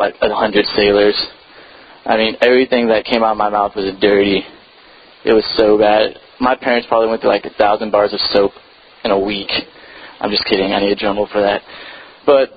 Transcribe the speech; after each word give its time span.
like 0.00 0.14
a 0.22 0.34
hundred 0.34 0.64
sailors. 0.74 1.14
I 2.06 2.16
mean, 2.16 2.36
everything 2.40 2.88
that 2.88 3.04
came 3.04 3.22
out 3.22 3.32
of 3.32 3.38
my 3.38 3.50
mouth 3.50 3.76
was 3.76 3.92
dirty. 4.00 4.42
It 5.24 5.32
was 5.32 5.44
so 5.56 5.78
bad. 5.78 6.16
My 6.40 6.56
parents 6.56 6.88
probably 6.88 7.08
went 7.08 7.20
through 7.20 7.30
like 7.30 7.44
a 7.44 7.54
thousand 7.54 7.92
bars 7.92 8.12
of 8.12 8.20
soap 8.32 8.52
in 9.04 9.10
a 9.10 9.18
week. 9.18 9.50
I'm 10.20 10.30
just 10.30 10.44
kidding. 10.46 10.72
I 10.72 10.80
need 10.80 10.92
a 10.92 10.96
journal 10.96 11.28
for 11.30 11.40
that. 11.40 11.60
But 12.24 12.48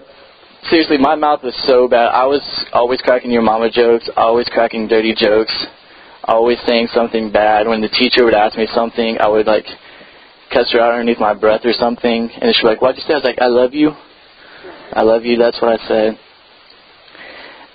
seriously, 0.69 0.97
my 0.97 1.15
mouth 1.15 1.43
was 1.43 1.55
so 1.67 1.87
bad. 1.87 2.09
I 2.15 2.25
was 2.25 2.41
always 2.71 3.01
cracking 3.01 3.31
your 3.31 3.41
mama 3.41 3.69
jokes, 3.69 4.09
always 4.15 4.47
cracking 4.47 4.87
dirty 4.87 5.13
jokes, 5.13 5.53
always 6.23 6.57
saying 6.65 6.87
something 6.93 7.31
bad. 7.31 7.67
When 7.67 7.81
the 7.81 7.89
teacher 7.89 8.23
would 8.23 8.33
ask 8.33 8.57
me 8.57 8.67
something, 8.73 9.17
I 9.19 9.27
would 9.27 9.45
like 9.45 9.65
cuss 10.51 10.71
her 10.71 10.79
out 10.79 10.91
underneath 10.91 11.19
my 11.19 11.33
breath 11.33 11.61
or 11.65 11.73
something, 11.73 12.29
and 12.29 12.55
she'd 12.55 12.63
be 12.63 12.67
like, 12.67 12.81
"What'd 12.81 12.97
you 12.97 13.03
say?" 13.03 13.13
I 13.13 13.17
was 13.17 13.25
like, 13.25 13.41
"I 13.41 13.47
love 13.47 13.73
you. 13.73 13.91
I 14.93 15.01
love 15.01 15.25
you." 15.25 15.35
That's 15.37 15.59
what 15.61 15.79
I 15.79 15.87
said. 15.87 16.19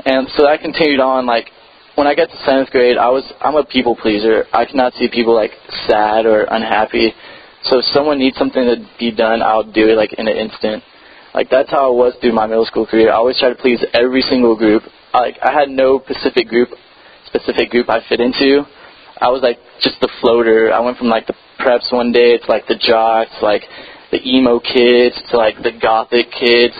And 0.09 0.27
so 0.35 0.45
that 0.45 0.61
continued 0.63 1.01
on. 1.01 1.27
Like 1.27 1.51
when 1.97 2.07
I 2.07 2.15
got 2.15 2.31
to 2.31 2.39
seventh 2.47 2.71
grade, 2.71 2.97
I 2.97 3.11
was 3.11 3.25
I'm 3.41 3.57
a 3.57 3.65
people 3.65 3.95
pleaser. 3.95 4.47
I 4.55 4.65
cannot 4.65 4.95
see 4.95 5.09
people 5.13 5.35
like 5.35 5.53
sad 5.87 6.25
or 6.25 6.49
unhappy. 6.49 7.13
So 7.65 7.81
if 7.81 7.85
someone 7.93 8.19
needs 8.19 8.39
something 8.39 8.65
to 8.65 8.77
be 8.99 9.13
done, 9.13 9.43
I'll 9.43 9.71
do 9.71 9.89
it 9.93 9.97
like 10.01 10.15
in 10.15 10.27
an 10.27 10.37
instant. 10.37 10.83
Like 11.35 11.51
that's 11.51 11.71
how 11.71 11.93
I 11.93 11.95
was 11.95 12.15
through 12.23 12.33
my 12.33 12.47
middle 12.47 12.65
school 12.65 12.87
career. 12.87 13.13
I 13.13 13.17
always 13.17 13.39
tried 13.39 13.51
to 13.51 13.61
please 13.61 13.85
every 13.93 14.23
single 14.23 14.57
group. 14.57 14.83
Like 15.13 15.37
I 15.45 15.53
had 15.53 15.69
no 15.69 16.01
specific 16.09 16.49
group, 16.49 16.71
specific 17.27 17.69
group 17.69 17.91
I 17.91 18.01
fit 18.09 18.21
into. 18.21 18.65
I 19.21 19.29
was 19.29 19.43
like 19.43 19.59
just 19.83 20.01
the 20.01 20.09
floater. 20.23 20.73
I 20.73 20.81
went 20.81 20.97
from 20.97 21.09
like 21.09 21.27
the 21.27 21.35
preps 21.61 21.93
one 21.93 22.13
day 22.13 22.39
to 22.39 22.47
like 22.49 22.67
the 22.67 22.81
jocks, 22.81 23.37
like 23.43 23.63
the 24.11 24.25
emo 24.25 24.59
kids 24.59 25.21
to 25.31 25.37
like 25.37 25.57
the 25.63 25.73
gothic 25.83 26.33
kids. 26.33 26.75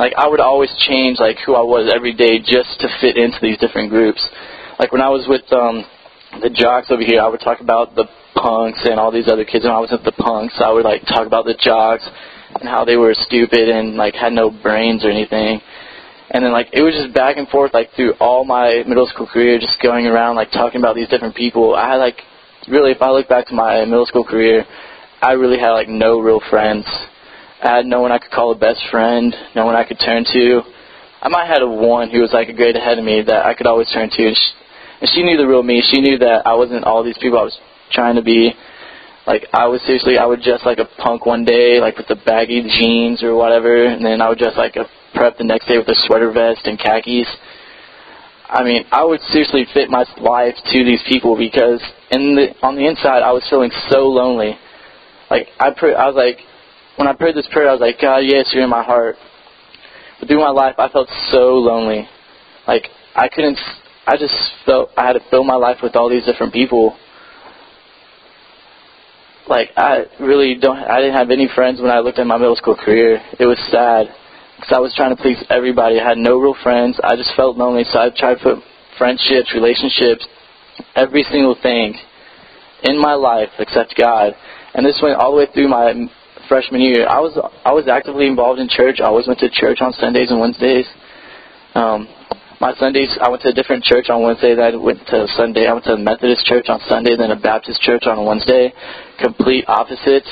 Like 0.00 0.14
I 0.16 0.26
would 0.26 0.40
always 0.40 0.72
change 0.88 1.20
like 1.20 1.36
who 1.44 1.54
I 1.54 1.60
was 1.60 1.92
every 1.92 2.16
day 2.16 2.40
just 2.40 2.80
to 2.80 2.88
fit 3.04 3.20
into 3.20 3.36
these 3.42 3.58
different 3.58 3.90
groups. 3.90 4.24
Like 4.78 4.92
when 4.92 5.04
I 5.04 5.12
was 5.12 5.28
with 5.28 5.44
um 5.52 5.84
the 6.40 6.48
jocks 6.48 6.88
over 6.88 7.04
here, 7.04 7.20
I 7.20 7.28
would 7.28 7.44
talk 7.44 7.60
about 7.60 7.94
the 7.94 8.08
punks 8.32 8.80
and 8.88 8.98
all 8.98 9.12
these 9.12 9.28
other 9.28 9.44
kids. 9.44 9.68
When 9.68 9.76
I 9.76 9.78
was 9.78 9.92
with 9.92 10.02
the 10.08 10.16
punks, 10.16 10.56
I 10.56 10.72
would 10.72 10.88
like 10.88 11.04
talk 11.04 11.26
about 11.26 11.44
the 11.44 11.52
jocks 11.52 12.08
and 12.56 12.64
how 12.64 12.86
they 12.86 12.96
were 12.96 13.12
stupid 13.12 13.68
and 13.68 14.00
like 14.00 14.14
had 14.14 14.32
no 14.32 14.48
brains 14.48 15.04
or 15.04 15.10
anything. 15.10 15.60
And 16.30 16.42
then 16.42 16.52
like 16.52 16.72
it 16.72 16.80
was 16.80 16.96
just 16.96 17.12
back 17.12 17.36
and 17.36 17.46
forth 17.48 17.74
like 17.74 17.92
through 17.92 18.14
all 18.24 18.46
my 18.46 18.82
middle 18.88 19.06
school 19.06 19.26
career, 19.26 19.60
just 19.60 19.82
going 19.82 20.06
around 20.06 20.34
like 20.34 20.50
talking 20.50 20.80
about 20.80 20.96
these 20.96 21.08
different 21.08 21.36
people. 21.36 21.76
I 21.76 21.92
had 21.92 22.00
like 22.00 22.16
really, 22.68 22.92
if 22.92 23.02
I 23.02 23.10
look 23.10 23.28
back 23.28 23.48
to 23.48 23.54
my 23.54 23.84
middle 23.84 24.06
school 24.06 24.24
career, 24.24 24.64
I 25.20 25.32
really 25.32 25.58
had 25.58 25.72
like 25.72 25.88
no 25.92 26.20
real 26.20 26.40
friends. 26.48 26.88
I 27.62 27.76
had 27.76 27.86
no 27.86 28.00
one 28.00 28.10
I 28.10 28.18
could 28.18 28.30
call 28.30 28.52
a 28.52 28.58
best 28.58 28.80
friend, 28.90 29.34
no 29.54 29.66
one 29.66 29.76
I 29.76 29.84
could 29.84 30.00
turn 30.00 30.24
to. 30.32 30.62
I 31.20 31.28
might 31.28 31.46
have 31.46 31.60
had 31.60 31.62
a 31.62 31.68
one 31.68 32.10
who 32.10 32.20
was 32.20 32.32
like 32.32 32.48
a 32.48 32.54
grade 32.54 32.76
ahead 32.76 32.98
of 32.98 33.04
me 33.04 33.20
that 33.20 33.44
I 33.44 33.52
could 33.52 33.66
always 33.66 33.90
turn 33.92 34.08
to, 34.08 34.26
and 34.26 34.36
she, 34.36 34.48
and 35.02 35.10
she 35.14 35.22
knew 35.22 35.36
the 35.36 35.46
real 35.46 35.62
me. 35.62 35.82
She 35.92 36.00
knew 36.00 36.16
that 36.18 36.46
I 36.46 36.54
wasn't 36.54 36.84
all 36.84 37.04
these 37.04 37.18
people 37.20 37.38
I 37.38 37.42
was 37.42 37.58
trying 37.92 38.16
to 38.16 38.22
be. 38.22 38.52
Like 39.26 39.44
I 39.52 39.68
was 39.68 39.82
seriously, 39.84 40.16
I 40.16 40.24
would 40.24 40.40
dress 40.40 40.60
like 40.64 40.78
a 40.78 40.88
punk 40.96 41.26
one 41.26 41.44
day, 41.44 41.80
like 41.80 41.98
with 41.98 42.08
the 42.08 42.16
baggy 42.24 42.62
jeans 42.62 43.22
or 43.22 43.34
whatever, 43.36 43.84
and 43.84 44.04
then 44.04 44.22
I 44.22 44.30
would 44.30 44.38
dress 44.38 44.56
like 44.56 44.76
a 44.76 44.88
prep 45.14 45.36
the 45.36 45.44
next 45.44 45.68
day 45.68 45.76
with 45.76 45.88
a 45.88 45.98
sweater 46.06 46.32
vest 46.32 46.64
and 46.64 46.78
khakis. 46.78 47.28
I 48.48 48.64
mean, 48.64 48.84
I 48.90 49.04
would 49.04 49.20
seriously 49.28 49.66
fit 49.74 49.90
my 49.90 50.04
life 50.18 50.56
to 50.72 50.84
these 50.84 51.02
people 51.06 51.36
because 51.36 51.80
in 52.10 52.34
the 52.34 52.54
on 52.62 52.74
the 52.74 52.88
inside 52.88 53.22
I 53.22 53.32
was 53.32 53.44
feeling 53.50 53.70
so 53.90 54.08
lonely. 54.08 54.56
Like 55.30 55.48
I 55.60 55.70
pray, 55.76 55.94
I 55.94 56.06
was 56.06 56.16
like, 56.16 56.38
when 57.00 57.08
I 57.08 57.14
prayed 57.14 57.34
this 57.34 57.48
prayer, 57.50 57.70
I 57.70 57.72
was 57.72 57.80
like, 57.80 57.98
God, 57.98 58.18
yes, 58.18 58.50
you're 58.52 58.62
in 58.62 58.68
my 58.68 58.84
heart. 58.84 59.16
But 60.18 60.28
through 60.28 60.40
my 60.40 60.50
life, 60.50 60.74
I 60.76 60.90
felt 60.90 61.08
so 61.32 61.56
lonely. 61.56 62.06
Like 62.68 62.88
I 63.16 63.26
couldn't. 63.26 63.58
I 64.06 64.18
just 64.18 64.34
felt 64.66 64.90
I 64.98 65.06
had 65.06 65.14
to 65.14 65.20
fill 65.30 65.42
my 65.42 65.54
life 65.54 65.78
with 65.82 65.96
all 65.96 66.10
these 66.10 66.26
different 66.26 66.52
people. 66.52 66.94
Like 69.48 69.70
I 69.78 70.04
really 70.20 70.58
don't. 70.60 70.76
I 70.76 71.00
didn't 71.00 71.14
have 71.14 71.30
any 71.30 71.48
friends 71.54 71.80
when 71.80 71.90
I 71.90 72.00
looked 72.00 72.18
at 72.18 72.26
my 72.26 72.36
middle 72.36 72.54
school 72.54 72.76
career. 72.76 73.18
It 73.38 73.46
was 73.46 73.58
sad 73.72 74.14
because 74.56 74.76
I 74.76 74.78
was 74.78 74.92
trying 74.94 75.16
to 75.16 75.22
please 75.22 75.42
everybody. 75.48 75.98
I 75.98 76.06
had 76.06 76.18
no 76.18 76.38
real 76.38 76.56
friends. 76.62 77.00
I 77.02 77.16
just 77.16 77.30
felt 77.34 77.56
lonely, 77.56 77.84
so 77.90 77.98
I 77.98 78.10
tried 78.14 78.34
to 78.34 78.40
put 78.42 78.58
friendships, 78.98 79.54
relationships, 79.54 80.28
every 80.96 81.22
single 81.22 81.56
thing 81.62 81.94
in 82.82 83.00
my 83.00 83.14
life 83.14 83.48
except 83.58 83.96
God. 83.96 84.34
And 84.74 84.84
this 84.84 85.00
went 85.02 85.16
all 85.16 85.32
the 85.32 85.38
way 85.38 85.46
through 85.54 85.68
my 85.68 85.94
freshman 86.50 86.82
year. 86.82 87.06
I 87.06 87.22
was 87.22 87.38
I 87.62 87.70
was 87.70 87.86
actively 87.86 88.26
involved 88.26 88.58
in 88.58 88.66
church. 88.66 88.98
I 88.98 89.06
always 89.06 89.30
went 89.30 89.38
to 89.38 89.48
church 89.48 89.78
on 89.80 89.94
Sundays 89.94 90.34
and 90.34 90.42
Wednesdays. 90.42 90.90
Um, 91.78 92.10
my 92.60 92.74
Sundays, 92.74 93.08
I 93.22 93.30
went 93.30 93.40
to 93.46 93.48
a 93.48 93.56
different 93.56 93.86
church 93.86 94.10
on 94.10 94.20
Wednesday. 94.20 94.58
Then 94.58 94.74
I 94.74 94.76
went 94.76 95.00
to 95.14 95.30
Sunday. 95.38 95.70
I 95.70 95.72
went 95.72 95.86
to 95.86 95.94
a 95.94 96.02
Methodist 96.02 96.44
church 96.44 96.66
on 96.68 96.82
Sunday, 96.90 97.16
then 97.16 97.30
a 97.30 97.38
Baptist 97.38 97.80
church 97.80 98.04
on 98.04 98.26
Wednesday. 98.26 98.74
Complete 99.16 99.64
opposites. 99.70 100.28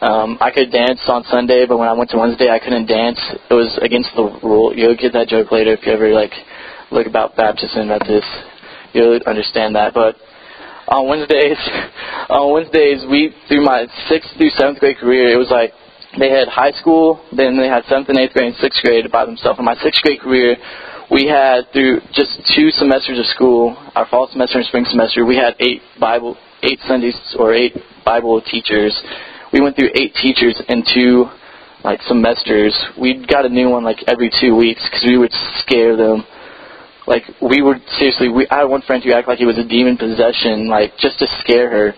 Um, 0.00 0.38
I 0.40 0.50
could 0.54 0.70
dance 0.70 1.02
on 1.06 1.24
Sunday, 1.28 1.66
but 1.68 1.76
when 1.76 1.88
I 1.88 1.92
went 1.92 2.10
to 2.10 2.18
Wednesday, 2.18 2.48
I 2.48 2.58
couldn't 2.58 2.86
dance. 2.86 3.20
It 3.50 3.54
was 3.54 3.76
against 3.82 4.10
the 4.16 4.24
rule. 4.42 4.72
You'll 4.72 4.96
get 4.96 5.12
that 5.12 5.28
joke 5.28 5.52
later 5.52 5.74
if 5.74 5.84
you 5.84 5.92
ever 5.92 6.14
like 6.14 6.32
look 6.90 7.06
about 7.06 7.36
Baptist 7.36 7.76
and 7.76 7.88
Methodist. 7.88 8.30
You'll 8.94 9.20
understand 9.26 9.74
that. 9.74 9.92
But 9.92 10.16
on 10.88 11.08
Wednesdays, 11.08 11.58
on 12.30 12.52
Wednesdays, 12.52 13.04
we 13.10 13.34
through 13.48 13.64
my 13.64 13.86
sixth 14.08 14.30
through 14.36 14.50
seventh 14.50 14.80
grade 14.80 14.98
career, 14.98 15.32
it 15.32 15.36
was 15.36 15.50
like 15.50 15.72
they 16.18 16.30
had 16.30 16.48
high 16.48 16.72
school, 16.72 17.24
then 17.34 17.56
they 17.56 17.68
had 17.68 17.84
seventh 17.86 18.08
and 18.08 18.18
eighth 18.18 18.32
grade 18.32 18.54
and 18.54 18.56
sixth 18.56 18.82
grade 18.82 19.10
by 19.10 19.24
themselves. 19.24 19.58
In 19.58 19.64
my 19.64 19.76
sixth 19.82 20.02
grade 20.02 20.20
career, 20.20 20.56
we 21.10 21.26
had 21.26 21.70
through 21.72 22.00
just 22.12 22.40
two 22.54 22.70
semesters 22.70 23.18
of 23.18 23.26
school, 23.26 23.76
our 23.94 24.06
fall 24.06 24.28
semester 24.30 24.58
and 24.58 24.66
spring 24.66 24.86
semester, 24.88 25.24
we 25.24 25.36
had 25.36 25.54
eight 25.60 25.82
Bible, 26.00 26.36
eight 26.62 26.78
Sundays 26.86 27.16
or 27.38 27.52
eight 27.52 27.74
Bible 28.04 28.40
teachers 28.40 28.94
we 29.54 29.60
went 29.60 29.76
through 29.76 29.90
eight 29.94 30.12
teachers 30.20 30.60
in 30.68 30.82
two 30.82 31.26
like 31.84 32.02
semesters. 32.02 32.74
We 33.00 33.24
got 33.24 33.46
a 33.46 33.48
new 33.48 33.70
one 33.70 33.84
like 33.84 34.02
every 34.08 34.28
two 34.28 34.56
weeks 34.56 34.82
because 34.82 35.04
we 35.06 35.16
would 35.16 35.30
scare 35.62 35.96
them. 35.96 36.24
Like 37.06 37.24
we 37.40 37.60
would 37.60 37.82
seriously. 37.98 38.28
We 38.28 38.48
I 38.48 38.60
had 38.60 38.64
one 38.64 38.82
friend 38.82 39.02
who 39.04 39.12
acted 39.12 39.28
like 39.28 39.38
he 39.38 39.44
was 39.44 39.58
a 39.58 39.64
demon 39.64 39.96
possession, 39.96 40.68
like 40.68 40.96
just 40.98 41.18
to 41.18 41.26
scare 41.40 41.70
her. 41.70 41.94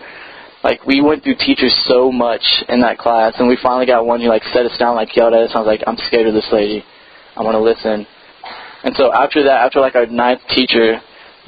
Like 0.63 0.85
we 0.85 1.01
went 1.01 1.23
through 1.23 1.35
teachers 1.39 1.71
so 1.87 2.11
much 2.11 2.43
in 2.67 2.81
that 2.81 2.97
class, 2.97 3.35
and 3.39 3.47
we 3.47 3.57
finally 3.61 3.85
got 3.85 4.05
one 4.05 4.19
who 4.19 4.27
like 4.27 4.43
set 4.51 4.65
us 4.65 4.75
down, 4.77 4.95
like 4.95 5.15
yelled 5.15 5.33
at 5.33 5.47
us. 5.47 5.51
I 5.55 5.59
was 5.59 5.67
like, 5.67 5.81
I'm 5.87 5.97
scared 6.07 6.27
of 6.27 6.33
this 6.33 6.47
lady. 6.51 6.83
I 7.37 7.43
want 7.43 7.55
to 7.55 7.63
listen. 7.63 8.05
And 8.83 8.95
so 8.95 9.13
after 9.13 9.43
that, 9.43 9.63
after 9.63 9.79
like 9.79 9.95
our 9.95 10.07
ninth 10.07 10.41
teacher, 10.49 10.99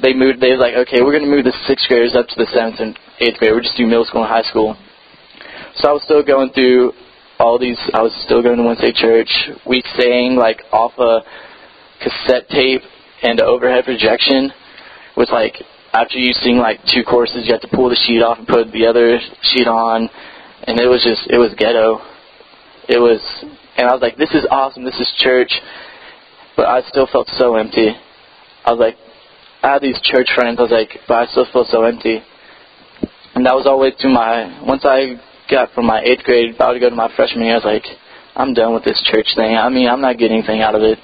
they 0.02 0.14
moved. 0.14 0.40
They 0.40 0.52
was 0.52 0.60
like, 0.60 0.74
okay, 0.88 1.02
we're 1.02 1.12
gonna 1.12 1.30
move 1.30 1.44
the 1.44 1.56
sixth 1.66 1.84
graders 1.86 2.16
up 2.16 2.28
to 2.28 2.36
the 2.36 2.48
seventh 2.54 2.80
and 2.80 2.98
eighth 3.20 3.38
grade. 3.38 3.52
We're 3.52 3.60
just 3.60 3.76
do 3.76 3.84
middle 3.84 4.06
school 4.06 4.22
and 4.24 4.30
high 4.30 4.48
school. 4.48 4.76
So 5.76 5.88
I 5.88 5.92
was 5.92 6.02
still 6.02 6.22
going 6.24 6.50
through 6.56 6.92
all 7.38 7.58
these. 7.58 7.78
I 7.92 8.00
was 8.00 8.12
still 8.24 8.42
going 8.42 8.56
to 8.56 8.64
Wednesday 8.64 8.92
church. 8.92 9.28
We 9.66 9.82
sang 10.00 10.36
like 10.36 10.62
off 10.72 10.96
a 10.96 11.20
cassette 12.00 12.48
tape 12.48 12.82
and 13.22 13.40
overhead 13.40 13.84
projection. 13.84 14.52
With 15.16 15.30
like 15.30 15.56
after 15.92 16.18
you 16.18 16.32
sing 16.32 16.58
like 16.58 16.80
two 16.86 17.02
courses, 17.02 17.46
you 17.46 17.52
have 17.52 17.62
to 17.62 17.72
pull 17.74 17.88
the 17.88 17.98
sheet 18.06 18.22
off 18.22 18.38
and 18.38 18.46
put 18.46 18.70
the 18.72 18.86
other 18.86 19.18
sheet 19.42 19.66
on, 19.66 20.08
and 20.64 20.78
it 20.78 20.86
was 20.86 21.02
just 21.02 21.28
it 21.30 21.38
was 21.38 21.54
ghetto. 21.58 22.00
It 22.88 22.98
was, 22.98 23.20
and 23.76 23.86
I 23.86 23.92
was 23.92 24.02
like, 24.02 24.16
this 24.16 24.30
is 24.30 24.46
awesome. 24.50 24.84
This 24.84 24.98
is 24.98 25.12
church, 25.18 25.52
but 26.56 26.66
I 26.66 26.82
still 26.88 27.06
felt 27.06 27.28
so 27.38 27.54
empty. 27.54 27.94
I 28.64 28.72
was 28.72 28.80
like, 28.80 28.96
I 29.62 29.74
had 29.74 29.82
these 29.82 30.00
church 30.02 30.28
friends. 30.34 30.58
I 30.58 30.62
was 30.62 30.72
like, 30.72 30.98
but 31.06 31.14
I 31.14 31.26
still 31.30 31.46
feel 31.52 31.66
so 31.70 31.84
empty. 31.84 32.22
And 33.34 33.46
that 33.46 33.54
was 33.54 33.66
all 33.66 33.78
the 33.78 33.82
way 33.82 33.92
through 33.94 34.12
my. 34.14 34.64
Once 34.66 34.82
I 34.84 35.20
got 35.50 35.72
from 35.72 35.86
my 35.86 36.00
eighth 36.02 36.24
grade 36.24 36.54
about 36.54 36.72
to 36.72 36.80
go 36.80 36.90
to 36.90 36.96
my 36.96 37.10
freshman 37.14 37.44
year, 37.44 37.54
I 37.54 37.58
was 37.58 37.64
like, 37.64 37.86
I'm 38.34 38.54
done 38.54 38.74
with 38.74 38.84
this 38.84 39.00
church 39.04 39.26
thing. 39.36 39.56
I 39.56 39.68
mean, 39.68 39.88
I'm 39.88 40.00
not 40.00 40.18
getting 40.18 40.38
anything 40.38 40.62
out 40.62 40.74
of 40.74 40.82
it. 40.82 40.98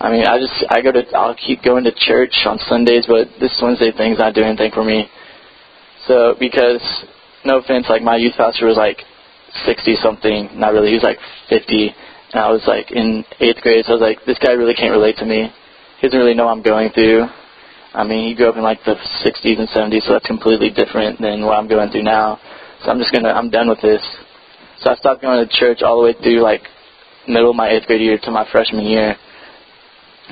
I 0.00 0.10
mean, 0.10 0.24
I 0.24 0.38
just 0.38 0.64
I 0.70 0.80
go 0.80 0.92
to 0.92 1.04
I'll 1.14 1.36
keep 1.36 1.62
going 1.62 1.84
to 1.84 1.92
church 1.92 2.32
on 2.46 2.58
Sundays, 2.68 3.04
but 3.06 3.28
this 3.38 3.52
Wednesday 3.62 3.92
thing's 3.92 4.18
not 4.18 4.34
doing 4.34 4.48
anything 4.48 4.72
for 4.72 4.84
me. 4.84 5.08
So 6.08 6.34
because 6.40 6.80
no 7.44 7.58
offense, 7.58 7.86
like 7.88 8.02
my 8.02 8.16
youth 8.16 8.34
pastor 8.36 8.66
was 8.66 8.76
like 8.76 9.04
sixty 9.66 9.96
something, 9.96 10.48
not 10.54 10.72
really. 10.72 10.88
He 10.88 10.94
was 10.94 11.04
like 11.04 11.18
fifty, 11.48 11.92
and 12.32 12.40
I 12.40 12.50
was 12.50 12.64
like 12.66 12.90
in 12.90 13.24
eighth 13.40 13.60
grade. 13.60 13.84
So 13.84 13.92
I 13.92 13.96
was 13.96 14.00
like, 14.00 14.24
this 14.24 14.38
guy 14.38 14.52
really 14.52 14.74
can't 14.74 14.92
relate 14.92 15.18
to 15.18 15.26
me. 15.26 15.52
He 16.00 16.06
doesn't 16.08 16.18
really 16.18 16.34
know 16.34 16.46
what 16.46 16.56
I'm 16.56 16.62
going 16.62 16.90
through. 16.96 17.28
I 17.92 18.04
mean, 18.04 18.28
he 18.28 18.34
grew 18.34 18.48
up 18.48 18.56
in 18.56 18.62
like 18.62 18.78
the 18.84 18.94
60s 18.94 19.58
and 19.58 19.68
70s, 19.68 20.06
so 20.06 20.12
that's 20.12 20.26
completely 20.26 20.70
different 20.70 21.20
than 21.20 21.44
what 21.44 21.58
I'm 21.58 21.68
going 21.68 21.90
through 21.90 22.04
now. 22.04 22.38
So 22.84 22.90
I'm 22.90 22.98
just 22.98 23.12
gonna, 23.12 23.30
I'm 23.30 23.50
done 23.50 23.68
with 23.68 23.82
this. 23.82 24.00
So 24.80 24.90
I 24.90 24.94
stopped 24.94 25.20
going 25.20 25.46
to 25.46 25.58
church 25.58 25.82
all 25.82 25.98
the 25.98 26.04
way 26.04 26.14
through 26.22 26.40
like 26.40 26.62
middle 27.28 27.50
of 27.50 27.56
my 27.56 27.68
eighth 27.68 27.86
grade 27.86 28.00
year 28.00 28.18
to 28.22 28.30
my 28.30 28.46
freshman 28.50 28.86
year. 28.86 29.16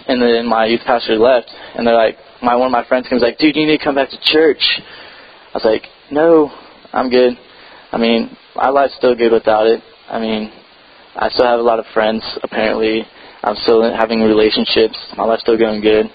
And 0.06 0.22
then 0.22 0.46
my 0.46 0.66
youth 0.66 0.80
pastor 0.86 1.16
left, 1.16 1.50
and 1.74 1.86
they're 1.86 1.94
like, 1.94 2.16
my 2.42 2.54
one 2.54 2.66
of 2.66 2.72
my 2.72 2.86
friends 2.86 3.08
comes 3.08 3.22
like, 3.22 3.38
dude, 3.38 3.56
you 3.56 3.66
need 3.66 3.78
to 3.78 3.84
come 3.84 3.94
back 3.94 4.10
to 4.10 4.18
church. 4.22 4.62
I 4.70 5.54
was 5.54 5.64
like, 5.64 5.82
no, 6.10 6.50
I'm 6.92 7.10
good. 7.10 7.34
I 7.90 7.98
mean, 7.98 8.36
my 8.54 8.68
life's 8.68 8.94
still 8.96 9.14
good 9.14 9.32
without 9.32 9.66
it. 9.66 9.82
I 10.08 10.20
mean, 10.20 10.52
I 11.16 11.28
still 11.30 11.46
have 11.46 11.58
a 11.58 11.62
lot 11.62 11.78
of 11.78 11.86
friends. 11.92 12.22
Apparently, 12.42 13.02
I'm 13.42 13.56
still 13.56 13.82
having 13.94 14.20
relationships. 14.20 14.96
My 15.16 15.24
life's 15.24 15.42
still 15.42 15.58
going 15.58 15.80
good. 15.80 16.06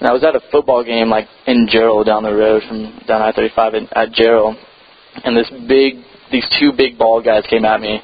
And 0.00 0.08
I 0.08 0.12
was 0.12 0.24
at 0.24 0.34
a 0.34 0.40
football 0.50 0.82
game 0.82 1.10
like 1.10 1.28
in 1.46 1.68
Jarrell 1.68 2.04
down 2.04 2.22
the 2.22 2.34
road 2.34 2.62
from 2.66 3.00
down 3.06 3.20
I-35 3.20 3.88
at 3.92 4.12
Jarrell, 4.12 4.56
and 5.24 5.36
this 5.36 5.50
big, 5.68 6.02
these 6.32 6.46
two 6.58 6.72
big 6.76 6.96
bald 6.96 7.24
guys 7.24 7.44
came 7.50 7.66
at 7.66 7.80
me. 7.80 8.00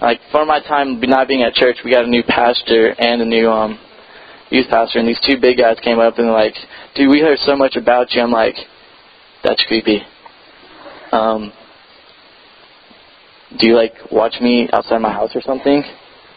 Like 0.00 0.20
for 0.32 0.46
my 0.46 0.60
time 0.60 1.00
not 1.00 1.28
being 1.28 1.42
at 1.42 1.52
church, 1.52 1.76
we 1.84 1.90
got 1.90 2.04
a 2.04 2.08
new 2.08 2.22
pastor 2.22 2.94
and 2.98 3.22
a 3.22 3.24
new 3.24 3.50
um 3.50 3.78
youth 4.54 4.70
pastor, 4.70 4.98
and 5.00 5.08
these 5.08 5.20
two 5.26 5.38
big 5.40 5.58
guys 5.58 5.78
came 5.82 5.98
up 5.98 6.18
and 6.18 6.30
like, 6.30 6.54
dude, 6.94 7.10
we 7.10 7.20
heard 7.20 7.38
so 7.38 7.56
much 7.56 7.76
about 7.76 8.12
you. 8.12 8.22
I'm 8.22 8.30
like, 8.30 8.54
that's 9.42 9.62
creepy. 9.66 10.00
Um, 11.12 11.52
do 13.58 13.68
you 13.68 13.76
like 13.76 13.94
watch 14.10 14.36
me 14.40 14.68
outside 14.72 14.98
my 14.98 15.12
house 15.12 15.30
or 15.34 15.42
something? 15.42 15.82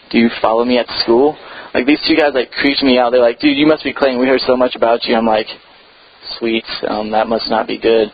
Do 0.09 0.17
you 0.17 0.29
follow 0.41 0.65
me 0.65 0.77
at 0.77 0.87
school? 1.03 1.37
Like 1.73 1.85
these 1.85 2.01
two 2.07 2.15
guys 2.15 2.33
like 2.33 2.51
creeped 2.51 2.81
me 2.83 2.97
out. 2.97 3.11
They're 3.11 3.21
like, 3.21 3.39
dude, 3.39 3.57
you 3.57 3.67
must 3.67 3.83
be 3.83 3.93
Clayton. 3.93 4.19
We 4.19 4.27
heard 4.27 4.41
so 4.41 4.55
much 4.55 4.75
about 4.75 5.05
you. 5.05 5.15
I'm 5.15 5.25
like, 5.25 5.47
sweet. 6.37 6.65
Um, 6.87 7.11
that 7.11 7.27
must 7.27 7.49
not 7.49 7.67
be 7.67 7.79
good. 7.79 8.09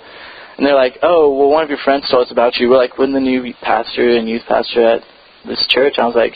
And 0.58 0.66
they're 0.66 0.76
like, 0.76 1.00
oh, 1.02 1.36
well, 1.36 1.50
one 1.50 1.64
of 1.64 1.70
your 1.70 1.80
friends 1.84 2.08
told 2.10 2.28
us 2.28 2.32
about 2.32 2.58
you. 2.58 2.70
We're 2.70 2.78
like, 2.78 2.98
we're 2.98 3.12
the 3.12 3.20
new 3.20 3.54
pastor 3.62 4.18
and 4.18 4.30
youth 4.30 4.44
pastor 4.48 4.84
at 4.84 5.02
this 5.46 5.66
church. 5.70 5.96
I 5.98 6.06
was 6.06 6.16
like, 6.16 6.34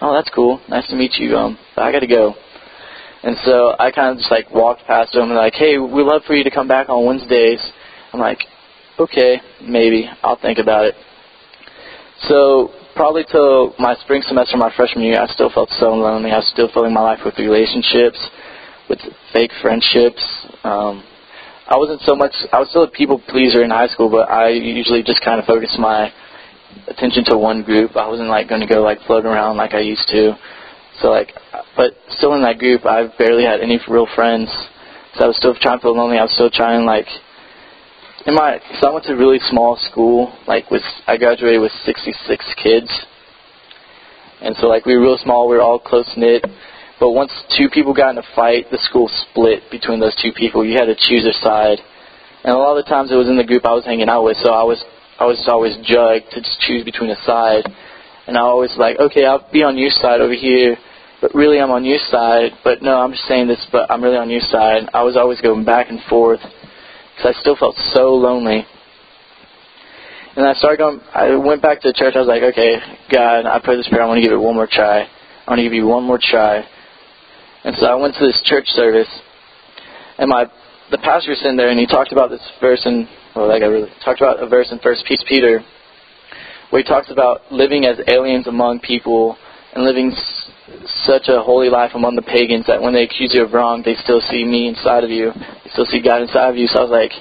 oh, 0.00 0.14
that's 0.14 0.30
cool. 0.34 0.60
Nice 0.68 0.88
to 0.88 0.96
meet 0.96 1.14
you. 1.18 1.36
Um, 1.36 1.58
I 1.76 1.90
got 1.90 2.00
to 2.00 2.06
go. 2.06 2.34
And 3.26 3.36
so 3.42 3.74
I 3.80 3.90
kind 3.90 4.12
of 4.12 4.18
just 4.18 4.30
like 4.30 4.48
walked 4.54 4.86
past 4.86 5.12
them 5.12 5.24
and 5.24 5.34
like, 5.34 5.54
hey, 5.54 5.78
we'd 5.78 6.06
love 6.06 6.22
for 6.28 6.34
you 6.34 6.44
to 6.44 6.50
come 6.50 6.68
back 6.68 6.88
on 6.88 7.04
Wednesdays. 7.04 7.58
I'm 8.12 8.20
like, 8.20 8.38
okay, 9.00 9.40
maybe. 9.60 10.08
I'll 10.22 10.38
think 10.38 10.58
about 10.60 10.84
it. 10.84 10.94
So 12.30 12.70
probably 12.94 13.24
till 13.28 13.74
my 13.80 13.96
spring 13.96 14.22
semester, 14.22 14.56
my 14.56 14.72
freshman 14.76 15.02
year, 15.02 15.20
I 15.20 15.26
still 15.26 15.50
felt 15.50 15.70
so 15.80 15.92
lonely. 15.92 16.30
I 16.30 16.36
was 16.36 16.48
still 16.54 16.70
filling 16.72 16.94
my 16.94 17.00
life 17.00 17.18
with 17.24 17.36
relationships, 17.38 18.16
with 18.88 19.00
fake 19.32 19.50
friendships. 19.60 20.22
Um, 20.62 21.02
I 21.66 21.76
wasn't 21.76 22.02
so 22.02 22.14
much. 22.14 22.32
I 22.52 22.60
was 22.60 22.70
still 22.70 22.84
a 22.84 22.90
people 22.90 23.20
pleaser 23.26 23.64
in 23.64 23.70
high 23.70 23.88
school, 23.88 24.08
but 24.08 24.30
I 24.30 24.50
usually 24.50 25.02
just 25.02 25.20
kind 25.24 25.40
of 25.40 25.46
focused 25.46 25.80
my 25.80 26.12
attention 26.86 27.24
to 27.24 27.36
one 27.36 27.64
group. 27.64 27.96
I 27.96 28.06
wasn't 28.06 28.28
like 28.28 28.48
going 28.48 28.60
to 28.60 28.68
go 28.68 28.82
like 28.82 29.00
float 29.02 29.26
around 29.26 29.56
like 29.56 29.74
I 29.74 29.80
used 29.80 30.06
to. 30.14 30.38
So 31.00 31.08
like, 31.10 31.32
but 31.76 31.92
still 32.08 32.34
in 32.34 32.42
that 32.42 32.58
group, 32.58 32.86
I 32.86 33.06
barely 33.18 33.44
had 33.44 33.60
any 33.60 33.78
real 33.88 34.08
friends. 34.14 34.48
So 35.14 35.24
I 35.24 35.26
was 35.28 35.36
still 35.36 35.54
trying 35.54 35.78
to 35.78 35.82
feel 35.82 35.96
lonely. 35.96 36.18
I 36.18 36.22
was 36.22 36.34
still 36.34 36.50
trying 36.50 36.84
like, 36.84 37.06
in 38.26 38.34
my, 38.34 38.58
so 38.80 38.88
I 38.88 38.92
went 38.92 39.04
to 39.06 39.12
a 39.12 39.16
really 39.16 39.38
small 39.38 39.76
school. 39.76 40.36
Like 40.46 40.70
with, 40.70 40.82
I 41.06 41.16
graduated 41.16 41.60
with 41.60 41.72
66 41.84 42.54
kids, 42.62 42.90
and 44.40 44.56
so 44.56 44.66
like 44.66 44.84
we 44.84 44.96
were 44.96 45.02
real 45.02 45.18
small. 45.18 45.48
We 45.48 45.56
were 45.56 45.62
all 45.62 45.78
close 45.78 46.10
knit. 46.16 46.44
But 46.98 47.12
once 47.12 47.30
two 47.56 47.68
people 47.68 47.92
got 47.92 48.10
in 48.10 48.18
a 48.18 48.26
fight, 48.34 48.66
the 48.70 48.78
school 48.78 49.08
split 49.08 49.64
between 49.70 50.00
those 50.00 50.16
two 50.16 50.32
people. 50.32 50.64
You 50.64 50.78
had 50.78 50.86
to 50.86 50.96
choose 50.96 51.26
a 51.26 51.32
side. 51.44 51.78
And 52.42 52.54
a 52.54 52.58
lot 52.58 52.76
of 52.76 52.84
the 52.84 52.88
times 52.88 53.12
it 53.12 53.16
was 53.16 53.28
in 53.28 53.36
the 53.36 53.44
group 53.44 53.66
I 53.66 53.72
was 53.72 53.84
hanging 53.84 54.08
out 54.08 54.24
with, 54.24 54.38
so 54.38 54.52
I 54.52 54.62
was 54.62 54.82
I 55.18 55.24
was 55.24 55.40
always 55.48 55.76
judged 55.84 56.30
to 56.32 56.40
just 56.40 56.60
choose 56.60 56.84
between 56.84 57.10
a 57.10 57.16
side. 57.24 57.64
And 58.26 58.36
I 58.36 58.40
always 58.40 58.74
like, 58.76 58.98
okay, 58.98 59.24
I'll 59.24 59.46
be 59.52 59.62
on 59.62 59.78
your 59.78 59.90
side 59.90 60.20
over 60.20 60.34
here, 60.34 60.76
but 61.20 61.34
really 61.34 61.60
I'm 61.60 61.70
on 61.70 61.84
your 61.84 61.98
side. 62.10 62.52
But 62.64 62.82
no, 62.82 62.98
I'm 62.98 63.12
just 63.12 63.26
saying 63.26 63.46
this, 63.46 63.64
but 63.70 63.90
I'm 63.90 64.02
really 64.02 64.16
on 64.16 64.30
your 64.30 64.40
side. 64.40 64.88
I 64.92 65.02
was 65.02 65.16
always 65.16 65.40
going 65.40 65.64
back 65.64 65.88
and 65.90 66.00
forth 66.10 66.40
because 66.40 67.34
I 67.36 67.40
still 67.40 67.56
felt 67.56 67.76
so 67.92 68.14
lonely. 68.14 68.66
And 70.36 70.46
I 70.46 70.52
started 70.54 70.78
going. 70.78 71.00
I 71.14 71.36
went 71.36 71.62
back 71.62 71.80
to 71.80 71.92
church. 71.94 72.14
I 72.14 72.18
was 72.18 72.28
like, 72.28 72.42
okay, 72.42 72.76
God, 73.10 73.46
I 73.46 73.58
pray 73.62 73.76
this 73.76 73.88
prayer. 73.88 74.02
I 74.02 74.06
want 74.06 74.18
to 74.18 74.22
give 74.22 74.32
it 74.32 74.42
one 74.42 74.54
more 74.54 74.68
try. 74.70 75.00
I 75.02 75.46
want 75.48 75.60
to 75.60 75.62
give 75.62 75.72
you 75.72 75.86
one 75.86 76.04
more 76.04 76.20
try. 76.20 76.62
And 77.64 77.74
so 77.78 77.86
I 77.86 77.94
went 77.94 78.14
to 78.16 78.26
this 78.26 78.40
church 78.44 78.66
service, 78.68 79.08
and 80.18 80.28
my 80.28 80.44
the 80.90 80.98
pastor 80.98 81.30
was 81.30 81.38
sitting 81.38 81.56
there, 81.56 81.70
and 81.70 81.80
he 81.80 81.86
talked 81.86 82.12
about 82.12 82.28
this 82.28 82.42
verse 82.60 82.84
in 82.84 83.08
well, 83.34 83.48
that 83.48 83.60
guy 83.60 83.66
really 83.66 83.90
talked 84.04 84.20
about 84.20 84.42
a 84.42 84.48
verse 84.48 84.68
in 84.72 84.78
First 84.78 85.04
Peter, 85.06 85.60
where 86.76 86.82
he 86.82 86.86
talks 86.86 87.10
about 87.10 87.40
living 87.50 87.86
as 87.86 87.96
aliens 88.06 88.46
among 88.46 88.78
people 88.80 89.34
and 89.72 89.82
living 89.82 90.12
s- 90.12 90.50
such 91.06 91.28
a 91.28 91.40
holy 91.40 91.70
life 91.70 91.92
among 91.94 92.16
the 92.16 92.20
pagans 92.20 92.66
that 92.66 92.82
when 92.82 92.92
they 92.92 93.04
accuse 93.04 93.32
you 93.32 93.42
of 93.42 93.54
wrong, 93.54 93.80
they 93.82 93.94
still 94.04 94.20
see 94.20 94.44
me 94.44 94.68
inside 94.68 95.02
of 95.02 95.08
you. 95.08 95.32
They 95.32 95.70
still 95.72 95.86
see 95.86 96.02
God 96.02 96.20
inside 96.20 96.50
of 96.50 96.56
you. 96.58 96.66
So 96.68 96.80
I 96.80 96.82
was 96.82 96.90
like, 96.90 97.12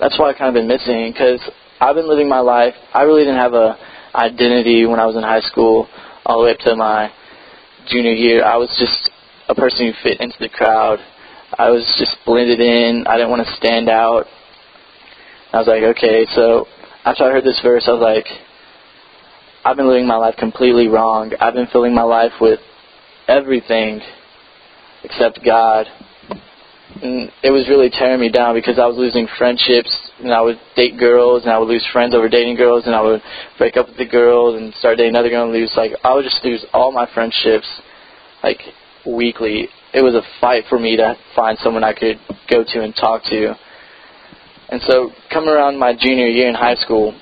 that's 0.00 0.18
what 0.18 0.32
I've 0.32 0.38
kind 0.38 0.48
of 0.48 0.54
been 0.54 0.66
missing 0.66 1.12
because 1.12 1.38
I've 1.82 1.94
been 1.94 2.08
living 2.08 2.30
my 2.30 2.40
life. 2.40 2.72
I 2.94 3.02
really 3.02 3.24
didn't 3.24 3.44
have 3.44 3.52
a 3.52 3.76
identity 4.14 4.86
when 4.86 4.98
I 4.98 5.04
was 5.04 5.16
in 5.16 5.22
high 5.22 5.44
school 5.44 5.86
all 6.24 6.38
the 6.40 6.44
way 6.46 6.52
up 6.52 6.60
to 6.60 6.74
my 6.74 7.12
junior 7.92 8.12
year. 8.12 8.42
I 8.42 8.56
was 8.56 8.72
just 8.80 9.10
a 9.50 9.54
person 9.54 9.84
who 9.84 9.92
fit 10.02 10.18
into 10.18 10.36
the 10.40 10.48
crowd. 10.48 10.98
I 11.58 11.68
was 11.68 11.84
just 11.98 12.16
blended 12.24 12.58
in. 12.58 13.04
I 13.06 13.18
didn't 13.18 13.28
want 13.28 13.46
to 13.46 13.52
stand 13.52 13.90
out. 13.90 14.24
I 15.52 15.58
was 15.58 15.68
like, 15.68 15.82
okay, 15.82 16.24
so 16.34 16.64
after 17.04 17.24
I 17.24 17.32
heard 17.32 17.44
this 17.44 17.60
verse, 17.62 17.84
I 17.86 17.92
was 17.92 18.00
like, 18.00 18.24
I've 19.64 19.76
been 19.76 19.88
living 19.88 20.06
my 20.06 20.16
life 20.16 20.34
completely 20.36 20.88
wrong. 20.88 21.32
I've 21.40 21.54
been 21.54 21.68
filling 21.72 21.94
my 21.94 22.02
life 22.02 22.32
with 22.38 22.60
everything 23.26 24.00
except 25.02 25.40
God. 25.42 25.86
And 27.02 27.32
it 27.42 27.50
was 27.50 27.66
really 27.68 27.88
tearing 27.88 28.20
me 28.20 28.28
down 28.28 28.54
because 28.54 28.78
I 28.78 28.86
was 28.86 28.98
losing 28.98 29.26
friendships 29.38 29.90
and 30.20 30.34
I 30.34 30.42
would 30.42 30.60
date 30.76 30.98
girls 30.98 31.44
and 31.44 31.52
I 31.52 31.58
would 31.58 31.68
lose 31.68 31.86
friends 31.94 32.14
over 32.14 32.28
dating 32.28 32.56
girls 32.56 32.84
and 32.84 32.94
I 32.94 33.00
would 33.00 33.22
break 33.56 33.78
up 33.78 33.88
with 33.88 33.96
the 33.96 34.06
girls 34.06 34.60
and 34.60 34.74
start 34.74 34.98
dating 34.98 35.14
another 35.14 35.30
girl 35.30 35.44
and 35.44 35.52
lose 35.52 35.72
like 35.78 35.92
I 36.04 36.14
would 36.14 36.24
just 36.24 36.44
lose 36.44 36.64
all 36.74 36.92
my 36.92 37.08
friendships 37.14 37.66
like 38.42 38.60
weekly. 39.06 39.68
It 39.94 40.02
was 40.02 40.14
a 40.14 40.22
fight 40.42 40.64
for 40.68 40.78
me 40.78 40.98
to 40.98 41.16
find 41.34 41.56
someone 41.62 41.84
I 41.84 41.94
could 41.94 42.20
go 42.50 42.64
to 42.64 42.82
and 42.82 42.94
talk 42.94 43.22
to. 43.24 43.56
And 44.68 44.82
so, 44.82 45.10
coming 45.32 45.50
around 45.50 45.78
my 45.78 45.94
junior 45.98 46.26
year 46.26 46.48
in 46.48 46.54
high 46.54 46.74
school, 46.74 47.14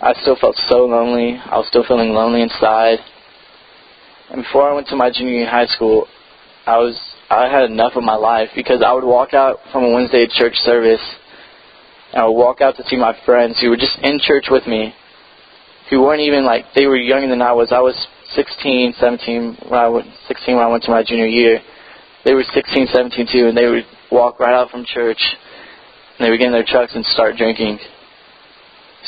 I 0.00 0.12
still 0.20 0.36
felt 0.36 0.56
so 0.68 0.84
lonely. 0.84 1.40
I 1.44 1.56
was 1.56 1.66
still 1.68 1.84
feeling 1.86 2.10
lonely 2.10 2.42
inside. 2.42 2.98
And 4.30 4.42
before 4.42 4.68
I 4.68 4.74
went 4.74 4.88
to 4.88 4.96
my 4.96 5.10
junior 5.10 5.32
year 5.32 5.42
in 5.44 5.48
high 5.48 5.66
school, 5.66 6.06
I 6.66 6.78
was 6.78 6.98
I 7.30 7.48
had 7.48 7.70
enough 7.70 7.92
of 7.96 8.04
my 8.04 8.14
life 8.14 8.50
because 8.54 8.82
I 8.84 8.92
would 8.92 9.04
walk 9.04 9.34
out 9.34 9.58
from 9.72 9.84
a 9.84 9.92
Wednesday 9.92 10.26
church 10.30 10.54
service 10.62 11.00
and 12.12 12.22
I 12.22 12.26
would 12.26 12.36
walk 12.36 12.60
out 12.60 12.76
to 12.76 12.84
see 12.86 12.96
my 12.96 13.16
friends 13.24 13.58
who 13.60 13.70
were 13.70 13.76
just 13.76 13.98
in 14.02 14.20
church 14.22 14.46
with 14.50 14.66
me, 14.66 14.94
who 15.90 16.02
weren't 16.02 16.20
even 16.20 16.44
like 16.44 16.66
they 16.74 16.86
were 16.86 16.96
younger 16.96 17.28
than 17.28 17.42
I 17.42 17.52
was. 17.52 17.72
I 17.72 17.80
was 17.80 17.96
16, 18.34 18.94
17 18.98 19.58
when 19.68 19.80
I 19.80 19.88
went 19.88 20.06
16 20.28 20.56
when 20.56 20.64
I 20.64 20.68
went 20.68 20.84
to 20.84 20.90
my 20.90 21.02
junior 21.02 21.26
year. 21.26 21.60
They 22.24 22.34
were 22.34 22.44
16, 22.52 22.88
17 22.92 23.28
too, 23.32 23.48
and 23.48 23.56
they 23.56 23.66
would 23.66 23.86
walk 24.10 24.38
right 24.40 24.54
out 24.54 24.70
from 24.70 24.84
church 24.84 25.20
and 26.18 26.26
they 26.26 26.30
would 26.30 26.38
get 26.38 26.46
in 26.46 26.52
their 26.52 26.66
trucks 26.66 26.94
and 26.94 27.04
start 27.06 27.36
drinking, 27.36 27.78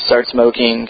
start 0.05 0.27
smoking, 0.27 0.87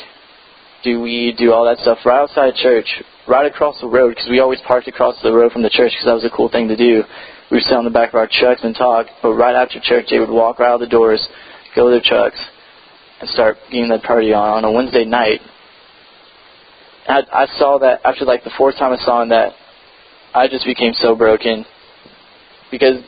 do 0.84 1.02
weed, 1.02 1.38
do 1.38 1.52
all 1.52 1.66
that 1.66 1.78
stuff 1.80 2.00
right 2.06 2.22
outside 2.22 2.56
church, 2.56 2.88
right 3.28 3.46
across 3.46 3.80
the 3.82 3.88
road, 3.88 4.10
because 4.10 4.30
we 4.30 4.40
always 4.40 4.60
parked 4.68 4.88
across 4.88 5.16
the 5.22 5.32
road 5.32 5.52
from 5.52 5.62
the 5.62 5.70
church 5.70 5.92
because 5.92 6.06
that 6.06 6.14
was 6.14 6.26
a 6.26 6.36
cool 6.36 6.50
thing 6.50 6.68
to 6.68 6.76
do. 6.76 7.04
We 7.52 7.58
would 7.58 7.64
sit 7.64 7.76
on 7.76 7.84
the 7.84 7.92
back 7.92 8.10
of 8.10 8.16
our 8.16 8.30
trucks 8.32 8.62
and 8.64 8.76
talk, 8.76 9.08
but 9.22 9.34
right 9.34 9.56
after 9.56 9.80
church, 9.82 10.08
they 10.10 10.20
would 10.20 10.30
walk 10.30 10.60
right 10.60 10.70
out 10.70 10.80
the 10.80 10.88
doors, 10.88 11.28
go 11.76 11.86
to 11.86 11.92
their 11.92 12.04
trucks, 12.04 12.40
and 13.20 13.30
start 13.30 13.58
getting 13.72 13.90
that 13.90 14.04
party 14.04 14.34
on 14.34 14.64
on 14.64 14.66
a 14.66 14.72
Wednesday 14.72 15.06
night. 15.06 15.42
I, 17.08 17.24
I 17.34 17.48
saw 17.58 17.80
that 17.80 18.02
after 18.06 18.24
like 18.24 18.44
the 18.44 18.52
fourth 18.58 18.78
time 18.78 18.94
I 18.94 18.98
saw 19.04 19.26
that, 19.26 19.54
I 20.34 20.48
just 20.48 20.66
became 20.66 20.94
so 20.94 21.16
broken 21.16 21.66
because 22.70 23.04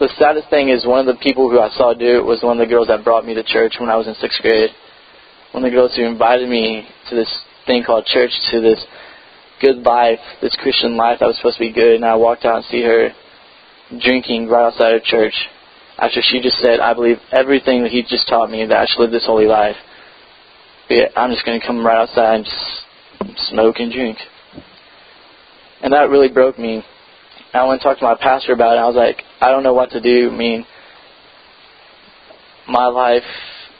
the 0.00 0.08
saddest 0.18 0.50
thing 0.50 0.70
is 0.70 0.86
one 0.86 1.00
of 1.00 1.06
the 1.06 1.20
people 1.22 1.50
who 1.50 1.60
I 1.60 1.70
saw 1.70 1.94
do 1.94 2.18
it 2.18 2.24
was 2.24 2.42
one 2.42 2.60
of 2.60 2.66
the 2.66 2.70
girls 2.70 2.88
that 2.88 3.04
brought 3.04 3.24
me 3.24 3.34
to 3.34 3.42
church 3.42 3.76
when 3.78 3.90
I 3.90 3.96
was 3.96 4.06
in 4.06 4.14
sixth 4.14 4.40
grade. 4.42 4.70
One 5.52 5.64
of 5.64 5.70
the 5.70 5.76
girls 5.76 5.94
who 5.94 6.04
invited 6.04 6.48
me 6.48 6.86
to 7.10 7.14
this 7.14 7.30
thing 7.66 7.84
called 7.84 8.04
church, 8.06 8.30
to 8.50 8.60
this 8.60 8.84
good 9.60 9.78
life, 9.78 10.18
this 10.42 10.56
Christian 10.60 10.96
life 10.96 11.20
that 11.20 11.26
was 11.26 11.36
supposed 11.36 11.58
to 11.58 11.64
be 11.64 11.72
good, 11.72 11.94
and 11.94 12.04
I 12.04 12.16
walked 12.16 12.44
out 12.44 12.56
and 12.56 12.64
see 12.66 12.82
her 12.82 13.10
drinking 14.02 14.48
right 14.48 14.66
outside 14.66 14.94
of 14.94 15.02
church 15.04 15.34
after 15.98 16.20
she 16.22 16.40
just 16.40 16.58
said, 16.58 16.80
I 16.80 16.92
believe 16.94 17.18
everything 17.30 17.82
that 17.82 17.92
he 17.92 18.02
just 18.02 18.28
taught 18.28 18.50
me 18.50 18.66
that 18.66 18.76
I 18.76 18.86
should 18.86 19.00
live 19.00 19.10
this 19.12 19.26
holy 19.26 19.46
life. 19.46 19.76
But 20.88 21.16
I'm 21.16 21.30
just 21.30 21.46
going 21.46 21.60
to 21.60 21.66
come 21.66 21.86
right 21.86 22.02
outside 22.02 22.34
and 22.34 22.44
just 22.44 23.50
smoke 23.50 23.76
and 23.78 23.92
drink. 23.92 24.18
And 25.82 25.92
that 25.92 26.10
really 26.10 26.28
broke 26.28 26.58
me. 26.58 26.82
I 27.54 27.62
went 27.62 27.80
and 27.80 27.82
talked 27.82 28.00
to 28.00 28.06
my 28.06 28.16
pastor 28.20 28.52
about 28.52 28.76
it. 28.76 28.80
I 28.80 28.86
was 28.86 28.96
like, 28.96 29.22
I 29.40 29.50
don't 29.50 29.62
know 29.62 29.74
what 29.74 29.90
to 29.90 30.00
do. 30.00 30.30
I 30.32 30.36
mean, 30.36 30.66
my 32.68 32.86
life 32.86 33.22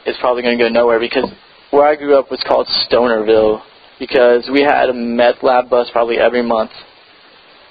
is 0.06 0.14
probably 0.20 0.42
going 0.42 0.56
to 0.56 0.64
go 0.64 0.68
nowhere 0.68 1.00
because 1.00 1.28
where 1.72 1.84
I 1.84 1.96
grew 1.96 2.16
up 2.16 2.30
was 2.30 2.42
called 2.46 2.68
Stonerville 2.86 3.62
because 3.98 4.48
we 4.52 4.62
had 4.62 4.90
a 4.90 4.94
meth 4.94 5.42
lab 5.42 5.68
bus 5.68 5.88
probably 5.92 6.18
every 6.18 6.42
month. 6.42 6.70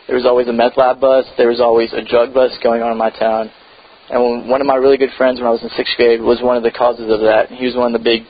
There 0.07 0.17
was 0.17 0.25
always 0.25 0.50
a 0.50 0.53
meth 0.53 0.75
lab 0.75 1.00
bus. 1.00 1.25
There 1.38 1.48
was 1.48 1.62
always 1.62 1.93
a 1.93 2.03
drug 2.03 2.33
bus 2.33 2.51
going 2.62 2.81
on 2.81 2.91
in 2.91 2.98
my 2.98 3.10
town. 3.10 3.50
And 4.10 4.50
one 4.50 4.60
of 4.60 4.67
my 4.67 4.75
really 4.75 4.98
good 4.98 5.15
friends 5.17 5.39
when 5.39 5.48
I 5.48 5.51
was 5.51 5.63
in 5.63 5.69
sixth 5.77 5.93
grade 5.95 6.19
was 6.19 6.41
one 6.41 6.57
of 6.57 6.63
the 6.63 6.72
causes 6.72 7.10
of 7.10 7.22
that. 7.22 7.48
He 7.50 7.65
was 7.65 7.75
one 7.75 7.95
of 7.95 8.01
the 8.01 8.03
big, 8.03 8.24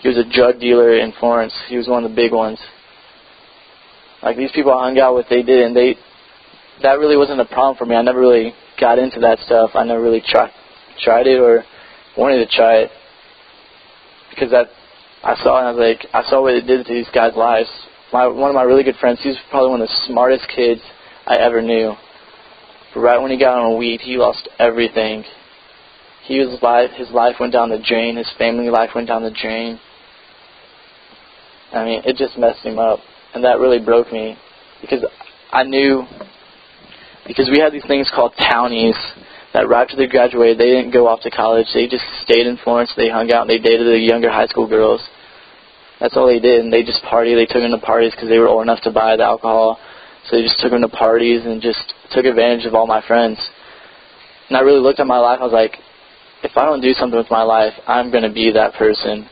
he 0.00 0.08
was 0.08 0.16
a 0.16 0.24
drug 0.24 0.60
dealer 0.60 0.96
in 0.96 1.12
Florence. 1.18 1.52
He 1.68 1.76
was 1.76 1.88
one 1.88 2.04
of 2.04 2.10
the 2.10 2.14
big 2.14 2.30
ones. 2.30 2.60
Like 4.22 4.36
these 4.36 4.52
people 4.54 4.72
I 4.72 4.84
hung 4.84 4.98
out 5.00 5.16
with, 5.16 5.26
they 5.28 5.42
did, 5.42 5.66
and 5.66 5.76
they 5.76 5.96
that 6.82 6.98
really 6.98 7.16
wasn't 7.16 7.40
a 7.40 7.44
problem 7.44 7.76
for 7.76 7.86
me. 7.86 7.96
I 7.96 8.02
never 8.02 8.20
really 8.20 8.52
got 8.80 8.98
into 8.98 9.20
that 9.20 9.38
stuff. 9.40 9.70
I 9.74 9.84
never 9.84 10.02
really 10.02 10.22
tried 10.24 10.52
tried 11.02 11.26
it 11.26 11.38
or 11.38 11.64
wanted 12.16 12.38
to 12.38 12.56
try 12.56 12.76
it 12.78 12.90
because 14.30 14.50
that 14.50 14.68
I 15.22 15.34
saw 15.42 15.58
and 15.58 15.68
I 15.68 15.72
was 15.72 15.80
like 15.80 16.08
I 16.12 16.28
saw 16.28 16.42
what 16.42 16.54
it 16.54 16.66
did 16.66 16.86
to 16.86 16.92
these 16.92 17.08
guys' 17.14 17.34
lives. 17.36 17.68
My 18.12 18.26
one 18.26 18.50
of 18.50 18.54
my 18.54 18.62
really 18.62 18.84
good 18.84 18.96
friends, 18.96 19.20
he 19.22 19.28
was 19.28 19.38
probably 19.50 19.70
one 19.70 19.80
of 19.80 19.88
the 19.88 20.06
smartest 20.06 20.46
kids 20.54 20.80
I 21.26 21.36
ever 21.36 21.62
knew. 21.62 21.94
But 22.94 23.00
right 23.00 23.20
when 23.20 23.30
he 23.30 23.38
got 23.38 23.58
on 23.58 23.78
weed, 23.78 24.00
he 24.00 24.16
lost 24.16 24.48
everything. 24.58 25.24
He 26.24 26.38
was 26.38 26.60
life 26.62 26.90
his 26.96 27.10
life 27.10 27.36
went 27.40 27.52
down 27.52 27.70
the 27.70 27.82
drain, 27.86 28.16
his 28.16 28.30
family 28.38 28.70
life 28.70 28.90
went 28.94 29.08
down 29.08 29.22
the 29.22 29.30
drain. 29.30 29.80
I 31.72 31.84
mean, 31.84 32.02
it 32.04 32.16
just 32.16 32.38
messed 32.38 32.64
him 32.64 32.78
up. 32.78 33.00
And 33.34 33.44
that 33.44 33.58
really 33.58 33.84
broke 33.84 34.12
me 34.12 34.36
because 34.80 35.04
I 35.52 35.64
knew 35.64 36.04
because 37.26 37.50
we 37.50 37.58
had 37.58 37.72
these 37.72 37.86
things 37.86 38.10
called 38.14 38.32
townies 38.38 38.96
that 39.52 39.68
right 39.68 39.82
after 39.82 39.96
they 39.96 40.06
graduated, 40.06 40.58
they 40.58 40.70
didn't 40.70 40.92
go 40.92 41.08
off 41.08 41.20
to 41.22 41.30
college. 41.30 41.66
They 41.72 41.88
just 41.88 42.04
stayed 42.22 42.46
in 42.46 42.58
Florence. 42.62 42.92
They 42.96 43.08
hung 43.08 43.32
out 43.32 43.42
and 43.42 43.50
they 43.50 43.58
dated 43.58 43.86
the 43.86 43.98
younger 43.98 44.30
high 44.30 44.46
school 44.46 44.68
girls. 44.68 45.00
That's 46.00 46.16
all 46.16 46.26
they 46.26 46.40
did, 46.40 46.60
and 46.60 46.70
they 46.70 46.82
just 46.82 47.02
partied. 47.04 47.36
They 47.36 47.46
took 47.46 47.62
them 47.62 47.70
to 47.72 47.84
parties 47.84 48.12
because 48.12 48.28
they 48.28 48.38
were 48.38 48.48
old 48.48 48.62
enough 48.62 48.82
to 48.82 48.92
buy 48.92 49.16
the 49.16 49.24
alcohol. 49.24 49.80
So 50.28 50.36
they 50.36 50.42
just 50.42 50.60
took 50.60 50.72
them 50.72 50.82
to 50.82 50.88
parties 50.88 51.46
and 51.46 51.62
just 51.62 51.94
took 52.12 52.26
advantage 52.26 52.66
of 52.66 52.74
all 52.74 52.86
my 52.86 53.00
friends. 53.06 53.38
And 54.48 54.56
I 54.56 54.60
really 54.60 54.80
looked 54.80 55.00
at 55.00 55.06
my 55.06 55.18
life. 55.18 55.38
I 55.40 55.44
was 55.44 55.52
like, 55.52 55.78
if 56.42 56.52
I 56.56 56.66
don't 56.66 56.82
do 56.82 56.92
something 56.92 57.16
with 57.16 57.30
my 57.30 57.42
life, 57.42 57.72
I'm 57.86 58.10
going 58.10 58.24
to 58.24 58.32
be 58.32 58.52
that 58.52 58.74
person. 58.74 59.28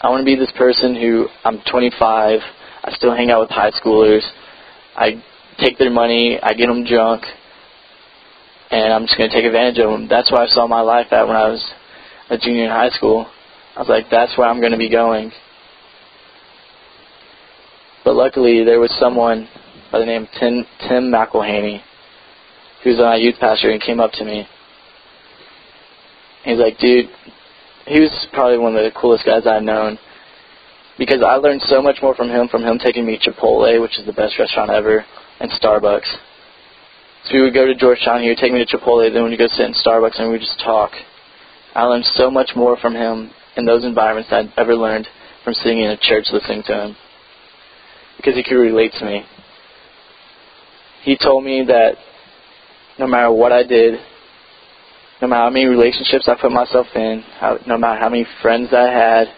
I 0.00 0.08
want 0.08 0.22
to 0.22 0.24
be 0.24 0.36
this 0.36 0.52
person 0.56 0.94
who 0.94 1.26
I'm 1.44 1.60
25. 1.70 2.40
I 2.84 2.90
still 2.92 3.14
hang 3.14 3.30
out 3.30 3.40
with 3.40 3.50
high 3.50 3.70
schoolers. 3.70 4.22
I 4.96 5.22
take 5.58 5.78
their 5.78 5.90
money. 5.90 6.38
I 6.42 6.54
get 6.54 6.66
them 6.66 6.84
drunk 6.84 7.24
and 8.70 8.92
I'm 8.92 9.06
just 9.06 9.16
going 9.16 9.30
to 9.30 9.36
take 9.36 9.44
advantage 9.44 9.78
of 9.78 9.90
them. 9.90 10.08
That's 10.08 10.32
where 10.32 10.42
I 10.42 10.46
saw 10.48 10.66
my 10.66 10.80
life 10.80 11.06
at 11.12 11.26
when 11.26 11.36
I 11.36 11.48
was 11.48 11.62
a 12.30 12.38
junior 12.38 12.64
in 12.64 12.70
high 12.70 12.90
school. 12.90 13.26
I 13.76 13.80
was 13.80 13.88
like, 13.88 14.06
that's 14.10 14.36
where 14.36 14.48
I'm 14.48 14.60
going 14.60 14.72
to 14.72 14.78
be 14.78 14.90
going. 14.90 15.30
But 18.04 18.14
luckily, 18.16 18.64
there 18.64 18.80
was 18.80 18.94
someone 18.98 19.48
by 19.92 20.00
the 20.00 20.06
name 20.06 20.24
of 20.24 20.28
Tim, 20.38 20.64
Tim 20.88 21.04
McElhaney, 21.10 21.80
who's 22.82 22.98
my 22.98 23.16
youth 23.16 23.36
pastor, 23.38 23.70
and 23.70 23.80
came 23.80 24.00
up 24.00 24.12
to 24.14 24.24
me. 24.24 24.46
He's 26.44 26.58
like, 26.58 26.78
dude, 26.78 27.06
he 27.86 28.00
was 28.00 28.26
probably 28.32 28.58
one 28.58 28.76
of 28.76 28.84
the 28.84 28.98
coolest 28.98 29.24
guys 29.24 29.46
I've 29.46 29.62
known 29.62 29.98
because 30.98 31.22
I 31.26 31.36
learned 31.36 31.62
so 31.62 31.80
much 31.80 31.98
more 32.02 32.14
from 32.14 32.28
him, 32.28 32.48
from 32.48 32.62
him 32.62 32.78
taking 32.78 33.06
me 33.06 33.18
to 33.22 33.30
Chipotle, 33.30 33.80
which 33.80 33.98
is 33.98 34.06
the 34.06 34.12
best 34.12 34.38
restaurant 34.38 34.70
ever, 34.70 35.04
and 35.40 35.50
Starbucks. 35.50 36.06
So 37.24 37.34
we 37.34 37.42
would 37.42 37.54
go 37.54 37.66
to 37.66 37.74
Georgetown. 37.74 38.22
He 38.22 38.28
would 38.28 38.38
take 38.38 38.52
me 38.52 38.64
to 38.64 38.76
Chipotle. 38.76 39.12
Then 39.12 39.24
we'd 39.24 39.38
go 39.38 39.46
sit 39.48 39.66
in 39.66 39.72
Starbucks 39.72 40.18
and 40.18 40.28
we 40.28 40.32
would 40.32 40.40
just 40.40 40.60
talk. 40.62 40.92
I 41.74 41.84
learned 41.84 42.04
so 42.14 42.30
much 42.30 42.50
more 42.54 42.76
from 42.76 42.94
him 42.94 43.30
in 43.56 43.64
those 43.64 43.84
environments 43.84 44.30
than 44.30 44.48
I'd 44.48 44.58
ever 44.58 44.74
learned 44.74 45.08
from 45.42 45.54
sitting 45.54 45.80
in 45.80 45.90
a 45.90 45.96
church 45.96 46.26
listening 46.32 46.62
to 46.66 46.84
him. 46.84 46.96
Because 48.16 48.34
he 48.34 48.42
could 48.42 48.56
relate 48.56 48.92
to 48.98 49.04
me. 49.04 49.24
He 51.02 51.16
told 51.16 51.44
me 51.44 51.64
that 51.66 51.96
no 52.98 53.06
matter 53.06 53.32
what 53.32 53.52
I 53.52 53.62
did, 53.62 53.98
no 55.20 55.28
matter 55.28 55.42
how 55.42 55.50
many 55.50 55.66
relationships 55.66 56.28
I 56.28 56.36
put 56.40 56.52
myself 56.52 56.86
in, 56.94 57.22
how, 57.38 57.58
no 57.66 57.78
matter 57.78 58.00
how 58.00 58.08
many 58.08 58.26
friends 58.42 58.68
I 58.72 58.90
had, 58.90 59.28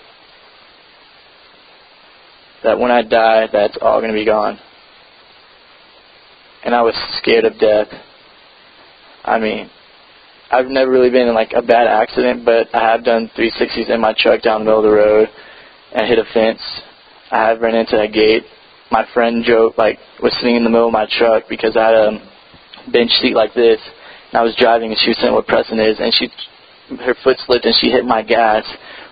that 2.65 2.79
when 2.79 2.91
I 2.91 3.03
die, 3.03 3.49
that's 3.53 3.77
all 3.81 4.01
going 4.01 4.13
to 4.13 4.19
be 4.19 4.27
gone 4.27 4.59
and 6.67 6.75
I 6.75 6.83
was 6.83 6.95
scared 7.23 7.45
of 7.45 7.59
death. 7.61 7.87
I 9.25 9.39
mean, 9.39 9.71
I've 10.51 10.67
never 10.67 10.91
really 10.91 11.11
been 11.11 11.29
in 11.29 11.35
like 11.35 11.53
a 11.55 11.63
bad 11.63 11.87
accident, 11.87 12.45
but 12.45 12.67
I 12.75 12.91
have 12.91 13.05
done 13.05 13.31
360s 13.39 13.89
in 13.89 14.01
my 14.01 14.15
truck 14.19 14.43
down 14.43 14.61
the 14.61 14.65
middle 14.67 14.85
of 14.85 14.91
the 14.91 14.97
road 14.97 15.29
and 15.95 16.09
hit 16.09 16.19
a 16.19 16.27
fence. 16.35 16.61
I 17.31 17.49
have 17.49 17.61
run 17.61 17.77
into 17.77 17.99
a 17.99 18.09
gate. 18.09 18.43
My 18.91 19.07
friend 19.15 19.45
Joe 19.47 19.73
like 19.79 19.99
was 20.21 20.35
sitting 20.41 20.57
in 20.57 20.65
the 20.65 20.71
middle 20.71 20.89
of 20.89 20.93
my 20.93 21.07
truck 21.19 21.45
because 21.49 21.77
I 21.77 21.87
had 21.87 21.95
a 21.95 22.09
um, 22.09 22.29
bench 22.93 23.11
seat 23.23 23.35
like 23.35 23.55
this, 23.55 23.79
and 24.31 24.39
I 24.39 24.43
was 24.43 24.55
driving, 24.59 24.91
and 24.91 24.99
she 24.99 25.11
was 25.11 25.19
saying 25.19 25.35
what 25.35 25.47
Preston 25.47 25.79
is, 25.79 25.99
and 25.99 26.13
she 26.15 26.29
her 26.99 27.15
foot 27.23 27.39
slipped 27.47 27.65
and 27.65 27.75
she 27.81 27.91
hit 27.91 28.05
my 28.05 28.23
gas 28.23 28.63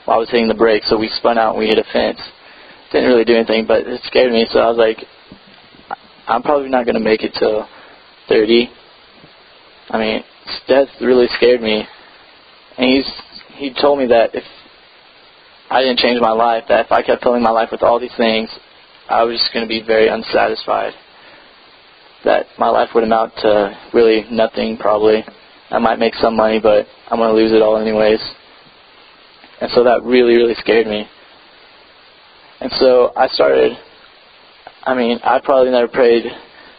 while 0.05 0.19
I 0.19 0.21
was 0.21 0.31
hitting 0.31 0.49
the 0.49 0.55
brakes, 0.55 0.91
so 0.91 0.99
we 0.99 1.09
spun 1.09 1.39
out 1.39 1.55
and 1.55 1.59
we 1.59 1.67
hit 1.67 1.79
a 1.79 1.87
fence. 1.93 2.21
Didn't 2.93 3.09
really 3.09 3.25
do 3.25 3.35
anything, 3.35 3.67
but 3.67 3.87
it 3.87 4.01
scared 4.05 4.31
me, 4.31 4.47
so 4.51 4.61
I 4.61 4.69
was 4.69 4.79
like, 4.79 4.99
I'm 6.27 6.43
probably 6.43 6.69
not 6.69 6.85
going 6.85 6.95
to 6.95 7.01
make 7.01 7.23
it 7.23 7.33
till 7.39 7.67
30. 8.29 8.71
I 9.91 9.99
mean, 9.99 10.25
death 10.67 10.89
really 11.01 11.27
scared 11.37 11.61
me. 11.61 11.85
And 12.79 12.91
he's 12.91 13.11
he 13.57 13.73
told 13.81 13.99
me 13.99 14.07
that 14.09 14.35
if 14.35 14.45
I 15.71 15.81
didn't 15.83 15.99
change 15.99 16.21
my 16.21 16.33
life, 16.33 16.65
that 16.69 16.87
if 16.87 16.93
I 16.93 17.03
kept 17.03 17.23
filling 17.23 17.43
my 17.43 17.51
life 17.51 17.69
with 17.71 17.83
all 17.83 18.01
these 18.01 18.15
things, 18.17 18.51
I 19.09 19.23
was 19.25 19.39
just 19.39 19.53
going 19.53 19.65
to 19.65 19.69
be 19.69 19.83
very 19.87 20.09
unsatisfied. 20.09 20.93
That 22.25 22.47
my 22.59 22.69
life 22.69 22.91
would 22.95 23.05
amount 23.05 23.35
to 23.43 23.77
really 23.93 24.25
nothing, 24.31 24.77
probably. 24.79 25.25
I 25.71 25.79
might 25.79 25.99
make 25.99 26.15
some 26.15 26.37
money, 26.37 26.59
but 26.61 26.87
I'm 27.09 27.19
going 27.19 27.31
to 27.31 27.37
lose 27.37 27.53
it 27.53 27.63
all 27.63 27.77
anyways. 27.77 28.21
And 29.61 29.71
so 29.73 29.85
that 29.85 30.03
really, 30.03 30.37
really 30.37 30.55
scared 30.55 30.87
me. 30.87 31.07
And 32.61 32.73
so 32.73 33.13
I 33.17 33.29
started 33.29 33.77
I 34.87 34.95
mean, 34.95 35.19
I 35.25 35.41
probably 35.43 35.71
never 35.71 35.89
prayed 35.89 36.25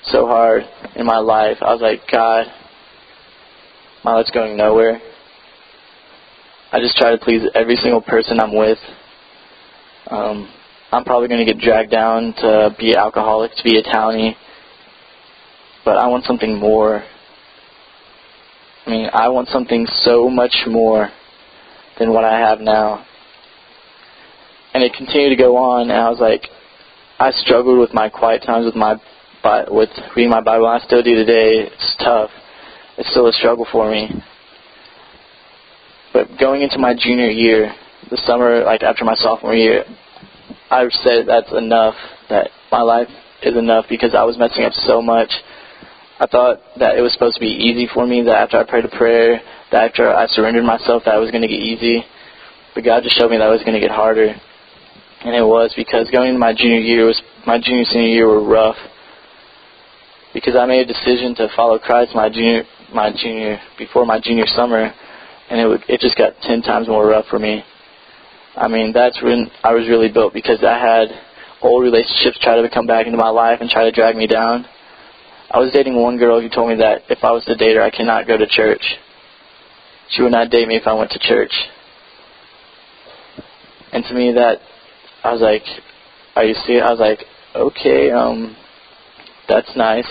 so 0.03 0.27
hard 0.27 0.63
in 0.95 1.07
my 1.07 1.17
life. 1.17 1.57
I 1.61 1.73
was 1.73 1.81
like, 1.81 2.01
God, 2.11 2.45
my 4.03 4.13
life's 4.13 4.29
going 4.29 4.55
nowhere. 4.55 5.01
I 6.71 6.79
just 6.79 6.97
try 6.97 7.11
to 7.11 7.17
please 7.17 7.41
every 7.55 7.75
single 7.77 8.01
person 8.01 8.39
I'm 8.39 8.55
with. 8.55 8.77
Um, 10.11 10.53
I'm 10.91 11.03
probably 11.03 11.29
going 11.29 11.43
to 11.43 11.51
get 11.51 11.59
dragged 11.59 11.89
down 11.89 12.35
to 12.37 12.75
be 12.77 12.95
alcoholic, 12.95 13.55
to 13.55 13.63
be 13.63 13.79
a 13.79 13.83
townie. 13.83 14.35
But 15.83 15.97
I 15.97 16.07
want 16.07 16.25
something 16.25 16.59
more. 16.59 17.03
I 18.85 18.89
mean, 18.89 19.09
I 19.13 19.29
want 19.29 19.47
something 19.49 19.87
so 20.03 20.29
much 20.29 20.55
more 20.67 21.09
than 21.97 22.13
what 22.13 22.23
I 22.23 22.37
have 22.37 22.59
now. 22.59 23.03
And 24.75 24.83
it 24.83 24.93
continued 24.93 25.29
to 25.29 25.35
go 25.35 25.57
on, 25.57 25.89
and 25.89 25.99
I 25.99 26.09
was 26.09 26.19
like, 26.19 26.49
I 27.17 27.31
struggled 27.31 27.79
with 27.79 27.93
my 27.93 28.09
quiet 28.09 28.43
times 28.45 28.65
with 28.65 28.75
my 28.75 28.95
with 29.69 29.89
reading 30.15 30.31
my 30.31 30.41
Bible. 30.41 30.67
I 30.67 30.79
still 30.79 31.01
do 31.01 31.15
today. 31.15 31.69
It's 31.71 31.95
tough. 32.03 32.29
It's 32.97 33.09
still 33.11 33.27
a 33.27 33.31
struggle 33.31 33.65
for 33.71 33.89
me. 33.89 34.09
But 36.11 36.27
going 36.39 36.61
into 36.61 36.77
my 36.77 36.93
junior 36.93 37.29
year, 37.29 37.73
the 38.09 38.17
summer, 38.25 38.63
like 38.63 38.83
after 38.83 39.05
my 39.05 39.15
sophomore 39.15 39.53
year, 39.53 39.85
I 40.69 40.87
said 41.03 41.27
that's 41.27 41.51
enough. 41.53 41.95
That 42.29 42.49
my 42.71 42.81
life 42.81 43.09
is 43.43 43.55
enough 43.55 43.85
because 43.87 44.13
I 44.13 44.23
was 44.23 44.37
messing 44.37 44.65
up 44.65 44.73
so 44.73 45.01
much. 45.01 45.31
I 46.19 46.25
thought 46.25 46.59
that 46.79 46.97
it 46.97 47.01
was 47.01 47.13
supposed 47.13 47.35
to 47.35 47.41
be 47.41 47.47
easy 47.47 47.87
for 47.93 48.05
me. 48.05 48.23
That 48.23 48.35
after 48.35 48.57
I 48.57 48.63
prayed 48.63 48.85
a 48.85 48.89
prayer, 48.89 49.39
that 49.71 49.91
after 49.91 50.09
I 50.13 50.27
surrendered 50.27 50.65
myself, 50.65 51.03
that 51.05 51.15
it 51.15 51.19
was 51.19 51.31
going 51.31 51.43
to 51.43 51.47
get 51.47 51.61
easy. 51.61 52.03
But 52.73 52.83
God 52.83 53.03
just 53.03 53.17
showed 53.17 53.31
me 53.31 53.37
that 53.37 53.47
it 53.47 53.51
was 53.51 53.61
going 53.63 53.79
to 53.79 53.79
get 53.79 53.91
harder 53.91 54.35
and 55.25 55.33
it 55.33 55.41
was 55.41 55.73
because 55.75 56.07
going 56.11 56.29
into 56.29 56.39
my 56.39 56.53
junior 56.53 56.77
year 56.77 57.05
was 57.05 57.19
my 57.47 57.57
junior 57.57 57.83
senior 57.85 58.09
year 58.09 58.27
were 58.27 58.45
rough 58.45 58.77
because 60.35 60.55
I 60.55 60.67
made 60.67 60.85
a 60.87 60.93
decision 60.93 61.33
to 61.35 61.49
follow 61.55 61.79
Christ 61.79 62.13
my 62.13 62.29
junior 62.29 62.63
my 62.93 63.09
junior 63.09 63.59
before 63.79 64.05
my 64.05 64.21
junior 64.21 64.45
summer, 64.45 64.93
and 65.49 65.59
it 65.59 65.65
would, 65.65 65.81
it 65.89 65.99
just 65.99 66.15
got 66.15 66.33
ten 66.43 66.61
times 66.61 66.87
more 66.87 67.07
rough 67.07 67.25
for 67.25 67.39
me. 67.39 67.63
I 68.55 68.67
mean 68.67 68.93
that's 68.93 69.19
when 69.23 69.49
I 69.63 69.73
was 69.73 69.89
really 69.89 70.11
built 70.11 70.31
because 70.31 70.63
I 70.63 70.77
had 70.77 71.07
old 71.63 71.81
relationships 71.81 72.37
try 72.41 72.61
to 72.61 72.69
come 72.69 72.85
back 72.85 73.07
into 73.07 73.17
my 73.17 73.29
life 73.29 73.61
and 73.61 73.69
try 73.69 73.85
to 73.85 73.91
drag 73.91 74.15
me 74.15 74.27
down. 74.27 74.67
I 75.49 75.57
was 75.57 75.71
dating 75.73 75.99
one 75.99 76.17
girl 76.17 76.39
who 76.39 76.49
told 76.49 76.69
me 76.69 76.75
that 76.75 77.01
if 77.09 77.23
I 77.23 77.31
was 77.31 77.43
to 77.45 77.55
date 77.55 77.77
her, 77.77 77.81
I 77.81 77.89
cannot 77.89 78.27
go 78.27 78.37
to 78.37 78.45
church. 78.45 78.83
She 80.09 80.21
would 80.21 80.31
not 80.31 80.51
date 80.51 80.67
me 80.67 80.75
if 80.75 80.85
I 80.85 80.93
went 80.93 81.09
to 81.11 81.19
church. 81.19 81.53
And 83.91 84.03
to 84.05 84.13
me, 84.13 84.33
that 84.33 84.59
I 85.25 85.31
was 85.33 85.41
like, 85.41 85.63
"Are 86.35 86.43
you 86.43 86.53
serious?" 86.65 86.85
I 86.85 86.91
was 86.91 86.99
like, 86.99 87.25
"Okay, 87.55 88.11
um, 88.11 88.55
that's 89.49 89.75
nice." 89.75 90.07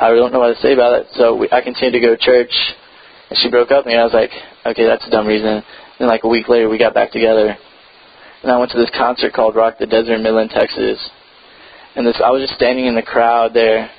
I 0.00 0.08
don't 0.14 0.32
know 0.32 0.38
what 0.38 0.56
to 0.56 0.62
say 0.62 0.72
about 0.72 0.94
it, 0.98 1.08
so 1.12 1.36
we, 1.36 1.48
I 1.52 1.60
continued 1.60 1.92
to 1.92 2.00
go 2.00 2.16
to 2.16 2.16
church, 2.16 2.52
and 3.28 3.38
she 3.38 3.50
broke 3.50 3.70
up 3.70 3.84
with 3.84 3.92
me. 3.92 3.98
I 4.00 4.04
was 4.04 4.14
like, 4.14 4.30
"Okay, 4.64 4.86
that's 4.86 5.06
a 5.06 5.10
dumb 5.10 5.26
reason." 5.26 5.62
Then, 5.98 6.08
like 6.08 6.24
a 6.24 6.28
week 6.28 6.48
later, 6.48 6.70
we 6.70 6.78
got 6.78 6.94
back 6.94 7.12
together, 7.12 7.54
and 8.42 8.50
I 8.50 8.56
went 8.56 8.70
to 8.72 8.78
this 8.78 8.90
concert 8.96 9.34
called 9.34 9.54
Rock 9.54 9.76
the 9.78 9.86
Desert 9.86 10.14
in 10.14 10.22
Midland, 10.22 10.50
Texas. 10.50 10.98
And 11.96 12.06
this, 12.06 12.16
I 12.24 12.30
was 12.30 12.40
just 12.40 12.54
standing 12.54 12.86
in 12.86 12.94
the 12.94 13.02
crowd 13.02 13.52
there, 13.52 13.90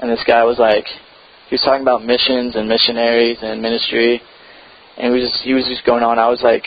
and 0.00 0.10
this 0.10 0.24
guy 0.26 0.42
was 0.42 0.58
like, 0.58 0.86
he 1.48 1.54
was 1.54 1.60
talking 1.60 1.82
about 1.82 2.04
missions 2.04 2.56
and 2.56 2.68
missionaries 2.68 3.38
and 3.42 3.62
ministry, 3.62 4.20
and 4.96 5.14
he 5.14 5.20
was 5.20 5.30
just, 5.30 5.44
he 5.44 5.54
was 5.54 5.66
just 5.66 5.86
going 5.86 6.02
on. 6.02 6.18
I 6.18 6.28
was 6.28 6.42
like, 6.42 6.66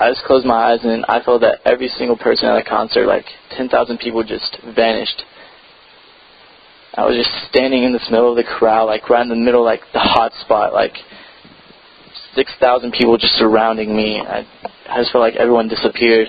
I 0.00 0.10
just 0.10 0.24
closed 0.24 0.46
my 0.46 0.72
eyes 0.72 0.80
and 0.82 1.04
I 1.08 1.22
felt 1.22 1.42
that 1.42 1.60
every 1.66 1.88
single 1.88 2.16
person 2.16 2.48
at 2.48 2.56
the 2.56 2.68
concert, 2.68 3.06
like 3.06 3.26
10,000 3.50 3.98
people, 3.98 4.24
just 4.24 4.56
vanished. 4.74 5.22
I 6.94 7.04
was 7.04 7.16
just 7.16 7.30
standing 7.50 7.84
in 7.84 7.92
the 7.92 8.00
middle 8.10 8.30
of 8.30 8.36
the 8.36 8.48
crowd, 8.48 8.86
like 8.86 9.10
right 9.10 9.20
in 9.20 9.28
the 9.28 9.36
middle, 9.36 9.62
like 9.62 9.82
the 9.92 10.00
hot 10.00 10.32
spot, 10.40 10.72
like 10.72 10.96
6,000 12.34 12.92
people 12.92 13.18
just 13.18 13.34
surrounding 13.34 13.94
me. 13.94 14.18
I, 14.18 14.48
I 14.88 15.00
just 15.00 15.12
felt 15.12 15.20
like 15.20 15.36
everyone 15.36 15.68
disappeared. 15.68 16.28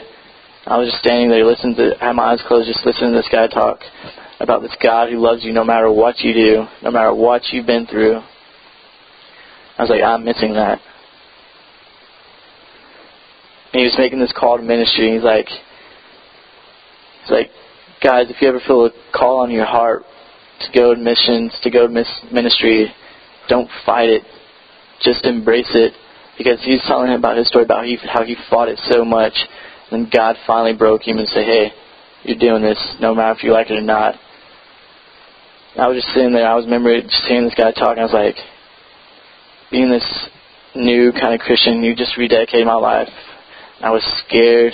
I 0.67 0.77
was 0.77 0.89
just 0.89 0.99
standing 0.99 1.29
there, 1.29 1.45
listening 1.45 1.75
to, 1.77 1.95
had 2.01 2.11
my 2.11 2.33
eyes 2.33 2.43
closed, 2.45 2.67
just 2.67 2.85
listening 2.85 3.11
to 3.11 3.17
this 3.17 3.29
guy 3.31 3.47
talk 3.47 3.79
about 4.41 4.61
this 4.61 4.75
God 4.83 5.09
who 5.09 5.19
loves 5.19 5.45
you 5.45 5.53
no 5.53 5.63
matter 5.63 5.89
what 5.89 6.19
you 6.19 6.33
do, 6.33 6.65
no 6.83 6.91
matter 6.91 7.15
what 7.15 7.41
you've 7.53 7.65
been 7.65 7.87
through. 7.87 8.19
I 9.77 9.81
was 9.81 9.89
like, 9.89 10.03
I'm 10.03 10.25
missing 10.25 10.53
that. 10.55 10.81
And 13.73 13.79
he 13.79 13.83
was 13.83 13.95
making 13.97 14.19
this 14.19 14.33
call 14.37 14.57
to 14.57 14.63
ministry. 14.63 15.07
And 15.07 15.15
He's 15.15 15.23
like, 15.23 15.47
he's 15.47 17.31
like, 17.31 17.49
guys, 18.03 18.27
if 18.29 18.41
you 18.41 18.47
ever 18.49 18.59
feel 18.65 18.85
a 18.85 18.91
call 19.13 19.39
on 19.41 19.51
your 19.51 19.65
heart 19.65 20.03
to 20.61 20.71
go 20.77 20.93
to 20.93 20.99
missions, 20.99 21.53
to 21.63 21.69
go 21.71 21.87
to 21.87 22.05
ministry, 22.31 22.93
don't 23.47 23.69
fight 23.85 24.09
it. 24.09 24.23
Just 25.01 25.25
embrace 25.25 25.71
it. 25.73 25.93
Because 26.37 26.59
he's 26.63 26.81
telling 26.87 27.11
him 27.11 27.19
about 27.19 27.37
his 27.37 27.47
story, 27.47 27.65
about 27.65 27.85
how 28.09 28.23
he 28.23 28.35
fought 28.49 28.69
it 28.69 28.79
so 28.89 29.05
much. 29.05 29.33
And 29.91 30.09
God 30.09 30.35
finally 30.47 30.75
broke 30.75 31.07
him 31.07 31.17
and 31.17 31.27
said, 31.27 31.45
hey, 31.45 31.71
you're 32.23 32.37
doing 32.37 32.61
this 32.61 32.95
no 32.99 33.13
matter 33.13 33.37
if 33.37 33.43
you 33.43 33.51
like 33.51 33.69
it 33.69 33.77
or 33.77 33.81
not. 33.81 34.15
I 35.77 35.87
was 35.87 35.97
just 35.97 36.13
sitting 36.13 36.33
there. 36.33 36.47
I 36.47 36.55
was 36.55 36.65
remember 36.65 36.99
just 37.01 37.25
hearing 37.27 37.45
this 37.45 37.55
guy 37.55 37.71
talk. 37.71 37.91
And 37.91 38.01
I 38.01 38.03
was 38.03 38.13
like, 38.13 38.35
being 39.71 39.89
this 39.89 40.29
new 40.75 41.11
kind 41.11 41.33
of 41.33 41.39
Christian, 41.39 41.83
you 41.83 41.95
just 41.95 42.17
rededicated 42.17 42.65
my 42.65 42.75
life. 42.75 43.09
I 43.83 43.89
was 43.89 44.03
scared. 44.27 44.73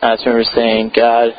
I 0.00 0.14
just 0.14 0.24
remember 0.24 0.44
saying, 0.54 0.92
God, 0.96 1.32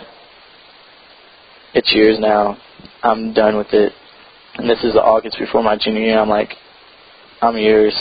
it's 1.73 1.91
yours 1.91 2.17
now. 2.19 2.57
I'm 3.01 3.33
done 3.33 3.57
with 3.57 3.73
it. 3.73 3.91
And 4.55 4.69
this 4.69 4.83
is 4.83 4.95
August 4.95 5.37
before 5.39 5.63
my 5.63 5.77
junior 5.81 6.01
year. 6.01 6.19
I'm 6.19 6.29
like, 6.29 6.49
I'm 7.41 7.57
yours. 7.57 7.97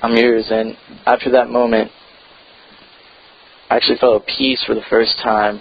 I'm 0.00 0.14
yours. 0.14 0.46
And 0.50 0.76
after 1.04 1.32
that 1.32 1.48
moment, 1.48 1.90
I 3.68 3.76
actually 3.76 3.98
felt 3.98 4.22
a 4.22 4.24
peace 4.26 4.62
for 4.64 4.76
the 4.76 4.84
first 4.88 5.16
time, 5.24 5.60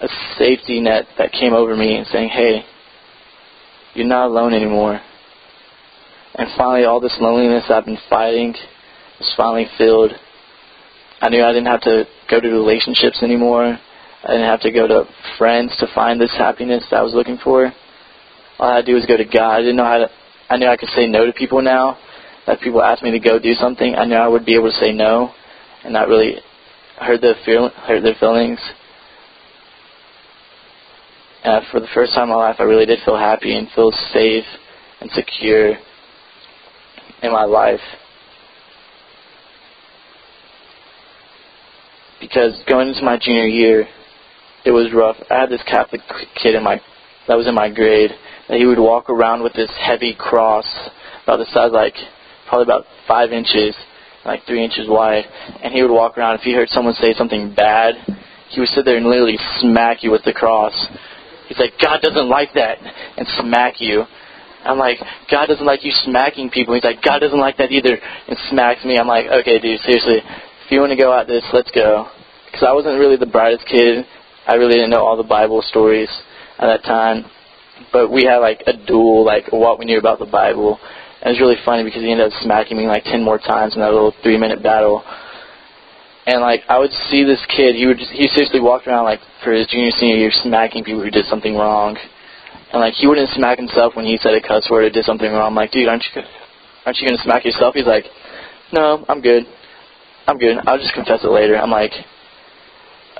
a 0.00 0.08
safety 0.38 0.80
net 0.80 1.04
that 1.18 1.32
came 1.32 1.52
over 1.52 1.76
me 1.76 1.96
and 1.96 2.06
saying, 2.06 2.30
hey, 2.30 2.64
you're 3.92 4.06
not 4.06 4.28
alone 4.28 4.54
anymore. 4.54 5.02
And 6.34 6.48
finally, 6.56 6.84
all 6.84 7.00
this 7.00 7.16
loneliness 7.20 7.64
I've 7.68 7.84
been 7.84 7.98
fighting 8.08 8.54
was 9.18 9.34
finally 9.36 9.66
filled. 9.76 10.12
I 11.20 11.28
knew 11.28 11.42
I 11.44 11.52
didn't 11.52 11.66
have 11.66 11.82
to 11.82 12.04
go 12.30 12.40
to 12.40 12.48
relationships 12.48 13.22
anymore. 13.22 13.78
I 14.24 14.26
didn't 14.28 14.46
have 14.46 14.60
to 14.62 14.72
go 14.72 14.86
to 14.86 15.04
friends 15.36 15.76
to 15.78 15.86
find 15.94 16.20
this 16.20 16.34
happiness 16.36 16.84
that 16.90 17.00
I 17.00 17.02
was 17.02 17.12
looking 17.12 17.38
for. 17.42 17.72
All 18.58 18.70
I 18.70 18.76
had 18.76 18.86
to 18.86 18.92
do 18.92 18.94
was 18.94 19.06
go 19.06 19.16
to 19.16 19.24
God. 19.24 19.56
I 19.56 19.60
didn't 19.60 19.76
know 19.76 19.84
how 19.84 19.98
to. 19.98 20.10
I 20.48 20.56
knew 20.56 20.66
I 20.66 20.76
could 20.76 20.88
say 20.90 21.06
no 21.06 21.26
to 21.26 21.32
people 21.32 21.60
now. 21.60 21.98
That 22.46 22.60
people 22.60 22.82
asked 22.82 23.02
me 23.02 23.12
to 23.12 23.20
go 23.20 23.38
do 23.38 23.54
something, 23.54 23.94
I 23.94 24.04
knew 24.04 24.16
I 24.16 24.26
would 24.26 24.44
be 24.44 24.56
able 24.56 24.68
to 24.68 24.76
say 24.76 24.92
no, 24.92 25.32
and 25.84 25.92
not 25.92 26.08
really 26.08 26.36
hurt 26.98 27.20
their 27.20 27.36
feel 27.44 27.68
hurt 27.68 28.02
their 28.02 28.16
feelings. 28.18 28.58
And 31.44 31.64
for 31.70 31.78
the 31.80 31.86
first 31.94 32.14
time 32.14 32.24
in 32.24 32.28
my 32.30 32.36
life, 32.36 32.56
I 32.58 32.64
really 32.64 32.86
did 32.86 32.98
feel 33.04 33.16
happy 33.16 33.54
and 33.56 33.68
feel 33.74 33.92
safe 34.12 34.44
and 35.00 35.10
secure 35.12 35.74
in 37.22 37.32
my 37.32 37.44
life. 37.44 37.80
Because 42.20 42.62
going 42.68 42.88
into 42.88 43.02
my 43.02 43.18
junior 43.20 43.46
year, 43.46 43.86
it 44.64 44.70
was 44.70 44.92
rough. 44.94 45.16
I 45.30 45.40
had 45.40 45.50
this 45.50 45.62
Catholic 45.66 46.00
kid 46.40 46.54
in 46.54 46.62
my 46.62 46.80
that 47.28 47.36
was 47.36 47.46
in 47.46 47.54
my 47.54 47.70
grade 47.70 48.10
that 48.48 48.58
he 48.58 48.66
would 48.66 48.78
walk 48.78 49.08
around 49.08 49.42
with 49.42 49.52
this 49.54 49.70
heavy 49.80 50.14
cross 50.16 50.66
about 51.24 51.38
the 51.38 51.46
size 51.52 51.70
like 51.72 51.94
probably 52.48 52.64
about 52.64 52.84
five 53.06 53.32
inches 53.32 53.74
like 54.24 54.44
three 54.46 54.64
inches 54.64 54.88
wide, 54.88 55.24
and 55.62 55.72
he 55.72 55.82
would 55.82 55.90
walk 55.90 56.16
around. 56.16 56.36
If 56.36 56.42
he 56.42 56.52
heard 56.52 56.68
someone 56.68 56.94
say 56.94 57.14
something 57.14 57.54
bad, 57.54 57.94
he 58.50 58.60
would 58.60 58.68
sit 58.68 58.84
there 58.84 58.96
and 58.96 59.06
literally 59.06 59.38
smack 59.58 60.02
you 60.02 60.10
with 60.10 60.22
the 60.24 60.32
cross. 60.32 60.74
He's 61.48 61.58
like, 61.58 61.72
God 61.80 62.00
doesn't 62.02 62.28
like 62.28 62.54
that, 62.54 62.78
and 63.16 63.26
smack 63.40 63.80
you. 63.80 64.04
I'm 64.64 64.78
like, 64.78 64.98
God 65.30 65.46
doesn't 65.46 65.66
like 65.66 65.84
you 65.84 65.92
smacking 66.04 66.50
people. 66.50 66.74
He's 66.74 66.84
like, 66.84 67.02
God 67.02 67.18
doesn't 67.18 67.38
like 67.38 67.56
that 67.58 67.72
either, 67.72 67.98
and 68.28 68.36
smacks 68.50 68.84
me. 68.84 68.98
I'm 68.98 69.08
like, 69.08 69.26
okay, 69.26 69.58
dude, 69.58 69.80
seriously, 69.80 70.18
if 70.18 70.70
you 70.70 70.80
want 70.80 70.90
to 70.90 70.96
go 70.96 71.12
at 71.12 71.26
this, 71.26 71.44
let's 71.52 71.70
go. 71.70 72.08
Because 72.46 72.66
I 72.68 72.72
wasn't 72.72 72.98
really 72.98 73.16
the 73.16 73.26
brightest 73.26 73.66
kid. 73.66 74.04
I 74.46 74.54
really 74.54 74.74
didn't 74.74 74.90
know 74.90 75.04
all 75.04 75.16
the 75.16 75.22
Bible 75.22 75.62
stories 75.62 76.08
at 76.58 76.66
that 76.66 76.84
time. 76.84 77.24
But 77.92 78.10
we 78.10 78.24
had 78.24 78.38
like 78.38 78.62
a 78.66 78.74
duel, 78.74 79.24
like 79.24 79.50
what 79.50 79.78
we 79.78 79.84
knew 79.84 79.98
about 79.98 80.18
the 80.18 80.26
Bible. 80.26 80.78
And 81.22 81.30
it 81.30 81.40
was 81.40 81.40
really 81.40 81.62
funny 81.64 81.82
because 81.84 82.02
he 82.02 82.10
ended 82.10 82.26
up 82.26 82.42
smacking 82.42 82.76
me 82.76 82.86
like 82.86 83.04
ten 83.04 83.22
more 83.22 83.38
times 83.38 83.74
in 83.74 83.80
that 83.80 83.92
little 83.92 84.14
three 84.22 84.38
minute 84.38 84.62
battle. 84.62 85.02
And 86.26 86.40
like 86.40 86.62
I 86.68 86.78
would 86.78 86.92
see 87.10 87.24
this 87.24 87.42
kid, 87.48 87.74
he 87.74 87.86
would 87.86 87.98
just, 87.98 88.10
he 88.10 88.28
seriously 88.28 88.60
walked 88.60 88.86
around 88.86 89.04
like 89.04 89.20
for 89.42 89.52
his 89.52 89.66
junior 89.66 89.90
senior 89.90 90.16
year 90.16 90.30
smacking 90.30 90.84
people 90.84 91.02
who 91.02 91.10
did 91.10 91.26
something 91.26 91.56
wrong. 91.56 91.96
And 92.72 92.80
like 92.80 92.94
he 92.94 93.06
wouldn't 93.06 93.28
smack 93.30 93.58
himself 93.58 93.94
when 93.94 94.06
he 94.06 94.18
said 94.22 94.34
a 94.34 94.40
cuss 94.40 94.68
word 94.70 94.84
or 94.84 94.90
did 94.90 95.04
something 95.04 95.30
wrong. 95.30 95.46
I'm 95.46 95.54
like, 95.54 95.72
dude, 95.72 95.88
aren't 95.88 96.04
you 96.14 96.22
aren't 96.86 96.98
you 96.98 97.08
gonna 97.08 97.22
smack 97.22 97.44
yourself? 97.44 97.74
He's 97.74 97.86
like, 97.86 98.04
no, 98.72 99.04
I'm 99.08 99.20
good. 99.20 99.44
I'm 100.26 100.38
good. 100.38 100.56
I'll 100.66 100.78
just 100.78 100.94
confess 100.94 101.22
it 101.22 101.30
later. 101.30 101.56
I'm 101.56 101.70
like, 101.70 101.92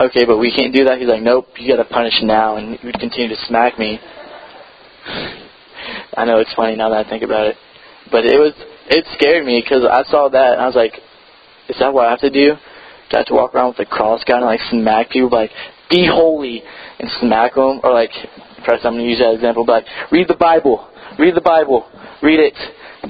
okay, 0.01 0.25
but 0.25 0.39
we 0.39 0.55
can't 0.55 0.73
do 0.73 0.85
that. 0.85 0.99
He's 0.99 1.09
like, 1.09 1.23
nope, 1.23 1.49
you 1.59 1.69
gotta 1.69 1.89
punish 1.89 2.15
now, 2.23 2.57
and 2.57 2.79
he 2.79 2.87
would 2.87 2.99
continue 2.99 3.29
to 3.29 3.37
smack 3.47 3.79
me. 3.79 4.01
I 6.17 6.25
know 6.25 6.39
it's 6.39 6.55
funny 6.55 6.77
now 6.77 6.89
that 6.91 7.07
I 7.07 7.09
think 7.09 7.23
about 7.23 7.47
it. 7.47 7.57
But 8.11 8.25
it 8.25 8.39
was 8.39 8.53
it 8.89 9.07
scared 9.19 9.45
me 9.45 9.63
because 9.63 9.85
I 9.85 10.03
saw 10.11 10.29
that 10.29 10.53
and 10.55 10.61
I 10.61 10.67
was 10.67 10.77
like, 10.77 10.95
is 11.69 11.77
that 11.79 11.93
what 11.93 12.07
I 12.07 12.11
have 12.11 12.21
to 12.21 12.31
do? 12.31 12.55
Do 13.11 13.17
I 13.17 13.19
have 13.19 13.27
to 13.27 13.35
walk 13.35 13.55
around 13.55 13.77
with 13.77 13.87
a 13.87 13.91
cross 13.91 14.25
gun 14.25 14.39
and 14.39 14.47
like 14.47 14.61
smack 14.71 15.11
people 15.11 15.31
like 15.31 15.51
be 15.91 16.07
holy 16.07 16.63
and 16.99 17.11
smack 17.21 17.55
them 17.55 17.81
or 17.83 17.93
like 17.93 18.11
first 18.65 18.85
I'm 18.85 18.95
gonna 18.95 19.05
use 19.05 19.19
that 19.19 19.35
example 19.35 19.65
but 19.65 19.85
read 20.11 20.29
the 20.29 20.37
Bible, 20.37 20.89
read 21.19 21.35
the 21.35 21.41
Bible, 21.41 21.87
read 22.23 22.41
it, 22.41 22.55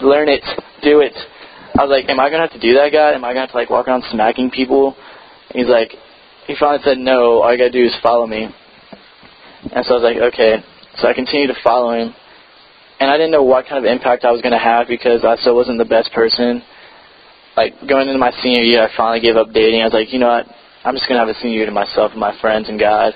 learn 0.03 0.29
it, 0.29 0.45
do 0.83 1.01
it. 1.01 1.15
I 1.79 1.85
was 1.85 1.91
like, 1.91 2.09
am 2.11 2.21
I 2.21 2.29
gonna 2.29 2.43
have 2.43 2.53
to 2.53 2.61
do 2.61 2.75
that, 2.75 2.93
God? 2.93 3.15
Am 3.15 3.25
I 3.25 3.31
gonna 3.31 3.41
have 3.41 3.51
to 3.51 3.57
like 3.57 3.71
walk 3.71 3.89
around 3.89 4.05
smacking 4.11 4.51
people? 4.51 4.97
And 5.51 5.61
he's 5.61 5.69
like, 5.69 5.93
he 6.47 6.55
finally 6.59 6.83
said, 6.85 6.99
no. 6.99 7.43
All 7.43 7.53
you 7.53 7.59
gotta 7.59 7.71
do 7.71 7.85
is 7.85 7.95
follow 8.03 8.27
me. 8.27 8.49
And 9.73 9.85
so 9.87 9.95
I 9.95 9.99
was 9.99 10.03
like, 10.03 10.17
okay. 10.35 10.63
So 10.99 11.09
I 11.09 11.15
continued 11.15 11.49
to 11.49 11.57
follow 11.63 11.93
him 11.93 12.15
and 13.03 13.11
I 13.11 13.17
didn't 13.17 13.33
know 13.33 13.43
what 13.43 13.67
kind 13.67 13.85
of 13.85 13.91
impact 13.91 14.23
I 14.23 14.31
was 14.31 14.43
going 14.43 14.55
to 14.55 14.63
have 14.63 14.87
because 14.87 15.25
I 15.25 15.35
still 15.43 15.57
wasn't 15.57 15.79
the 15.79 15.85
best 15.85 16.13
person. 16.13 16.63
Like 17.57 17.75
going 17.89 18.07
into 18.07 18.23
my 18.23 18.31
senior 18.43 18.63
year, 18.63 18.87
I 18.87 18.97
finally 18.97 19.19
gave 19.19 19.35
up 19.35 19.53
dating. 19.53 19.83
I 19.83 19.91
was 19.91 19.93
like, 19.93 20.13
you 20.13 20.21
know 20.21 20.29
what? 20.31 20.47
I'm 20.85 20.95
just 20.95 21.09
going 21.11 21.19
to 21.19 21.27
have 21.27 21.29
a 21.29 21.35
senior 21.43 21.59
year 21.59 21.67
to 21.67 21.75
myself 21.75 22.13
and 22.13 22.21
my 22.21 22.31
friends 22.41 22.69
and 22.69 22.79
God. 22.79 23.15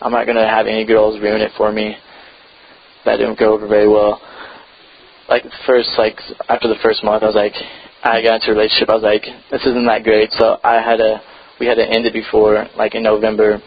I'm 0.00 0.12
not 0.12 0.26
going 0.26 0.36
to 0.36 0.46
have 0.46 0.66
any 0.66 0.84
girls 0.84 1.20
ruin 1.20 1.40
it 1.40 1.52
for 1.56 1.72
me. 1.72 1.96
That 3.04 3.16
didn't 3.16 3.38
go 3.38 3.54
over 3.54 3.66
very 3.66 3.88
well. 3.88 4.20
Like 5.28 5.42
the 5.42 5.50
first, 5.66 5.90
like 5.98 6.18
after 6.48 6.68
the 6.68 6.78
first 6.82 7.02
month, 7.02 7.22
I 7.22 7.26
was 7.26 7.34
like, 7.34 7.54
I 8.04 8.22
got 8.22 8.36
into 8.36 8.50
a 8.50 8.54
relationship. 8.54 8.88
I 8.88 8.94
was 8.94 9.02
like, 9.02 9.24
this 9.50 9.62
isn't 9.62 9.86
that 9.86 10.04
great. 10.04 10.30
So 10.32 10.58
I 10.62 10.82
had 10.82 11.00
a, 11.00 11.20
we 11.58 11.66
had 11.66 11.76
to 11.76 11.86
end 11.86 12.06
it 12.06 12.12
before, 12.12 12.66
like 12.76 12.94
in 12.94 13.02
November. 13.02 13.60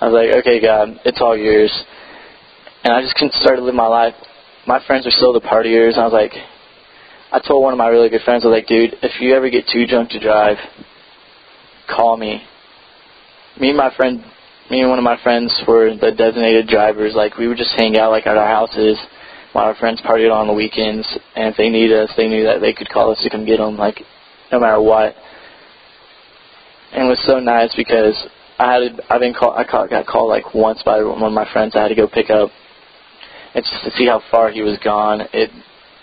I 0.00 0.08
was 0.08 0.14
like, 0.14 0.38
okay, 0.40 0.60
God, 0.60 1.00
it's 1.04 1.20
all 1.20 1.36
yours. 1.36 1.72
And 2.84 2.92
I 2.92 3.02
just 3.02 3.16
started 3.40 3.60
to 3.60 3.64
live 3.64 3.74
my 3.74 3.86
life 3.86 4.14
my 4.66 4.80
friends 4.86 5.06
are 5.06 5.10
still 5.10 5.32
the 5.32 5.40
partiers. 5.40 5.98
I 5.98 6.04
was 6.04 6.12
like, 6.12 6.32
I 7.32 7.40
told 7.46 7.62
one 7.62 7.72
of 7.72 7.78
my 7.78 7.88
really 7.88 8.08
good 8.08 8.22
friends, 8.22 8.44
I 8.44 8.48
was 8.48 8.56
like, 8.56 8.66
dude, 8.66 8.94
if 9.02 9.20
you 9.20 9.34
ever 9.34 9.50
get 9.50 9.66
too 9.72 9.86
drunk 9.86 10.10
to 10.10 10.20
drive, 10.20 10.58
call 11.88 12.16
me. 12.16 12.42
Me 13.60 13.68
and 13.68 13.76
my 13.76 13.94
friend, 13.96 14.24
me 14.72 14.80
and 14.80 14.88
one 14.88 14.98
of 14.98 15.04
my 15.04 15.20
friends 15.22 15.52
were 15.68 15.94
the 15.94 16.12
designated 16.12 16.66
drivers. 16.66 17.12
Like 17.14 17.36
we 17.36 17.46
would 17.46 17.58
just 17.58 17.76
hang 17.76 17.98
out 17.98 18.10
like 18.10 18.26
at 18.26 18.38
our 18.38 18.48
houses 18.48 18.96
while 19.52 19.66
our 19.66 19.74
friends 19.74 20.00
partied 20.00 20.32
on 20.32 20.46
the 20.46 20.54
weekends. 20.54 21.06
And 21.36 21.52
if 21.52 21.58
they 21.58 21.68
need 21.68 21.92
us, 21.92 22.08
they 22.16 22.26
knew 22.26 22.44
that 22.44 22.62
they 22.62 22.72
could 22.72 22.88
call 22.88 23.12
us 23.12 23.20
to 23.22 23.28
come 23.28 23.44
get 23.44 23.58
them, 23.58 23.76
like 23.76 24.00
no 24.50 24.58
matter 24.58 24.80
what. 24.80 25.14
And 26.92 27.04
it 27.04 27.08
was 27.08 27.22
so 27.26 27.38
nice 27.38 27.74
because 27.76 28.16
I 28.58 28.72
had 28.72 29.00
I've 29.10 29.20
been 29.20 29.34
call, 29.34 29.52
I 29.52 29.64
got 29.64 30.06
called 30.06 30.30
like 30.30 30.54
once 30.54 30.82
by 30.82 31.02
one 31.04 31.22
of 31.22 31.32
my 31.32 31.50
friends 31.52 31.76
I 31.76 31.82
had 31.82 31.88
to 31.88 31.94
go 31.94 32.08
pick 32.08 32.30
up 32.30 32.48
and 33.54 33.62
just 33.62 33.84
to 33.84 33.90
see 33.98 34.06
how 34.06 34.22
far 34.30 34.50
he 34.50 34.62
was 34.62 34.78
gone, 34.82 35.20
it 35.34 35.50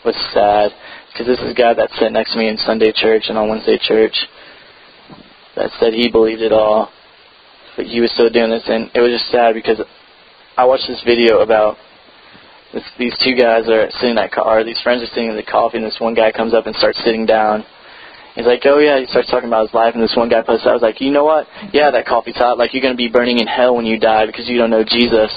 was 0.06 0.16
sad. 0.32 0.70
Because 1.12 1.26
this 1.26 1.40
is 1.40 1.50
a 1.50 1.58
guy 1.58 1.74
that 1.74 1.90
sat 1.98 2.12
next 2.12 2.34
to 2.34 2.38
me 2.38 2.48
in 2.48 2.58
Sunday 2.58 2.94
church 2.94 3.24
and 3.30 3.38
on 3.38 3.50
Wednesday 3.50 3.80
church 3.82 4.14
that 5.56 5.72
said 5.80 5.94
he 5.94 6.12
believed 6.12 6.42
it 6.42 6.54
all, 6.54 6.92
but 7.80 7.88
he 7.88 8.04
was 8.04 8.12
still 8.12 8.28
doing 8.28 8.52
this, 8.52 8.68
and 8.68 8.92
it 8.92 9.00
was 9.00 9.08
just 9.08 9.32
sad 9.32 9.56
because 9.56 9.80
I 10.60 10.68
watched 10.68 10.92
this 10.92 11.00
video 11.08 11.40
about 11.40 11.80
this, 12.76 12.84
these 13.00 13.16
two 13.24 13.40
guys 13.40 13.72
are 13.72 13.88
sitting 14.04 14.20
in 14.20 14.20
that 14.20 14.36
car. 14.36 14.68
These 14.68 14.84
friends 14.84 15.00
are 15.00 15.08
sitting 15.16 15.32
in 15.32 15.40
the 15.40 15.48
coffee, 15.48 15.80
and 15.80 15.88
this 15.88 15.96
one 15.96 16.12
guy 16.12 16.36
comes 16.36 16.52
up 16.52 16.68
and 16.68 16.76
starts 16.76 17.00
sitting 17.08 17.24
down. 17.24 17.64
He's 18.36 18.44
like, 18.44 18.68
oh 18.68 18.84
yeah. 18.84 19.00
He 19.00 19.08
starts 19.08 19.32
talking 19.32 19.48
about 19.48 19.72
his 19.72 19.74
life, 19.74 19.96
and 19.96 20.04
this 20.04 20.12
one 20.12 20.28
guy 20.28 20.44
posts. 20.44 20.68
I 20.68 20.76
was 20.76 20.84
like, 20.84 21.00
you 21.00 21.08
know 21.08 21.24
what? 21.24 21.48
Yeah, 21.72 21.88
that 21.88 22.04
coffee's 22.04 22.36
hot. 22.36 22.60
Like 22.60 22.76
you're 22.76 22.84
gonna 22.84 23.00
be 23.00 23.08
burning 23.08 23.40
in 23.40 23.48
hell 23.48 23.80
when 23.80 23.88
you 23.88 23.96
die 23.96 24.28
because 24.28 24.52
you 24.52 24.60
don't 24.60 24.76
know 24.76 24.84
Jesus. 24.84 25.32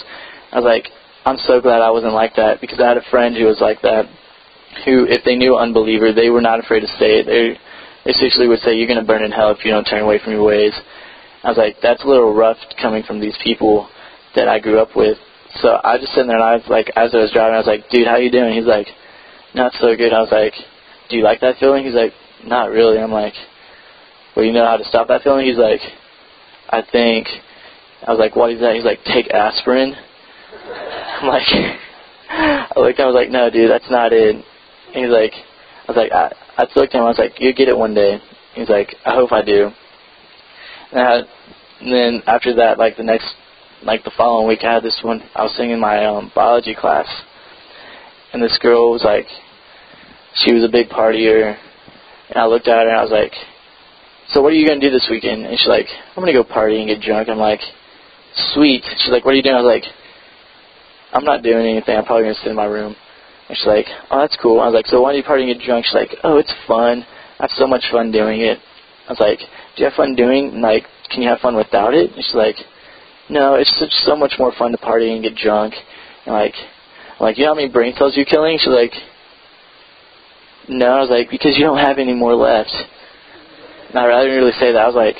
I 0.50 0.58
was 0.58 0.66
like, 0.66 0.90
I'm 1.22 1.38
so 1.46 1.62
glad 1.62 1.78
I 1.78 1.94
wasn't 1.94 2.18
like 2.18 2.34
that 2.42 2.58
because 2.60 2.82
I 2.82 2.88
had 2.90 2.98
a 2.98 3.06
friend 3.06 3.38
who 3.38 3.46
was 3.46 3.62
like 3.62 3.86
that. 3.86 4.10
Who, 4.84 5.06
if 5.06 5.22
they 5.22 5.38
knew 5.38 5.54
unbeliever, 5.54 6.10
they 6.10 6.26
were 6.26 6.42
not 6.42 6.58
afraid 6.58 6.80
to 6.80 6.90
say 6.98 7.22
it. 7.22 7.30
They, 7.30 7.54
they 8.02 8.18
seriously 8.18 8.48
would 8.50 8.66
say, 8.66 8.74
you're 8.74 8.90
gonna 8.90 9.06
burn 9.06 9.22
in 9.22 9.30
hell 9.30 9.54
if 9.54 9.64
you 9.64 9.70
don't 9.70 9.86
turn 9.86 10.02
away 10.02 10.18
from 10.18 10.34
your 10.34 10.42
ways. 10.42 10.74
I 11.44 11.48
was 11.48 11.58
like, 11.58 11.76
that's 11.82 12.04
a 12.04 12.06
little 12.06 12.34
rough 12.34 12.58
coming 12.80 13.02
from 13.02 13.20
these 13.20 13.36
people 13.42 13.88
that 14.36 14.48
I 14.48 14.60
grew 14.60 14.80
up 14.80 14.94
with. 14.94 15.18
So 15.60 15.78
I 15.84 15.98
just 15.98 16.12
sitting 16.12 16.28
there 16.28 16.36
and 16.36 16.44
I 16.44 16.54
was 16.56 16.68
like, 16.68 16.90
as 16.96 17.14
I 17.14 17.18
was 17.18 17.32
driving, 17.32 17.54
I 17.54 17.58
was 17.58 17.66
like, 17.66 17.88
dude, 17.90 18.06
how 18.06 18.16
you 18.16 18.30
doing? 18.30 18.54
He's 18.54 18.66
like, 18.66 18.86
not 19.54 19.72
so 19.80 19.94
good. 19.96 20.12
I 20.12 20.20
was 20.20 20.32
like, 20.32 20.54
do 21.10 21.16
you 21.16 21.24
like 21.24 21.40
that 21.40 21.56
feeling? 21.58 21.84
He's 21.84 21.94
like, 21.94 22.12
not 22.44 22.70
really. 22.70 22.98
I'm 22.98 23.12
like, 23.12 23.34
well, 24.34 24.44
you 24.44 24.52
know 24.52 24.64
how 24.64 24.76
to 24.76 24.84
stop 24.84 25.08
that 25.08 25.22
feeling? 25.22 25.46
He's 25.46 25.58
like, 25.58 25.80
I 26.70 26.82
think. 26.90 27.26
I 28.06 28.10
was 28.10 28.18
like, 28.18 28.34
what 28.34 28.50
is 28.50 28.60
that? 28.60 28.74
He's 28.74 28.84
like, 28.84 28.98
take 29.04 29.30
aspirin. 29.30 29.94
I'm 31.20 31.28
like, 31.28 31.46
I 32.30 32.72
looked 32.76 32.98
at 32.98 33.04
him, 33.04 33.08
I 33.08 33.12
was 33.12 33.14
like, 33.14 33.30
no, 33.30 33.50
dude, 33.50 33.70
that's 33.70 33.90
not 33.90 34.12
it. 34.12 34.34
And 34.34 34.44
he's 34.94 35.12
like, 35.12 35.32
I 35.34 35.92
was 35.92 35.96
like, 35.96 36.12
I, 36.12 36.32
I 36.56 36.66
looked 36.74 36.94
at 36.94 36.98
him, 36.98 37.04
I 37.04 37.12
was 37.12 37.18
like, 37.18 37.38
you 37.38 37.52
get 37.52 37.68
it 37.68 37.76
one 37.76 37.94
day. 37.94 38.18
He's 38.54 38.68
like, 38.68 38.96
I 39.04 39.14
hope 39.14 39.32
I 39.32 39.42
do. 39.42 39.70
And, 40.92 41.26
then 41.80 42.22
after 42.26 42.54
that, 42.56 42.78
like 42.78 42.96
the 42.96 43.02
next, 43.02 43.26
like 43.82 44.04
the 44.04 44.12
following 44.16 44.46
week, 44.46 44.60
I 44.62 44.74
had 44.74 44.84
this 44.84 45.00
one. 45.02 45.22
I 45.34 45.42
was 45.42 45.54
singing 45.56 45.80
my 45.80 46.04
um, 46.06 46.30
biology 46.34 46.76
class, 46.78 47.06
and 48.32 48.42
this 48.42 48.56
girl 48.62 48.92
was 48.92 49.02
like, 49.02 49.26
she 50.44 50.52
was 50.52 50.64
a 50.64 50.70
big 50.70 50.88
partier, 50.88 51.56
and 52.28 52.38
I 52.38 52.46
looked 52.46 52.68
at 52.68 52.84
her 52.84 52.88
and 52.88 52.98
I 52.98 53.02
was 53.02 53.10
like, 53.10 53.32
so 54.32 54.40
what 54.40 54.52
are 54.52 54.56
you 54.56 54.66
gonna 54.66 54.80
do 54.80 54.90
this 54.90 55.08
weekend? 55.10 55.44
And 55.44 55.58
she's 55.58 55.68
like, 55.68 55.86
I'm 56.16 56.22
gonna 56.22 56.32
go 56.32 56.44
party 56.44 56.78
and 56.78 56.88
get 56.88 57.02
drunk. 57.02 57.28
I'm 57.28 57.38
like, 57.38 57.60
sweet. 58.54 58.82
She's 58.98 59.10
like, 59.10 59.24
what 59.24 59.32
are 59.32 59.36
you 59.36 59.42
doing? 59.42 59.56
I 59.56 59.60
was 59.60 59.68
like, 59.68 59.84
I'm 61.12 61.24
not 61.24 61.42
doing 61.42 61.66
anything. 61.66 61.96
I'm 61.96 62.04
probably 62.04 62.24
gonna 62.24 62.36
sit 62.36 62.48
in 62.48 62.56
my 62.56 62.64
room. 62.64 62.96
And 63.48 63.58
she's 63.58 63.66
like, 63.66 63.86
oh, 64.10 64.20
that's 64.20 64.36
cool. 64.40 64.60
I 64.60 64.66
was 64.66 64.74
like, 64.74 64.86
so 64.86 65.02
why 65.02 65.12
are 65.12 65.16
you 65.16 65.22
partying 65.22 65.50
and 65.50 65.58
get 65.58 65.66
drunk? 65.66 65.84
She's 65.84 65.94
like, 65.94 66.16
oh, 66.24 66.38
it's 66.38 66.52
fun. 66.66 67.04
I 67.38 67.44
have 67.44 67.50
so 67.56 67.66
much 67.66 67.84
fun 67.90 68.12
doing 68.12 68.40
it. 68.40 68.58
I 69.08 69.12
was 69.12 69.20
like, 69.20 69.38
do 69.38 69.82
you 69.82 69.84
have 69.84 69.94
fun 69.94 70.14
doing? 70.14 70.60
Like, 70.60 70.84
can 71.10 71.22
you 71.22 71.28
have 71.28 71.40
fun 71.40 71.56
without 71.56 71.94
it? 71.94 72.12
And 72.12 72.24
she's 72.24 72.34
like, 72.34 72.56
no, 73.28 73.54
it's 73.54 73.72
such 73.78 73.92
so 74.04 74.16
much 74.16 74.34
more 74.38 74.52
fun 74.58 74.72
to 74.72 74.78
party 74.78 75.12
and 75.12 75.22
get 75.22 75.34
drunk. 75.34 75.74
And 76.26 76.34
like, 76.34 76.54
I'm 77.18 77.26
like, 77.26 77.38
you 77.38 77.44
know 77.44 77.50
how 77.50 77.56
many 77.56 77.68
brain 77.68 77.94
cells 77.96 78.16
you're 78.16 78.26
killing? 78.26 78.58
She's 78.58 78.72
like, 78.72 78.92
no. 80.68 80.86
I 80.86 81.00
was 81.00 81.10
like, 81.10 81.30
because 81.30 81.56
you 81.56 81.64
don't 81.64 81.78
have 81.78 81.98
any 81.98 82.14
more 82.14 82.34
left. 82.34 82.72
And 83.88 83.98
I 83.98 84.22
didn't 84.22 84.36
really 84.36 84.56
say 84.58 84.72
that. 84.72 84.82
I 84.82 84.86
was 84.86 84.96
like, 84.96 85.16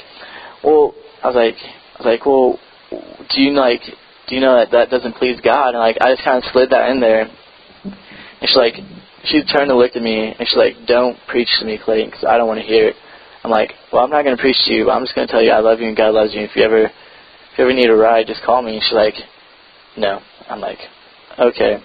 well, 0.65 0.95
I 1.23 1.27
was 1.29 1.37
like, 1.37 1.57
I 1.57 1.99
was 1.99 2.07
like, 2.07 2.27
well, 2.27 2.59
do 3.35 3.41
you 3.41 3.53
like, 3.53 3.83
do 4.29 4.35
you 4.35 4.41
know 4.41 4.57
that 4.57 4.71
that 4.73 4.91
doesn't 4.91 5.17
please 5.17 5.41
God? 5.43 5.71
And 5.75 5.79
like, 5.79 5.97
I 6.01 6.15
just 6.15 6.25
kind 6.25 6.39
of 6.39 6.45
slid 6.53 6.71
that 6.71 6.91
in 6.91 7.01
there. 7.01 7.23
And 7.23 8.49
she's 8.49 8.57
like, 8.57 8.75
she 9.25 9.43
turned 9.45 9.71
and 9.71 9.79
looked 9.79 9.95
at 9.95 10.03
me, 10.03 10.35
and 10.35 10.49
she's 10.49 10.57
like, 10.57 10.75
don't 10.87 11.17
preach 11.29 11.49
to 11.61 11.65
me, 11.65 11.79
Clayton, 11.79 12.11
because 12.11 12.25
I 12.25 12.37
don't 12.37 12.49
want 12.49 12.61
to 12.61 12.67
hear 12.67 12.89
it. 12.89 12.97
I'm 13.45 13.51
like, 13.51 13.73
well, 13.93 14.05
I'm 14.05 14.11
not 14.11 14.23
going 14.25 14.37
to 14.37 14.41
preach 14.41 14.57
to 14.67 14.73
you. 14.73 14.91
I'm 14.91 15.03
just 15.03 15.15
going 15.15 15.27
to 15.27 15.33
tell 15.33 15.43
you 15.43 15.51
I 15.51 15.61
love 15.61 15.81
you 15.81 15.89
and 15.89 15.97
God 15.97 16.15
loves 16.15 16.33
you. 16.33 16.43
If 16.43 16.55
you 16.55 16.63
ever, 16.63 16.85
if 16.85 17.59
you 17.59 17.65
ever 17.65 17.75
need 17.75 17.91
a 17.91 17.97
ride, 17.97 18.27
just 18.27 18.43
call 18.45 18.63
me. 18.63 18.75
And 18.75 18.83
she's 18.83 18.95
like, 18.95 19.15
no. 19.97 20.21
I'm 20.49 20.61
like, 20.61 20.79
okay. 21.39 21.83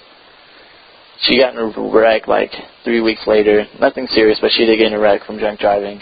She 1.21 1.39
got 1.39 1.53
in 1.53 1.59
a 1.59 1.89
wreck 1.91 2.27
like 2.27 2.51
three 2.83 3.01
weeks 3.01 3.21
later. 3.25 3.65
Nothing 3.79 4.07
serious, 4.11 4.37
but 4.39 4.51
she 4.51 4.65
did 4.65 4.77
get 4.77 4.87
in 4.87 4.93
a 4.93 4.99
wreck 4.99 5.25
from 5.25 5.39
drunk 5.39 5.59
driving. 5.59 5.99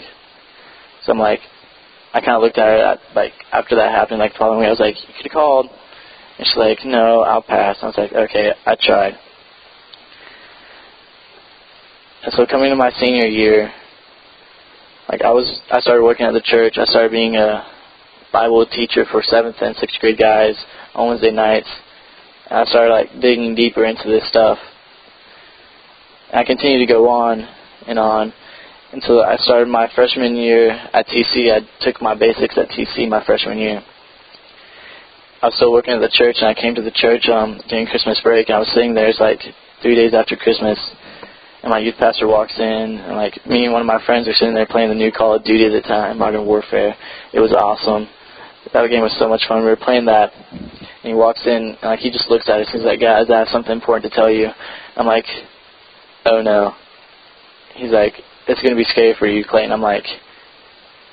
So 1.04 1.12
I'm 1.12 1.18
like, 1.18 1.40
I 2.12 2.20
kind 2.20 2.36
of 2.36 2.42
looked 2.42 2.58
at 2.58 2.66
her 2.66 2.84
at, 2.84 2.98
like 3.14 3.32
after 3.52 3.76
that 3.76 3.92
happened, 3.92 4.18
like 4.18 4.34
following 4.36 4.60
me. 4.60 4.66
I 4.66 4.70
was 4.70 4.80
like, 4.80 4.96
you 4.96 5.14
could 5.16 5.26
have 5.26 5.32
called. 5.32 5.66
And 6.38 6.46
she's 6.46 6.56
like, 6.56 6.78
no, 6.84 7.22
I'll 7.22 7.42
pass. 7.42 7.76
And 7.80 7.84
I 7.84 7.86
was 7.86 7.96
like, 7.96 8.12
okay, 8.12 8.52
I 8.66 8.76
tried. 8.78 9.14
And 12.24 12.34
so 12.34 12.44
coming 12.44 12.70
to 12.70 12.76
my 12.76 12.90
senior 13.00 13.26
year, 13.26 13.72
like 15.08 15.22
I 15.22 15.30
was, 15.30 15.60
I 15.70 15.80
started 15.80 16.02
working 16.02 16.26
at 16.26 16.32
the 16.32 16.42
church. 16.42 16.78
I 16.78 16.84
started 16.84 17.12
being 17.12 17.36
a 17.36 17.66
Bible 18.32 18.66
teacher 18.66 19.04
for 19.10 19.22
seventh 19.22 19.56
and 19.60 19.76
sixth 19.76 19.98
grade 20.00 20.18
guys 20.18 20.56
on 20.94 21.08
Wednesday 21.08 21.30
nights. 21.30 21.68
And 22.50 22.60
I 22.60 22.64
started 22.64 22.92
like 22.92 23.20
digging 23.20 23.54
deeper 23.54 23.84
into 23.84 24.08
this 24.08 24.28
stuff. 24.28 24.58
And 26.30 26.40
I 26.40 26.44
continued 26.44 26.86
to 26.86 26.92
go 26.92 27.08
on 27.08 27.46
and 27.86 27.98
on 27.98 28.32
until 28.92 29.22
I 29.22 29.36
started 29.36 29.68
my 29.68 29.88
freshman 29.94 30.36
year 30.36 30.70
at 30.70 31.06
TC. 31.06 31.52
I 31.52 31.60
took 31.84 32.02
my 32.02 32.14
basics 32.14 32.58
at 32.58 32.68
TC 32.68 33.08
my 33.08 33.24
freshman 33.24 33.58
year. 33.58 33.82
I 35.42 35.46
was 35.46 35.54
still 35.56 35.72
working 35.72 35.94
at 35.94 36.00
the 36.00 36.10
church, 36.10 36.36
and 36.40 36.48
I 36.48 36.54
came 36.54 36.74
to 36.74 36.82
the 36.82 36.90
church 36.90 37.28
um, 37.28 37.60
during 37.68 37.86
Christmas 37.86 38.20
break. 38.22 38.48
And 38.48 38.56
I 38.56 38.58
was 38.58 38.72
sitting 38.72 38.94
there. 38.94 39.08
It's 39.08 39.20
like 39.20 39.40
three 39.82 39.94
days 39.94 40.14
after 40.14 40.34
Christmas, 40.34 40.78
and 41.66 41.72
my 41.72 41.80
youth 41.80 41.96
pastor 41.98 42.28
walks 42.28 42.54
in, 42.60 43.02
and 43.02 43.16
like 43.16 43.44
me 43.44 43.64
and 43.64 43.72
one 43.72 43.82
of 43.82 43.88
my 43.88 43.98
friends 44.06 44.28
are 44.28 44.32
sitting 44.34 44.54
there 44.54 44.70
playing 44.70 44.88
the 44.88 44.94
new 44.94 45.10
Call 45.10 45.34
of 45.34 45.42
Duty 45.42 45.66
at 45.66 45.72
the 45.72 45.82
time, 45.82 46.16
Modern 46.16 46.46
Warfare. 46.46 46.94
It 47.32 47.40
was 47.40 47.52
awesome. 47.52 48.06
That 48.72 48.88
game 48.88 49.02
was 49.02 49.16
so 49.18 49.28
much 49.28 49.42
fun. 49.48 49.64
We 49.64 49.70
were 49.70 49.74
playing 49.74 50.04
that, 50.04 50.30
and 50.52 50.70
he 51.02 51.12
walks 51.12 51.44
in, 51.44 51.74
and 51.82 51.90
like 51.90 51.98
he 51.98 52.12
just 52.12 52.30
looks 52.30 52.48
at 52.48 52.60
us. 52.60 52.68
He's 52.70 52.84
like, 52.84 53.00
"Guys, 53.00 53.26
I 53.30 53.40
have 53.40 53.48
something 53.48 53.72
important 53.72 54.08
to 54.08 54.14
tell 54.14 54.30
you." 54.30 54.46
I'm 54.96 55.06
like, 55.06 55.26
"Oh 56.24 56.40
no." 56.40 56.76
He's 57.74 57.90
like, 57.90 58.14
"It's 58.46 58.62
gonna 58.62 58.76
be 58.76 58.84
scary 58.84 59.14
for 59.18 59.26
you, 59.26 59.44
Clayton." 59.44 59.72
I'm 59.72 59.82
like, 59.82 60.06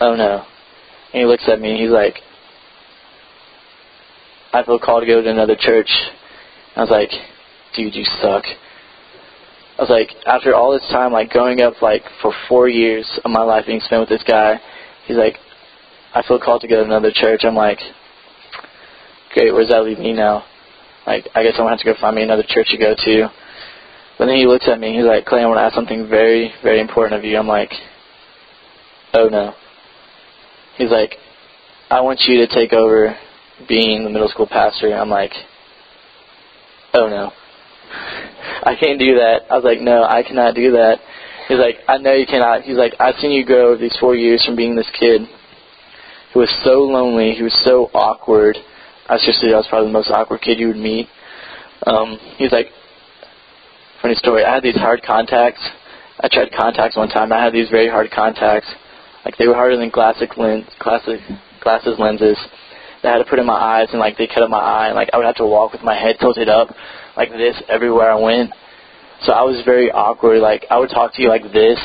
"Oh 0.02 0.16
no." 0.16 0.46
And 1.14 1.22
he 1.22 1.26
looks 1.26 1.50
at 1.50 1.60
me. 1.60 1.72
And 1.72 1.80
he's 1.82 1.90
like, 1.90 2.22
"I 4.54 4.62
feel 4.62 4.78
called 4.78 5.02
to 5.02 5.08
go 5.08 5.20
to 5.20 5.30
another 5.32 5.56
church." 5.56 5.90
I 6.76 6.82
was 6.82 6.92
like, 6.92 7.10
"Dude, 7.76 7.96
you 7.96 8.06
suck." 8.22 8.46
I 9.78 9.82
was 9.82 9.90
like, 9.90 10.10
after 10.28 10.54
all 10.54 10.72
this 10.72 10.88
time, 10.92 11.12
like 11.12 11.30
growing 11.30 11.62
up, 11.62 11.82
like 11.82 12.04
for 12.22 12.32
four 12.48 12.70
years 12.70 13.08
of 13.26 13.32
my 13.32 13.42
life 13.42 13.66
being 13.66 13.80
spent 13.80 14.02
with 14.02 14.10
this 14.10 14.24
guy, 14.24 14.60
he's 15.08 15.18
like, 15.18 15.38
I 16.14 16.22
feel 16.28 16.40
called 16.40 16.62
to 16.62 16.68
go 16.68 16.76
to 16.76 16.84
another 16.84 17.12
church. 17.14 17.42
I'm 17.44 17.56
like, 17.56 17.80
great, 19.34 19.52
where 19.52 19.62
does 19.62 19.72
that 19.72 19.84
leave 19.84 19.98
me 19.98 20.14
now? 20.14 20.46
Like, 21.08 21.28
I 21.34 21.44
guess 21.44 21.54
I'm 21.56 21.66
gonna 21.66 21.72
have 21.72 21.80
to 21.80 21.86
go 21.86 21.96
find 22.00 22.16
me 22.16 22.22
another 22.22 22.44
church 22.48 22.68
to 22.70 22.78
go 22.78 22.94
to. 22.96 23.30
But 24.20 24.28
then 24.28 24.36
he 24.36 24.46
looks 24.46 24.68
at 24.68 24.80
me. 24.80 24.96
He's 24.96 25.06
like, 25.06 25.26
Clay, 25.26 25.42
I 25.42 25.48
want 25.48 25.58
to 25.58 25.64
ask 25.64 25.74
something 25.74 26.08
very, 26.08 26.54
very 26.62 26.80
important 26.80 27.18
of 27.18 27.26
you. 27.26 27.36
I'm 27.38 27.48
like, 27.48 27.72
oh 29.16 29.28
no. 29.28 29.56
He's 30.78 30.92
like, 30.92 31.16
I 31.90 32.02
want 32.02 32.22
you 32.28 32.46
to 32.46 32.48
take 32.48 32.74
over 32.74 33.18
being 33.68 34.04
the 34.04 34.10
middle 34.10 34.30
school 34.30 34.48
pastor. 34.48 34.94
I'm 34.94 35.10
like, 35.10 35.32
oh 36.94 37.08
no. 37.08 37.32
I 38.64 38.76
can't 38.80 39.00
do 39.00 39.16
that. 39.16 39.42
I 39.50 39.56
was 39.56 39.64
like, 39.64 39.82
no, 39.82 40.04
I 40.04 40.24
cannot 40.24 40.56
do 40.56 40.72
that. 40.72 41.00
He's 41.48 41.60
like, 41.60 41.76
I 41.88 41.98
know 41.98 42.14
you 42.14 42.26
cannot. 42.26 42.62
He's 42.64 42.78
like, 42.78 42.94
I've 43.00 43.16
seen 43.16 43.32
you 43.32 43.46
grow 43.46 43.78
these 43.78 43.96
four 44.00 44.16
years 44.16 44.44
from 44.46 44.56
being 44.56 44.76
this 44.76 44.90
kid 44.98 45.22
who 46.34 46.40
was 46.40 46.62
so 46.64 46.84
lonely, 46.84 47.36
who 47.38 47.46
was 47.46 47.62
so 47.66 47.90
awkward. 47.94 48.58
I 49.08 49.18
just, 49.18 49.44
I 49.44 49.56
was 49.56 49.68
probably 49.70 49.90
the 49.90 49.94
most 49.94 50.10
awkward 50.10 50.42
kid 50.42 50.60
you 50.60 50.68
would 50.68 50.78
meet. 50.78 51.08
Um, 51.86 52.18
he's 52.38 52.52
like, 52.52 52.68
funny 54.02 54.16
story. 54.16 54.44
I 54.44 54.56
had 54.56 54.64
these 54.64 54.76
hard 54.76 55.04
contacts. 55.04 55.62
I 56.20 56.30
tried 56.32 56.52
contacts 56.56 56.96
one 56.96 57.10
time. 57.10 57.32
I 57.32 57.44
had 57.44 57.54
these 57.54 57.70
very 57.70 57.90
hard 57.90 58.10
contacts. 58.12 58.68
Like 59.26 59.38
they 59.38 59.48
were 59.48 59.54
harder 59.54 59.78
than 59.78 59.92
classic 59.92 60.38
lens, 60.38 60.66
classic 60.80 61.20
glasses 61.62 61.96
lenses. 62.00 62.38
I 63.04 63.08
had 63.08 63.18
to 63.18 63.26
put 63.26 63.40
in 63.40 63.46
my 63.46 63.54
eyes, 63.54 63.90
and 63.92 64.00
like 64.00 64.18
they 64.18 64.28
cut 64.28 64.44
up 64.44 64.50
my 64.50 64.60
eye, 64.60 64.88
and 64.88 64.96
like 64.96 65.10
I 65.12 65.18
would 65.18 65.26
have 65.26 65.36
to 65.36 65.46
walk 65.46 65.74
with 65.74 65.82
my 65.82 65.94
head 65.94 66.16
tilted 66.22 66.48
up 66.48 66.70
like 67.16 67.30
this 67.32 67.62
everywhere 67.70 68.12
I 68.12 68.20
went. 68.20 68.52
So 69.24 69.34
I 69.34 69.44
was 69.44 69.62
very 69.66 69.92
awkward. 69.92 70.40
Like 70.40 70.66
I 70.70 70.80
would 70.80 70.90
talk 70.90 71.14
to 71.16 71.22
you 71.22 71.30
like 71.30 71.44
this, 71.54 71.80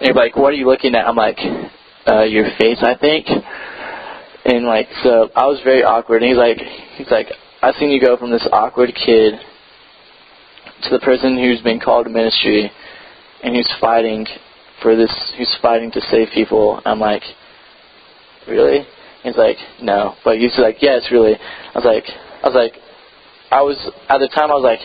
and 0.00 0.02
you're 0.02 0.14
like, 0.14 0.36
"What 0.36 0.52
are 0.52 0.56
you 0.56 0.66
looking 0.66 0.94
at?" 0.94 1.06
I'm 1.06 1.16
like, 1.16 1.38
uh, 2.06 2.22
"Your 2.22 2.46
face, 2.58 2.78
I 2.82 2.96
think." 2.96 3.26
And 4.44 4.66
like, 4.66 4.88
so 5.02 5.30
I 5.34 5.46
was 5.46 5.60
very 5.64 5.82
awkward. 5.82 6.22
And 6.22 6.28
he's 6.28 6.38
like, 6.38 6.58
he's 6.96 7.10
like, 7.10 7.28
I've 7.62 7.74
seen 7.76 7.90
you 7.90 8.00
go 8.00 8.16
from 8.16 8.30
this 8.30 8.46
awkward 8.52 8.94
kid 8.94 9.40
to 10.82 10.90
the 10.90 11.00
person 11.00 11.38
who's 11.38 11.62
been 11.62 11.80
called 11.80 12.04
to 12.04 12.12
ministry, 12.12 12.70
and 13.42 13.54
who's 13.56 13.70
fighting 13.80 14.26
for 14.82 14.96
this, 14.96 15.32
who's 15.38 15.56
fighting 15.62 15.90
to 15.92 16.00
save 16.10 16.28
people. 16.34 16.80
I'm 16.84 17.00
like, 17.00 17.22
really? 18.46 18.86
He's 19.22 19.36
like, 19.36 19.56
no. 19.80 20.14
But 20.24 20.36
he's 20.36 20.52
like, 20.58 20.76
yes, 20.82 21.08
really. 21.10 21.36
I 21.36 21.78
was 21.78 21.84
like, 21.84 22.04
I 22.42 22.46
was 22.48 22.54
like, 22.54 22.74
I 23.54 23.62
was 23.62 23.78
at 24.08 24.18
the 24.18 24.26
time 24.26 24.50
I 24.50 24.54
was 24.58 24.66
like, 24.66 24.82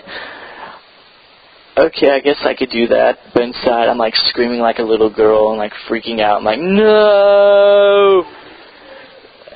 okay, 1.75 2.11
I 2.11 2.19
guess 2.19 2.37
I 2.45 2.53
could 2.53 2.69
do 2.69 2.85
that. 2.93 3.17
But 3.33 3.41
inside 3.41 3.89
I'm 3.89 3.97
like 3.97 4.13
screaming 4.29 4.59
like 4.59 4.77
a 4.77 4.83
little 4.83 5.09
girl 5.09 5.49
and 5.49 5.57
like 5.57 5.73
freaking 5.89 6.19
out. 6.21 6.37
I'm 6.37 6.45
like, 6.45 6.59
no. 6.59 8.23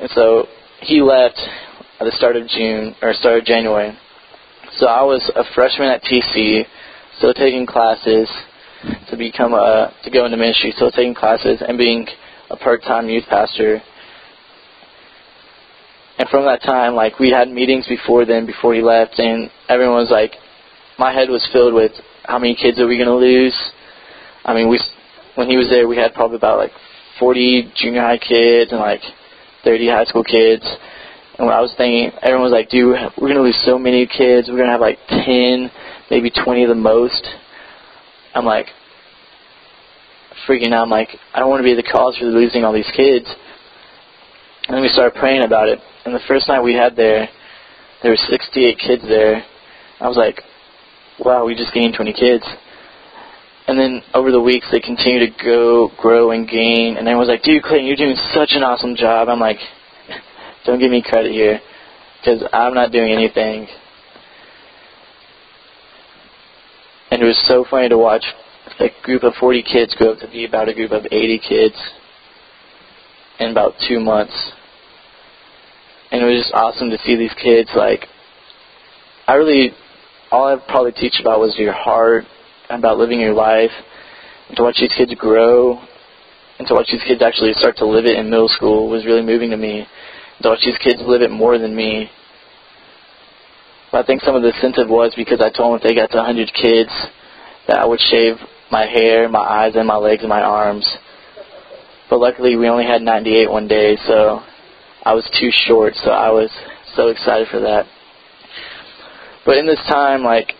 And 0.01 0.09
so 0.15 0.47
he 0.81 1.03
left 1.03 1.37
at 1.99 2.05
the 2.05 2.11
start 2.17 2.35
of 2.37 2.47
June 2.47 2.95
or 3.03 3.13
start 3.13 3.37
of 3.37 3.45
January. 3.45 3.95
So 4.79 4.87
I 4.87 5.03
was 5.03 5.21
a 5.35 5.43
freshman 5.53 5.89
at 5.89 6.01
TC, 6.01 6.65
still 7.19 7.35
taking 7.35 7.67
classes 7.67 8.27
to 9.11 9.15
become 9.15 9.53
a 9.53 9.93
to 10.03 10.09
go 10.09 10.25
into 10.25 10.37
ministry, 10.37 10.73
still 10.75 10.89
taking 10.89 11.13
classes 11.13 11.61
and 11.61 11.77
being 11.77 12.07
a 12.49 12.57
part-time 12.57 13.09
youth 13.09 13.25
pastor. 13.29 13.79
And 16.23 16.29
from 16.29 16.45
that 16.45 16.63
time, 16.63 16.95
like 16.95 17.19
we 17.19 17.31
had 17.31 17.49
meetings 17.49 17.85
before 17.85 18.23
then, 18.25 18.45
before 18.45 18.73
he 18.73 18.81
left, 18.81 19.19
and 19.19 19.51
everyone 19.67 19.97
was 19.97 20.09
like, 20.09 20.31
my 20.97 21.11
head 21.11 21.27
was 21.27 21.45
filled 21.51 21.73
with 21.73 21.91
how 22.23 22.39
many 22.39 22.55
kids 22.55 22.79
are 22.79 22.87
we 22.87 22.95
going 22.95 23.11
to 23.11 23.19
lose? 23.19 23.53
I 24.45 24.53
mean, 24.53 24.69
we 24.69 24.79
when 25.35 25.49
he 25.49 25.57
was 25.57 25.67
there, 25.67 25.85
we 25.85 25.97
had 25.97 26.13
probably 26.13 26.37
about 26.37 26.59
like 26.59 26.71
40 27.19 27.73
junior 27.75 27.99
high 27.99 28.19
kids 28.19 28.71
and 28.71 28.79
like 28.79 29.01
30 29.65 29.89
high 29.89 30.05
school 30.05 30.23
kids. 30.23 30.63
And 31.37 31.45
when 31.45 31.53
I 31.53 31.59
was 31.59 31.73
thinking, 31.75 32.17
everyone 32.21 32.43
was 32.49 32.53
like, 32.53 32.69
dude, 32.69 32.95
we're 33.19 33.27
going 33.27 33.35
to 33.35 33.43
lose 33.43 33.61
so 33.65 33.77
many 33.77 34.07
kids. 34.07 34.47
We're 34.47 34.63
going 34.63 34.71
to 34.71 34.79
have 34.79 34.79
like 34.79 34.99
10, 35.09 35.69
maybe 36.09 36.31
20 36.31 36.67
the 36.67 36.73
most. 36.73 37.27
I'm 38.33 38.45
like, 38.45 38.67
freaking 40.47 40.71
out. 40.71 40.83
I'm 40.83 40.89
like, 40.89 41.09
I 41.33 41.41
don't 41.41 41.49
want 41.49 41.59
to 41.59 41.67
be 41.67 41.75
the 41.75 41.83
cause 41.83 42.15
for 42.17 42.27
losing 42.27 42.63
all 42.63 42.71
these 42.71 42.89
kids. 42.95 43.27
And 44.69 44.75
then 44.77 44.81
we 44.81 44.87
started 44.87 45.19
praying 45.19 45.43
about 45.43 45.67
it. 45.67 45.79
And 46.05 46.13
the 46.13 46.19
first 46.27 46.47
night 46.47 46.61
we 46.61 46.73
had 46.73 46.95
there, 46.95 47.29
there 48.01 48.11
were 48.11 48.17
68 48.17 48.77
kids 48.77 49.03
there. 49.03 49.43
I 49.99 50.07
was 50.07 50.17
like, 50.17 50.41
wow, 51.19 51.45
we 51.45 51.55
just 51.55 51.73
gained 51.73 51.95
20 51.95 52.13
kids. 52.13 52.43
And 53.67 53.79
then 53.79 54.01
over 54.13 54.31
the 54.31 54.41
weeks, 54.41 54.67
they 54.71 54.81
continue 54.81 55.19
to 55.19 55.31
go, 55.41 55.89
grow, 55.97 56.31
and 56.31 56.47
gain. 56.47 56.97
And 56.97 57.07
everyone's 57.07 57.29
like, 57.29 57.43
dude, 57.43 57.63
Clayton, 57.63 57.87
you're 57.87 57.95
doing 57.95 58.17
such 58.33 58.51
an 58.51 58.63
awesome 58.63 58.95
job. 58.95 59.29
I'm 59.29 59.39
like, 59.39 59.57
don't 60.65 60.79
give 60.79 60.91
me 60.91 61.01
credit 61.01 61.31
here, 61.31 61.61
because 62.19 62.43
I'm 62.51 62.73
not 62.73 62.91
doing 62.91 63.13
anything. 63.13 63.67
And 67.09 67.21
it 67.21 67.25
was 67.25 67.41
so 67.47 67.63
funny 67.69 67.87
to 67.87 67.97
watch 67.97 68.25
a 68.79 68.89
group 69.03 69.23
of 69.23 69.33
40 69.39 69.63
kids 69.63 69.95
grow 69.95 70.13
up 70.13 70.19
to 70.19 70.27
be 70.27 70.45
about 70.45 70.67
a 70.67 70.73
group 70.73 70.91
of 70.91 71.05
80 71.05 71.39
kids 71.47 71.75
in 73.39 73.51
about 73.51 73.75
two 73.87 73.99
months. 73.99 74.51
And 76.13 76.21
it 76.21 76.25
was 76.25 76.45
just 76.45 76.53
awesome 76.53 76.91
to 76.91 76.99
see 76.99 77.15
these 77.15 77.33
kids, 77.41 77.71
like, 77.75 78.05
I 79.25 79.33
really, 79.33 79.71
all 80.29 80.45
I 80.45 80.61
probably 80.61 80.91
teach 80.91 81.17
about 81.19 81.39
was 81.39 81.57
your 81.57 81.73
heart 81.73 82.25
and 82.69 82.77
about 82.77 82.99
living 82.99 83.19
your 83.19 83.33
life, 83.33 83.71
and 84.47 84.55
to 84.57 84.61
watch 84.61 84.77
these 84.79 84.93
kids 84.95 85.11
grow, 85.15 85.81
and 86.59 86.67
to 86.67 86.75
watch 86.75 86.85
these 86.91 87.01
kids 87.01 87.23
actually 87.23 87.53
start 87.53 87.77
to 87.77 87.87
live 87.87 88.05
it 88.05 88.15
in 88.15 88.29
middle 88.29 88.47
school 88.47 88.89
was 88.89 89.07
really 89.07 89.23
moving 89.23 89.49
to 89.49 89.57
me. 89.57 89.79
And 89.79 90.43
to 90.43 90.49
watch 90.49 90.61
these 90.63 90.77
kids 90.77 91.01
live 91.01 91.23
it 91.23 91.31
more 91.31 91.57
than 91.57 91.75
me. 91.75 92.11
But 93.91 94.03
I 94.03 94.05
think 94.05 94.21
some 94.21 94.35
of 94.35 94.43
the 94.43 94.53
incentive 94.53 94.89
was 94.89 95.13
because 95.17 95.41
I 95.41 95.49
told 95.49 95.73
them 95.73 95.81
if 95.81 95.83
they 95.83 95.95
got 95.95 96.11
to 96.11 96.17
100 96.17 96.53
kids, 96.53 96.91
that 97.67 97.79
I 97.79 97.85
would 97.87 97.99
shave 97.99 98.35
my 98.69 98.85
hair, 98.85 99.27
my 99.29 99.39
eyes, 99.39 99.73
and 99.75 99.87
my 99.87 99.97
legs 99.97 100.21
and 100.21 100.29
my 100.29 100.43
arms. 100.43 100.87
But 102.07 102.19
luckily, 102.19 102.55
we 102.55 102.69
only 102.69 102.85
had 102.85 103.01
98 103.01 103.49
one 103.49 103.67
day, 103.67 103.97
so 104.05 104.43
I 105.03 105.13
was 105.13 105.29
too 105.39 105.49
short. 105.51 105.93
So 105.95 106.11
I 106.11 106.31
was 106.31 106.49
so 106.95 107.09
excited 107.09 107.47
for 107.49 107.59
that. 107.59 107.85
But 109.45 109.57
in 109.57 109.67
this 109.67 109.79
time, 109.89 110.23
like 110.23 110.53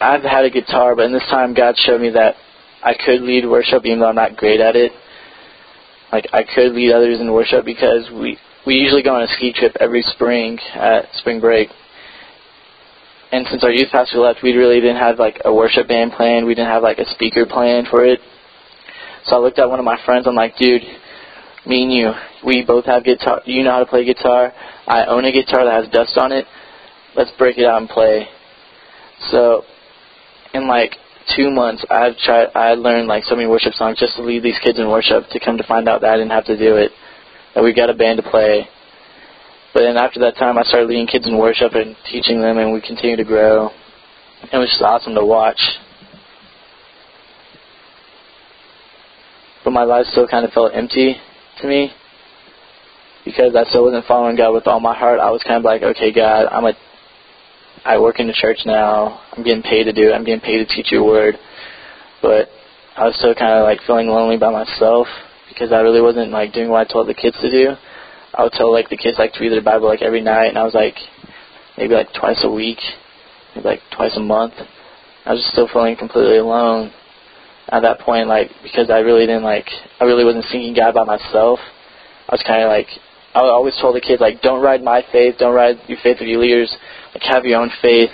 I've 0.00 0.22
had 0.22 0.44
a 0.44 0.50
guitar, 0.50 0.96
but 0.96 1.06
in 1.06 1.12
this 1.12 1.26
time 1.30 1.54
God 1.54 1.76
showed 1.78 2.00
me 2.00 2.10
that 2.10 2.34
I 2.82 2.94
could 2.94 3.22
lead 3.22 3.46
worship 3.46 3.86
even 3.86 4.00
though 4.00 4.08
I'm 4.08 4.16
not 4.16 4.36
great 4.36 4.60
at 4.60 4.76
it. 4.76 4.92
Like 6.12 6.26
I 6.32 6.42
could 6.42 6.72
lead 6.72 6.92
others 6.92 7.20
in 7.20 7.32
worship 7.32 7.64
because 7.64 8.10
we 8.10 8.38
we 8.66 8.74
usually 8.74 9.02
go 9.02 9.14
on 9.14 9.22
a 9.22 9.28
ski 9.28 9.52
trip 9.52 9.76
every 9.78 10.02
spring 10.02 10.58
at 10.74 11.06
spring 11.14 11.40
break. 11.40 11.68
And 13.32 13.46
since 13.50 13.62
our 13.62 13.70
youth 13.70 13.90
pastor 13.90 14.18
left, 14.18 14.42
we 14.42 14.52
really 14.52 14.80
didn't 14.80 14.96
have 14.96 15.18
like 15.18 15.40
a 15.44 15.52
worship 15.52 15.88
band 15.88 16.12
planned. 16.12 16.46
We 16.46 16.54
didn't 16.54 16.70
have 16.70 16.82
like 16.82 16.98
a 16.98 17.08
speaker 17.10 17.46
planned 17.46 17.88
for 17.88 18.04
it. 18.04 18.20
So 19.26 19.36
I 19.36 19.38
looked 19.40 19.58
at 19.58 19.68
one 19.68 19.78
of 19.78 19.84
my 19.84 19.98
friends. 20.04 20.26
I'm 20.26 20.34
like, 20.34 20.56
dude, 20.56 20.82
me 21.66 21.82
and 21.82 21.92
you, 21.92 22.12
we 22.44 22.64
both 22.64 22.84
have 22.86 23.04
guitar. 23.04 23.42
You 23.44 23.64
know 23.64 23.72
how 23.72 23.80
to 23.80 23.86
play 23.86 24.04
guitar. 24.04 24.52
I 24.86 25.04
own 25.06 25.24
a 25.24 25.32
guitar 25.32 25.64
that 25.64 25.82
has 25.84 25.92
dust 25.92 26.16
on 26.16 26.32
it. 26.32 26.46
Let's 27.16 27.30
break 27.38 27.58
it 27.58 27.64
out 27.64 27.80
and 27.80 27.88
play. 27.88 28.28
So 29.30 29.62
in 30.54 30.68
like 30.68 30.94
two 31.36 31.50
months, 31.50 31.84
I've 31.90 32.16
tried. 32.18 32.48
I 32.54 32.74
learned 32.74 33.08
like 33.08 33.24
so 33.24 33.34
many 33.34 33.48
worship 33.48 33.74
songs 33.74 33.98
just 33.98 34.16
to 34.16 34.22
lead 34.22 34.42
these 34.42 34.58
kids 34.62 34.78
in 34.78 34.88
worship. 34.88 35.28
To 35.30 35.40
come 35.40 35.56
to 35.56 35.64
find 35.66 35.88
out 35.88 36.02
that 36.02 36.10
I 36.10 36.16
didn't 36.16 36.32
have 36.32 36.44
to 36.46 36.56
do 36.56 36.76
it, 36.76 36.92
that 37.54 37.64
we 37.64 37.74
got 37.74 37.90
a 37.90 37.94
band 37.94 38.22
to 38.22 38.30
play. 38.30 38.68
But 39.74 39.80
then 39.80 39.96
after 39.96 40.20
that 40.20 40.36
time, 40.36 40.56
I 40.56 40.62
started 40.62 40.88
leading 40.88 41.06
kids 41.06 41.26
in 41.26 41.36
worship 41.36 41.74
and 41.74 41.96
teaching 42.10 42.40
them, 42.40 42.58
and 42.58 42.72
we 42.72 42.80
continue 42.80 43.16
to 43.16 43.24
grow. 43.24 43.70
It 44.52 44.56
was 44.56 44.68
just 44.68 44.82
awesome 44.82 45.14
to 45.14 45.24
watch. 45.24 45.60
But 49.64 49.72
my 49.72 49.82
life 49.82 50.06
still 50.12 50.28
kind 50.28 50.44
of 50.44 50.52
felt 50.52 50.72
empty 50.74 51.16
to 51.58 51.66
me 51.66 51.92
because 53.24 53.56
I 53.56 53.68
still 53.68 53.84
wasn't 53.84 54.06
following 54.06 54.36
God 54.36 54.52
with 54.52 54.66
all 54.66 54.80
my 54.80 54.96
heart. 54.96 55.18
I 55.18 55.30
was 55.30 55.42
kind 55.42 55.58
of 55.58 55.64
like, 55.64 55.82
okay, 55.82 56.12
God, 56.12 56.46
I'm 56.46 56.64
a 56.64 56.72
I 57.84 57.98
work 57.98 58.18
in 58.18 58.26
the 58.26 58.32
church 58.32 58.58
now. 58.66 59.20
I'm 59.32 59.44
getting 59.44 59.62
paid 59.62 59.84
to 59.84 59.92
do 59.92 60.08
it. 60.08 60.12
I'm 60.12 60.24
getting 60.24 60.40
paid 60.40 60.58
to 60.58 60.66
teach 60.66 60.90
your 60.90 61.04
word. 61.04 61.36
But 62.20 62.48
I 62.96 63.04
was 63.04 63.14
still 63.18 63.34
kind 63.34 63.52
of 63.52 63.62
like 63.62 63.80
feeling 63.86 64.08
lonely 64.08 64.38
by 64.38 64.50
myself 64.50 65.06
because 65.48 65.72
I 65.72 65.80
really 65.80 66.00
wasn't 66.00 66.30
like 66.30 66.52
doing 66.52 66.70
what 66.70 66.88
I 66.88 66.92
told 66.92 67.08
the 67.08 67.14
kids 67.14 67.36
to 67.40 67.50
do. 67.50 67.74
I 68.34 68.42
would 68.42 68.52
tell 68.52 68.72
like 68.72 68.88
the 68.88 68.96
kids 68.96 69.18
like 69.18 69.32
to 69.34 69.40
read 69.40 69.52
their 69.52 69.62
Bible 69.62 69.86
like 69.86 70.02
every 70.02 70.20
night, 70.20 70.48
and 70.48 70.58
I 70.58 70.64
was 70.64 70.74
like 70.74 70.96
maybe 71.78 71.94
like 71.94 72.12
twice 72.12 72.40
a 72.42 72.50
week, 72.50 72.78
maybe 73.54 73.68
like 73.68 73.80
twice 73.94 74.16
a 74.16 74.20
month. 74.20 74.54
I 75.24 75.32
was 75.32 75.40
just 75.40 75.52
still 75.52 75.68
feeling 75.72 75.96
completely 75.96 76.38
alone 76.38 76.92
at 77.68 77.80
that 77.82 78.00
point, 78.00 78.28
like 78.28 78.50
because 78.62 78.90
I 78.90 78.98
really 78.98 79.26
didn't 79.26 79.44
like 79.44 79.66
I 80.00 80.04
really 80.04 80.24
wasn't 80.24 80.44
seeking 80.46 80.74
God 80.74 80.94
by 80.94 81.04
myself. 81.04 81.58
I 82.28 82.34
was 82.34 82.42
kind 82.46 82.62
of 82.62 82.68
like 82.68 82.88
I 83.36 83.40
always 83.40 83.76
told 83.80 83.94
the 83.94 84.00
kids 84.00 84.20
like, 84.20 84.40
don't 84.40 84.62
ride 84.62 84.82
my 84.82 85.04
faith, 85.12 85.36
don't 85.38 85.54
ride 85.54 85.76
your 85.88 85.98
faith 86.02 86.22
of 86.22 86.26
your 86.26 86.40
leaders, 86.40 86.74
like 87.12 87.22
have 87.24 87.44
your 87.44 87.60
own 87.60 87.70
faith. 87.82 88.08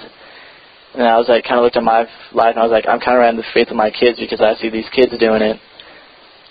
And 0.94 1.04
I 1.04 1.16
was 1.16 1.28
like, 1.28 1.44
kind 1.44 1.58
of 1.58 1.62
looked 1.62 1.76
at 1.76 1.82
my 1.84 2.00
life 2.32 2.52
and 2.52 2.58
I 2.58 2.62
was 2.64 2.72
like, 2.72 2.88
I'm 2.88 2.98
kind 2.98 3.16
of 3.16 3.20
riding 3.20 3.38
the 3.38 3.46
faith 3.54 3.68
of 3.70 3.76
my 3.76 3.90
kids 3.90 4.18
because 4.18 4.40
I 4.40 4.54
see 4.60 4.68
these 4.68 4.88
kids 4.92 5.12
doing 5.20 5.40
it. 5.40 5.60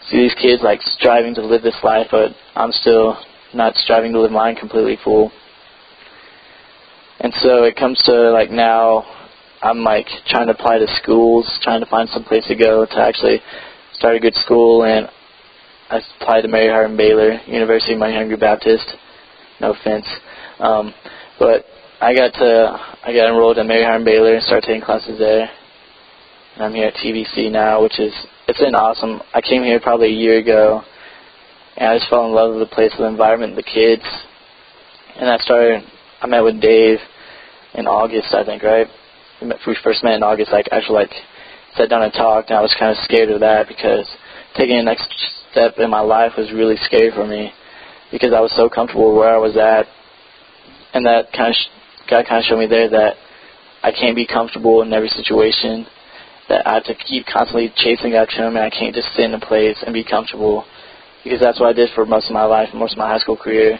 See 0.09 0.17
these 0.23 0.35
kids 0.35 0.63
like 0.63 0.81
striving 0.81 1.35
to 1.35 1.45
live 1.45 1.61
this 1.61 1.77
life, 1.83 2.07
but 2.09 2.31
I'm 2.55 2.71
still 2.71 3.17
not 3.53 3.75
striving 3.75 4.13
to 4.13 4.21
live 4.21 4.31
mine 4.31 4.55
completely 4.55 4.97
full. 5.03 5.31
And 7.19 7.33
so 7.41 7.65
it 7.65 7.75
comes 7.75 8.01
to 8.05 8.31
like 8.31 8.49
now, 8.49 9.03
I'm 9.63 9.83
like 9.83 10.07
trying 10.27 10.47
to 10.47 10.53
apply 10.53 10.79
to 10.79 10.87
schools, 11.01 11.45
trying 11.61 11.81
to 11.81 11.85
find 11.85 12.09
some 12.09 12.23
place 12.23 12.45
to 12.47 12.55
go 12.55 12.85
to 12.85 12.97
actually 12.97 13.41
start 13.93 14.15
a 14.15 14.19
good 14.19 14.33
school, 14.35 14.83
and 14.83 15.07
I 15.89 16.01
applied 16.19 16.41
to 16.41 16.47
Mary 16.47 16.67
Hardin 16.67 16.97
Baylor, 16.97 17.39
University 17.45 17.95
Mighty 17.95 18.15
Hungry 18.15 18.37
Baptist. 18.37 18.89
No 19.59 19.73
offense, 19.73 20.07
um, 20.59 20.93
but 21.37 21.65
I 22.01 22.15
got 22.15 22.33
to 22.33 22.79
I 23.03 23.13
got 23.13 23.29
enrolled 23.29 23.59
at 23.59 23.67
Mary 23.67 23.83
Hardin 23.83 24.03
Baylor 24.03 24.33
and 24.33 24.43
started 24.43 24.65
taking 24.65 24.81
classes 24.81 25.19
there. 25.19 25.47
And 26.55 26.63
I'm 26.63 26.73
here 26.73 26.87
at 26.87 26.95
TBC 26.95 27.51
now, 27.51 27.83
which 27.83 27.99
is 27.99 28.13
it's 28.47 28.59
been 28.59 28.73
awesome. 28.73 29.21
I 29.35 29.41
came 29.41 29.61
here 29.61 29.79
probably 29.79 30.07
a 30.07 30.17
year 30.17 30.39
ago, 30.39 30.81
and 31.77 31.89
I 31.89 31.97
just 31.99 32.09
fell 32.09 32.25
in 32.25 32.33
love 32.33 32.55
with 32.55 32.67
the 32.67 32.73
place, 32.73 32.91
the 32.97 33.05
environment, 33.05 33.55
the 33.55 33.61
kids. 33.61 34.03
And 35.17 35.29
I 35.29 35.37
started. 35.37 35.83
I 36.19 36.27
met 36.27 36.41
with 36.41 36.59
Dave 36.59 36.97
in 37.75 37.85
August, 37.85 38.33
I 38.33 38.43
think, 38.43 38.63
right? 38.63 38.87
We, 39.41 39.75
first 39.83 40.03
met 40.03 40.13
in 40.13 40.23
August. 40.23 40.51
Like 40.51 40.67
actually, 40.71 41.05
like 41.05 41.13
sat 41.75 41.89
down 41.89 42.03
and 42.03 42.13
talked, 42.13 42.49
and 42.49 42.59
I 42.59 42.61
was 42.61 42.75
kind 42.77 42.91
of 42.91 43.03
scared 43.03 43.29
of 43.29 43.39
that 43.41 43.67
because 43.67 44.05
taking 44.55 44.77
the 44.77 44.83
next 44.83 45.09
step 45.51 45.75
in 45.77 45.89
my 45.89 45.99
life 46.01 46.33
was 46.37 46.51
really 46.51 46.77
scary 46.83 47.11
for 47.11 47.25
me 47.25 47.51
because 48.11 48.33
I 48.33 48.39
was 48.39 48.53
so 48.55 48.69
comfortable 48.69 49.15
where 49.15 49.33
I 49.33 49.37
was 49.37 49.57
at, 49.57 49.87
and 50.93 51.05
that 51.05 51.31
kind 51.33 51.49
of 51.49 51.55
sh- 51.55 51.71
God 52.09 52.25
kind 52.27 52.39
of 52.39 52.45
showed 52.45 52.59
me 52.59 52.67
there 52.67 52.89
that 52.89 53.15
I 53.83 53.91
can't 53.91 54.15
be 54.15 54.27
comfortable 54.27 54.81
in 54.81 54.93
every 54.93 55.09
situation. 55.09 55.87
That 56.49 56.67
I 56.67 56.73
have 56.75 56.83
to 56.85 56.95
keep 56.95 57.25
constantly 57.25 57.71
chasing 57.77 58.13
after 58.13 58.45
Him, 58.45 58.57
and 58.57 58.65
I 58.65 58.69
can't 58.69 58.93
just 58.93 59.09
sit 59.15 59.25
in 59.25 59.33
a 59.33 59.39
place 59.39 59.77
and 59.85 59.93
be 59.93 60.03
comfortable 60.03 60.65
because 61.23 61.39
that's 61.39 61.59
what 61.59 61.69
I 61.69 61.73
did 61.73 61.89
for 61.95 62.05
most 62.05 62.27
of 62.27 62.33
my 62.33 62.43
life, 62.43 62.69
most 62.73 62.93
of 62.93 62.97
my 62.97 63.07
high 63.07 63.19
school 63.19 63.37
career. 63.37 63.79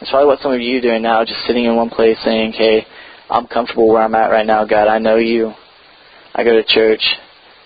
It's 0.00 0.10
probably 0.10 0.26
what 0.26 0.40
some 0.40 0.52
of 0.52 0.60
you 0.60 0.78
are 0.78 0.80
doing 0.80 1.02
now, 1.02 1.24
just 1.24 1.44
sitting 1.46 1.64
in 1.64 1.74
one 1.74 1.90
place 1.90 2.18
saying, 2.24 2.52
"Hey, 2.52 2.86
I'm 3.32 3.46
comfortable 3.46 3.88
where 3.88 4.02
I'm 4.02 4.14
at 4.14 4.30
right 4.30 4.46
now, 4.46 4.64
God. 4.64 4.88
I 4.88 4.98
know 4.98 5.16
You. 5.16 5.54
I 6.34 6.44
go 6.44 6.52
to 6.52 6.62
church, 6.62 7.02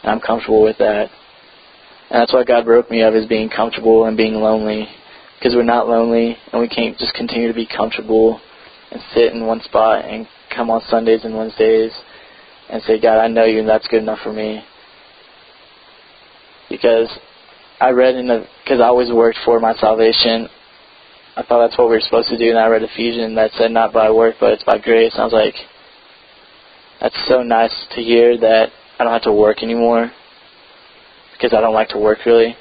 and 0.03 0.13
I'm 0.13 0.21
comfortable 0.21 0.63
with 0.63 0.79
that." 0.79 1.11
And 2.11 2.23
that's 2.23 2.33
what 2.33 2.47
God 2.47 2.65
broke 2.65 2.91
me 2.91 3.03
of 3.03 3.15
is 3.15 3.27
being 3.27 3.49
comfortable 3.49 4.05
and 4.05 4.17
being 4.17 4.35
lonely. 4.35 4.89
Because 5.39 5.55
we're 5.55 5.65
not 5.65 5.89
lonely 5.89 6.37
and 6.53 6.61
we 6.61 6.69
can't 6.69 6.97
just 6.99 7.15
continue 7.15 7.49
to 7.49 7.55
be 7.55 7.67
comfortable 7.67 8.41
and 8.91 9.01
sit 9.13 9.33
in 9.33 9.45
one 9.45 9.61
spot 9.63 10.05
and 10.05 10.27
come 10.55 10.71
on 10.71 10.81
Sundays 10.89 11.25
and 11.25 11.37
Wednesdays 11.37 11.93
and 12.71 12.83
say, 12.85 13.01
God, 13.01 13.19
I 13.19 13.29
know 13.29 13.45
you 13.45 13.61
and 13.61 13.69
that's 13.69 13.87
good 13.89 14.03
enough 14.03 14.21
for 14.23 14.33
me. 14.33 14.65
Because 16.71 17.11
I 17.81 17.91
read 17.91 18.15
in 18.15 18.29
the, 18.29 18.47
because 18.65 18.81
I 18.81 18.87
always 18.87 19.13
worked 19.13 19.39
for 19.45 19.61
my 19.61 19.75
salvation. 19.75 20.49
I 21.37 21.43
thought 21.43 21.67
that's 21.67 21.77
what 21.79 21.89
we 21.89 21.97
were 21.97 22.01
supposed 22.01 22.29
to 22.31 22.39
do 22.39 22.49
and 22.51 22.59
I 22.59 22.67
read 22.67 22.83
Ephesians 22.83 23.37
that 23.37 23.53
said 23.53 23.71
not 23.71 23.93
by 23.93 24.11
work 24.11 24.37
but 24.41 24.53
it's 24.53 24.65
by 24.65 24.79
grace. 24.79 25.13
And 25.13 25.23
I 25.23 25.25
was 25.25 25.33
like, 25.33 25.55
That's 27.01 27.29
so 27.29 27.43
nice 27.43 27.75
to 27.95 28.03
hear 28.03 28.39
that 28.39 28.71
I 28.99 29.05
don't 29.05 29.13
have 29.13 29.23
to 29.23 29.33
work 29.33 29.63
anymore 29.63 30.11
because 31.33 31.53
I 31.57 31.61
don't 31.61 31.75
like 31.75 31.89
to 31.91 31.99
work 31.99 32.25
really. 32.25 32.57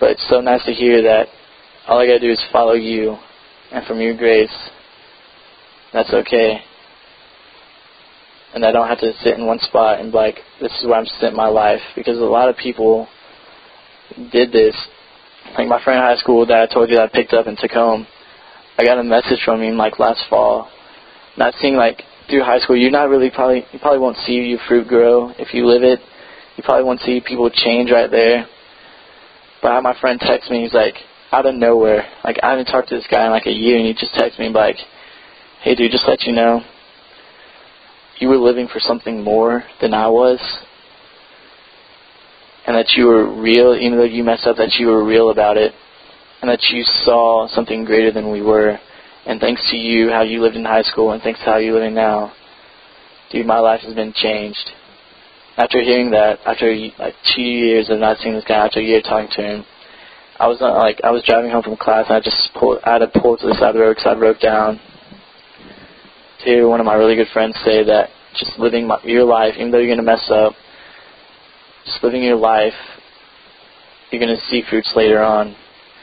But 0.00 0.10
it's 0.10 0.28
so 0.28 0.40
nice 0.40 0.64
to 0.64 0.72
hear 0.72 1.02
that 1.02 1.28
all 1.86 1.98
I 1.98 2.06
gotta 2.06 2.20
do 2.20 2.30
is 2.30 2.42
follow 2.52 2.74
you, 2.74 3.16
and 3.70 3.86
from 3.86 4.00
your 4.00 4.16
grace, 4.16 4.50
that's 5.92 6.12
okay. 6.12 6.60
And 8.54 8.64
I 8.64 8.72
don't 8.72 8.88
have 8.88 9.00
to 9.00 9.12
sit 9.22 9.38
in 9.38 9.46
one 9.46 9.58
spot 9.60 10.00
and 10.00 10.12
be 10.12 10.18
like, 10.18 10.38
this 10.60 10.72
is 10.80 10.86
where 10.86 10.96
I'm 10.96 11.06
spent 11.06 11.34
my 11.34 11.46
life. 11.46 11.80
Because 11.96 12.18
a 12.18 12.20
lot 12.20 12.48
of 12.48 12.56
people 12.56 13.08
did 14.30 14.52
this. 14.52 14.74
Like 15.58 15.68
my 15.68 15.82
friend 15.82 15.98
in 15.98 16.04
high 16.04 16.16
school 16.16 16.46
that 16.46 16.60
I 16.60 16.72
told 16.72 16.88
you 16.88 16.96
that 16.96 17.04
I 17.04 17.08
picked 17.08 17.32
up 17.32 17.46
took 17.58 17.70
home, 17.70 18.06
I 18.78 18.84
got 18.84 18.98
a 18.98 19.04
message 19.04 19.40
from 19.44 19.62
him 19.62 19.76
like 19.76 19.98
last 19.98 20.22
fall. 20.30 20.70
Not 21.36 21.54
seeing 21.60 21.76
like 21.76 22.02
through 22.28 22.42
high 22.42 22.58
school, 22.60 22.76
you're 22.76 22.90
not 22.90 23.08
really 23.08 23.30
probably 23.30 23.64
you 23.72 23.78
probably 23.78 23.98
won't 23.98 24.16
see 24.18 24.34
your 24.34 24.60
fruit 24.68 24.88
grow 24.88 25.30
if 25.38 25.52
you 25.54 25.66
live 25.66 25.82
it. 25.82 26.00
You 26.56 26.62
probably 26.62 26.84
won't 26.84 27.00
see 27.00 27.20
people 27.20 27.50
change 27.50 27.90
right 27.90 28.10
there. 28.10 28.46
But 29.60 29.70
I 29.70 29.74
had 29.76 29.82
my 29.82 29.98
friend 30.00 30.20
text 30.20 30.50
me. 30.50 30.62
He's 30.62 30.74
like, 30.74 30.96
out 31.32 31.46
of 31.46 31.54
nowhere, 31.54 32.06
like 32.24 32.36
I 32.42 32.50
haven't 32.50 32.66
talked 32.66 32.90
to 32.90 32.96
this 32.96 33.06
guy 33.10 33.24
in 33.24 33.30
like 33.30 33.46
a 33.46 33.52
year, 33.52 33.78
and 33.78 33.86
he 33.86 33.94
just 33.94 34.14
texted 34.14 34.38
me 34.38 34.50
like, 34.50 34.76
"Hey, 35.62 35.74
dude, 35.74 35.90
just 35.90 36.06
let 36.06 36.22
you 36.22 36.32
know, 36.32 36.62
you 38.18 38.28
were 38.28 38.36
living 38.36 38.68
for 38.68 38.80
something 38.80 39.24
more 39.24 39.64
than 39.80 39.94
I 39.94 40.08
was, 40.08 40.38
and 42.66 42.76
that 42.76 42.90
you 42.96 43.06
were 43.06 43.26
real, 43.40 43.74
even 43.74 43.98
though 43.98 44.04
you 44.04 44.22
messed 44.24 44.46
up, 44.46 44.56
that 44.56 44.74
you 44.78 44.86
were 44.86 45.04
real 45.04 45.30
about 45.30 45.56
it, 45.56 45.72
and 46.40 46.50
that 46.50 46.62
you 46.70 46.84
saw 47.04 47.48
something 47.48 47.84
greater 47.84 48.12
than 48.12 48.30
we 48.30 48.42
were. 48.42 48.78
And 49.26 49.40
thanks 49.40 49.62
to 49.70 49.76
you, 49.76 50.10
how 50.10 50.22
you 50.22 50.40
lived 50.40 50.56
in 50.56 50.64
high 50.64 50.82
school, 50.82 51.12
and 51.12 51.22
thanks 51.22 51.40
to 51.40 51.46
how 51.46 51.56
you're 51.58 51.74
living 51.74 51.94
now, 51.94 52.32
dude, 53.30 53.46
my 53.46 53.58
life 53.58 53.80
has 53.82 53.94
been 53.94 54.12
changed." 54.12 54.72
After 55.56 55.82
hearing 55.82 56.10
that, 56.12 56.40
after 56.46 56.74
like 56.98 57.14
two 57.36 57.42
years 57.42 57.90
of 57.90 57.98
not 57.98 58.16
seeing 58.18 58.34
this 58.34 58.44
guy, 58.44 58.64
after 58.64 58.80
a 58.80 58.82
year 58.82 59.02
talking 59.02 59.28
to 59.36 59.42
him, 59.42 59.64
I 60.38 60.48
was 60.48 60.60
not 60.60 60.76
like 60.76 61.00
I 61.04 61.10
was 61.10 61.22
driving 61.24 61.50
home 61.50 61.62
from 61.62 61.76
class 61.76 62.06
and 62.08 62.16
I 62.16 62.20
just 62.20 62.50
pulled 62.58 62.80
I 62.84 62.94
had 62.94 62.98
to 62.98 63.20
pull 63.20 63.36
to 63.36 63.46
the 63.46 63.54
side 63.54 63.70
of 63.70 63.74
the 63.74 63.80
road 63.80 63.96
because 63.96 64.10
I 64.10 64.18
broke 64.18 64.40
down 64.40 64.80
to 66.40 66.44
hear 66.44 66.66
one 66.66 66.80
of 66.80 66.86
my 66.86 66.94
really 66.94 67.16
good 67.16 67.28
friends 67.32 67.54
say 67.64 67.84
that 67.84 68.08
just 68.34 68.58
living 68.58 68.86
my, 68.86 68.98
your 69.04 69.24
life, 69.24 69.54
even 69.56 69.70
though 69.70 69.78
you're 69.78 69.94
gonna 69.94 70.02
mess 70.02 70.24
up, 70.30 70.54
just 71.84 72.02
living 72.02 72.22
your 72.22 72.36
life, 72.36 72.74
you're 74.10 74.20
gonna 74.20 74.40
see 74.48 74.62
fruits 74.68 74.92
later 74.94 75.22
on, 75.22 75.54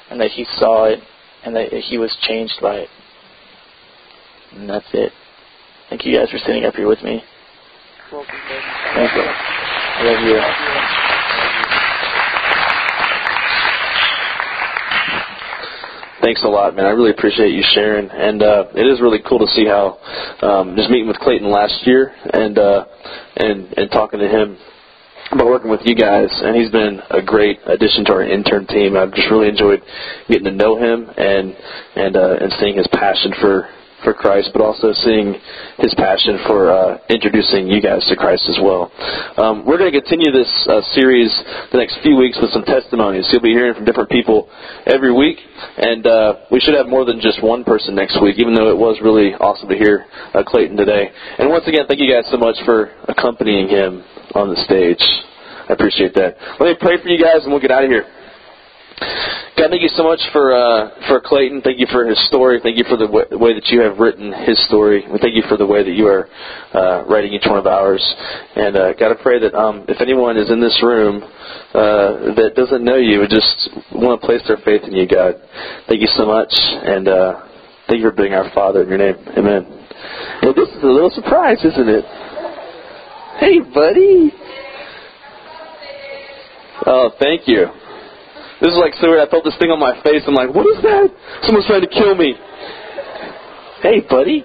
and 0.10 0.20
that 0.20 0.32
he 0.32 0.46
saw 0.58 0.86
it 0.86 1.00
and 1.44 1.56
that 1.56 1.72
he 1.72 1.98
was 1.98 2.16
changed 2.22 2.56
by 2.62 2.76
it. 2.76 2.90
And 4.54 4.70
that's 4.70 4.88
it. 4.94 5.12
Thank 5.90 6.06
you 6.06 6.18
guys 6.18 6.30
for 6.30 6.38
sitting 6.40 6.66
up 6.66 6.76
here 6.76 6.88
with 6.88 7.02
me. 7.04 7.24
Thank 8.96 9.14
you. 9.16 9.22
I 9.22 10.04
love 10.04 10.24
you. 10.26 11.00
Thanks 16.22 16.44
a 16.44 16.48
lot, 16.48 16.76
man. 16.76 16.86
I 16.86 16.90
really 16.90 17.12
appreciate 17.12 17.54
you 17.54 17.64
sharing, 17.74 18.10
and 18.10 18.44
uh, 18.44 18.66
it 18.76 18.86
is 18.86 19.00
really 19.00 19.20
cool 19.28 19.40
to 19.40 19.48
see 19.48 19.66
how 19.66 19.98
um, 20.42 20.76
just 20.76 20.90
meeting 20.90 21.08
with 21.08 21.18
Clayton 21.18 21.50
last 21.50 21.88
year 21.88 22.14
and 22.34 22.60
uh, 22.60 22.86
and 23.38 23.74
and 23.78 23.90
talking 23.90 24.20
to 24.20 24.28
him 24.28 24.58
about 25.32 25.48
working 25.48 25.70
with 25.70 25.82
you 25.86 25.96
guys, 25.96 26.30
and 26.32 26.56
he's 26.56 26.72
been 26.72 27.00
a 27.12 27.22
great 27.22 27.60
addition 27.68 28.06
to 28.06 28.14
our 28.14 28.24
intern 28.24 28.66
team. 28.68 28.98
I've 28.98 29.14
just 29.14 29.30
really 29.30 29.50
enjoyed 29.50 29.82
getting 30.28 30.46
to 30.46 30.52
know 30.52 30.78
him 30.78 31.10
and 31.18 31.56
and 31.96 32.16
uh, 32.16 32.38
and 32.42 32.54
seeing 32.60 32.78
his 32.78 32.88
passion 32.94 33.34
for 33.42 33.70
for 34.04 34.14
Christ, 34.14 34.52
but 34.54 34.62
also 34.62 34.94
seeing 34.94 35.36
his 35.78 35.94
passion 35.96 36.40
for 36.48 36.72
uh, 36.72 36.98
introducing 37.10 37.68
you 37.68 37.82
guys 37.82 38.00
to 38.08 38.16
Christ 38.16 38.48
as 38.48 38.58
well. 38.64 38.92
Um, 39.36 39.66
we're 39.66 39.78
going 39.78 39.92
to 39.92 40.00
continue 40.00 40.32
this 40.32 40.50
uh, 40.70 40.82
series 40.96 41.30
the 41.72 41.78
next 41.78 42.00
few 42.02 42.16
weeks 42.16 42.38
with 42.42 42.52
some 42.52 42.64
testimonies. 42.64 43.28
You'll 43.32 43.44
be 43.44 43.52
hearing 43.52 43.76
from 43.76 43.84
different 43.84 44.10
people 44.10 44.50
every 44.86 45.14
week, 45.14 45.38
and 45.78 46.08
uh, 46.08 46.48
we 46.50 46.60
should 46.60 46.76
have 46.76 46.88
more 46.88 47.04
than 47.04 47.20
just 47.20 47.44
one 47.44 47.64
person 47.64 47.94
next 47.94 48.22
week, 48.22 48.40
even 48.40 48.56
though 48.56 48.70
it 48.70 48.78
was 48.78 48.98
really 49.04 49.36
awesome 49.36 49.68
to 49.68 49.76
hear 49.76 50.06
uh, 50.34 50.44
Clayton 50.48 50.78
today. 50.78 51.12
And 51.38 51.50
once 51.50 51.68
again, 51.68 51.86
thank 51.88 52.00
you 52.00 52.08
guys 52.08 52.24
so 52.32 52.38
much 52.38 52.56
for 52.66 52.96
accompanying 53.08 53.68
him 53.68 54.04
on 54.36 54.50
the 54.50 54.60
stage. 54.66 55.02
I 55.70 55.74
appreciate 55.74 56.14
that. 56.16 56.36
Let 56.60 56.74
me 56.74 56.76
pray 56.80 57.02
for 57.02 57.10
you 57.10 57.22
guys, 57.22 57.44
and 57.44 57.52
we'll 57.52 57.62
get 57.62 57.72
out 57.72 57.84
of 57.84 57.90
here. 57.90 58.06
God, 59.56 59.72
thank 59.72 59.82
you 59.82 59.92
so 59.96 60.04
much 60.04 60.20
for 60.32 60.52
uh, 60.56 61.08
for 61.08 61.22
Clayton. 61.24 61.62
Thank 61.62 61.80
you 61.80 61.88
for 61.92 62.06
his 62.06 62.20
story. 62.28 62.60
Thank 62.64 62.78
you 62.78 62.84
for 62.88 62.98
the 62.98 63.08
way, 63.08 63.24
the 63.30 63.38
way 63.38 63.54
that 63.54 63.68
you 63.68 63.82
have 63.82 64.00
written 64.00 64.32
his 64.32 64.60
story. 64.68 65.04
We 65.12 65.20
thank 65.20 65.36
you 65.36 65.44
for 65.48 65.58
the 65.58 65.66
way 65.66 65.84
that 65.84 65.92
you 65.92 66.08
are 66.08 66.28
uh, 66.74 67.06
writing 67.08 67.34
each 67.34 67.46
one 67.46 67.60
of 67.60 67.68
ours. 67.68 68.04
And 68.56 68.76
uh, 68.76 68.94
God, 68.94 69.12
I 69.12 69.22
pray 69.22 69.40
that 69.40 69.54
um, 69.56 69.86
if 69.88 70.02
anyone 70.02 70.38
is 70.38 70.52
in 70.52 70.60
this 70.60 70.80
room 70.84 71.24
uh, 71.24 72.36
that 72.40 72.54
doesn't 72.56 72.84
know 72.84 72.96
you, 72.96 73.20
would 73.20 73.30
just 73.30 73.70
want 73.92 74.20
to 74.20 74.26
place 74.26 74.42
their 74.48 74.60
faith 74.64 74.84
in 74.84 74.92
you, 74.92 75.08
God. 75.08 75.36
Thank 75.88 76.02
you 76.02 76.12
so 76.16 76.26
much, 76.26 76.52
and 76.52 77.08
uh, 77.08 77.48
thank 77.88 78.00
you 78.00 78.10
for 78.10 78.16
being 78.16 78.34
our 78.34 78.52
Father 78.52 78.84
in 78.84 78.90
your 78.90 79.00
name. 79.00 79.16
Amen. 79.38 79.64
Well, 80.44 80.56
this 80.56 80.70
is 80.70 80.84
a 80.84 80.88
little 80.88 81.12
surprise, 81.12 81.60
isn't 81.64 81.90
it? 81.90 82.06
Hey, 83.40 83.60
buddy. 83.60 84.32
Oh, 86.86 87.12
thank 87.20 87.48
you. 87.48 87.68
This 88.62 88.72
is 88.72 88.78
like 88.78 88.94
so 89.00 89.10
weird. 89.10 89.26
I 89.26 89.32
felt 89.32 89.44
this 89.46 89.56
thing 89.58 89.72
on 89.72 89.80
my 89.80 90.02
face. 90.04 90.24
I'm 90.28 90.34
like, 90.34 90.54
what 90.54 90.68
is 90.68 90.84
that? 90.84 91.08
Someone's 91.44 91.66
trying 91.66 91.82
to 91.82 91.88
kill 91.88 92.16
me. 92.16 92.36
Hey, 93.82 94.02
buddy. 94.10 94.44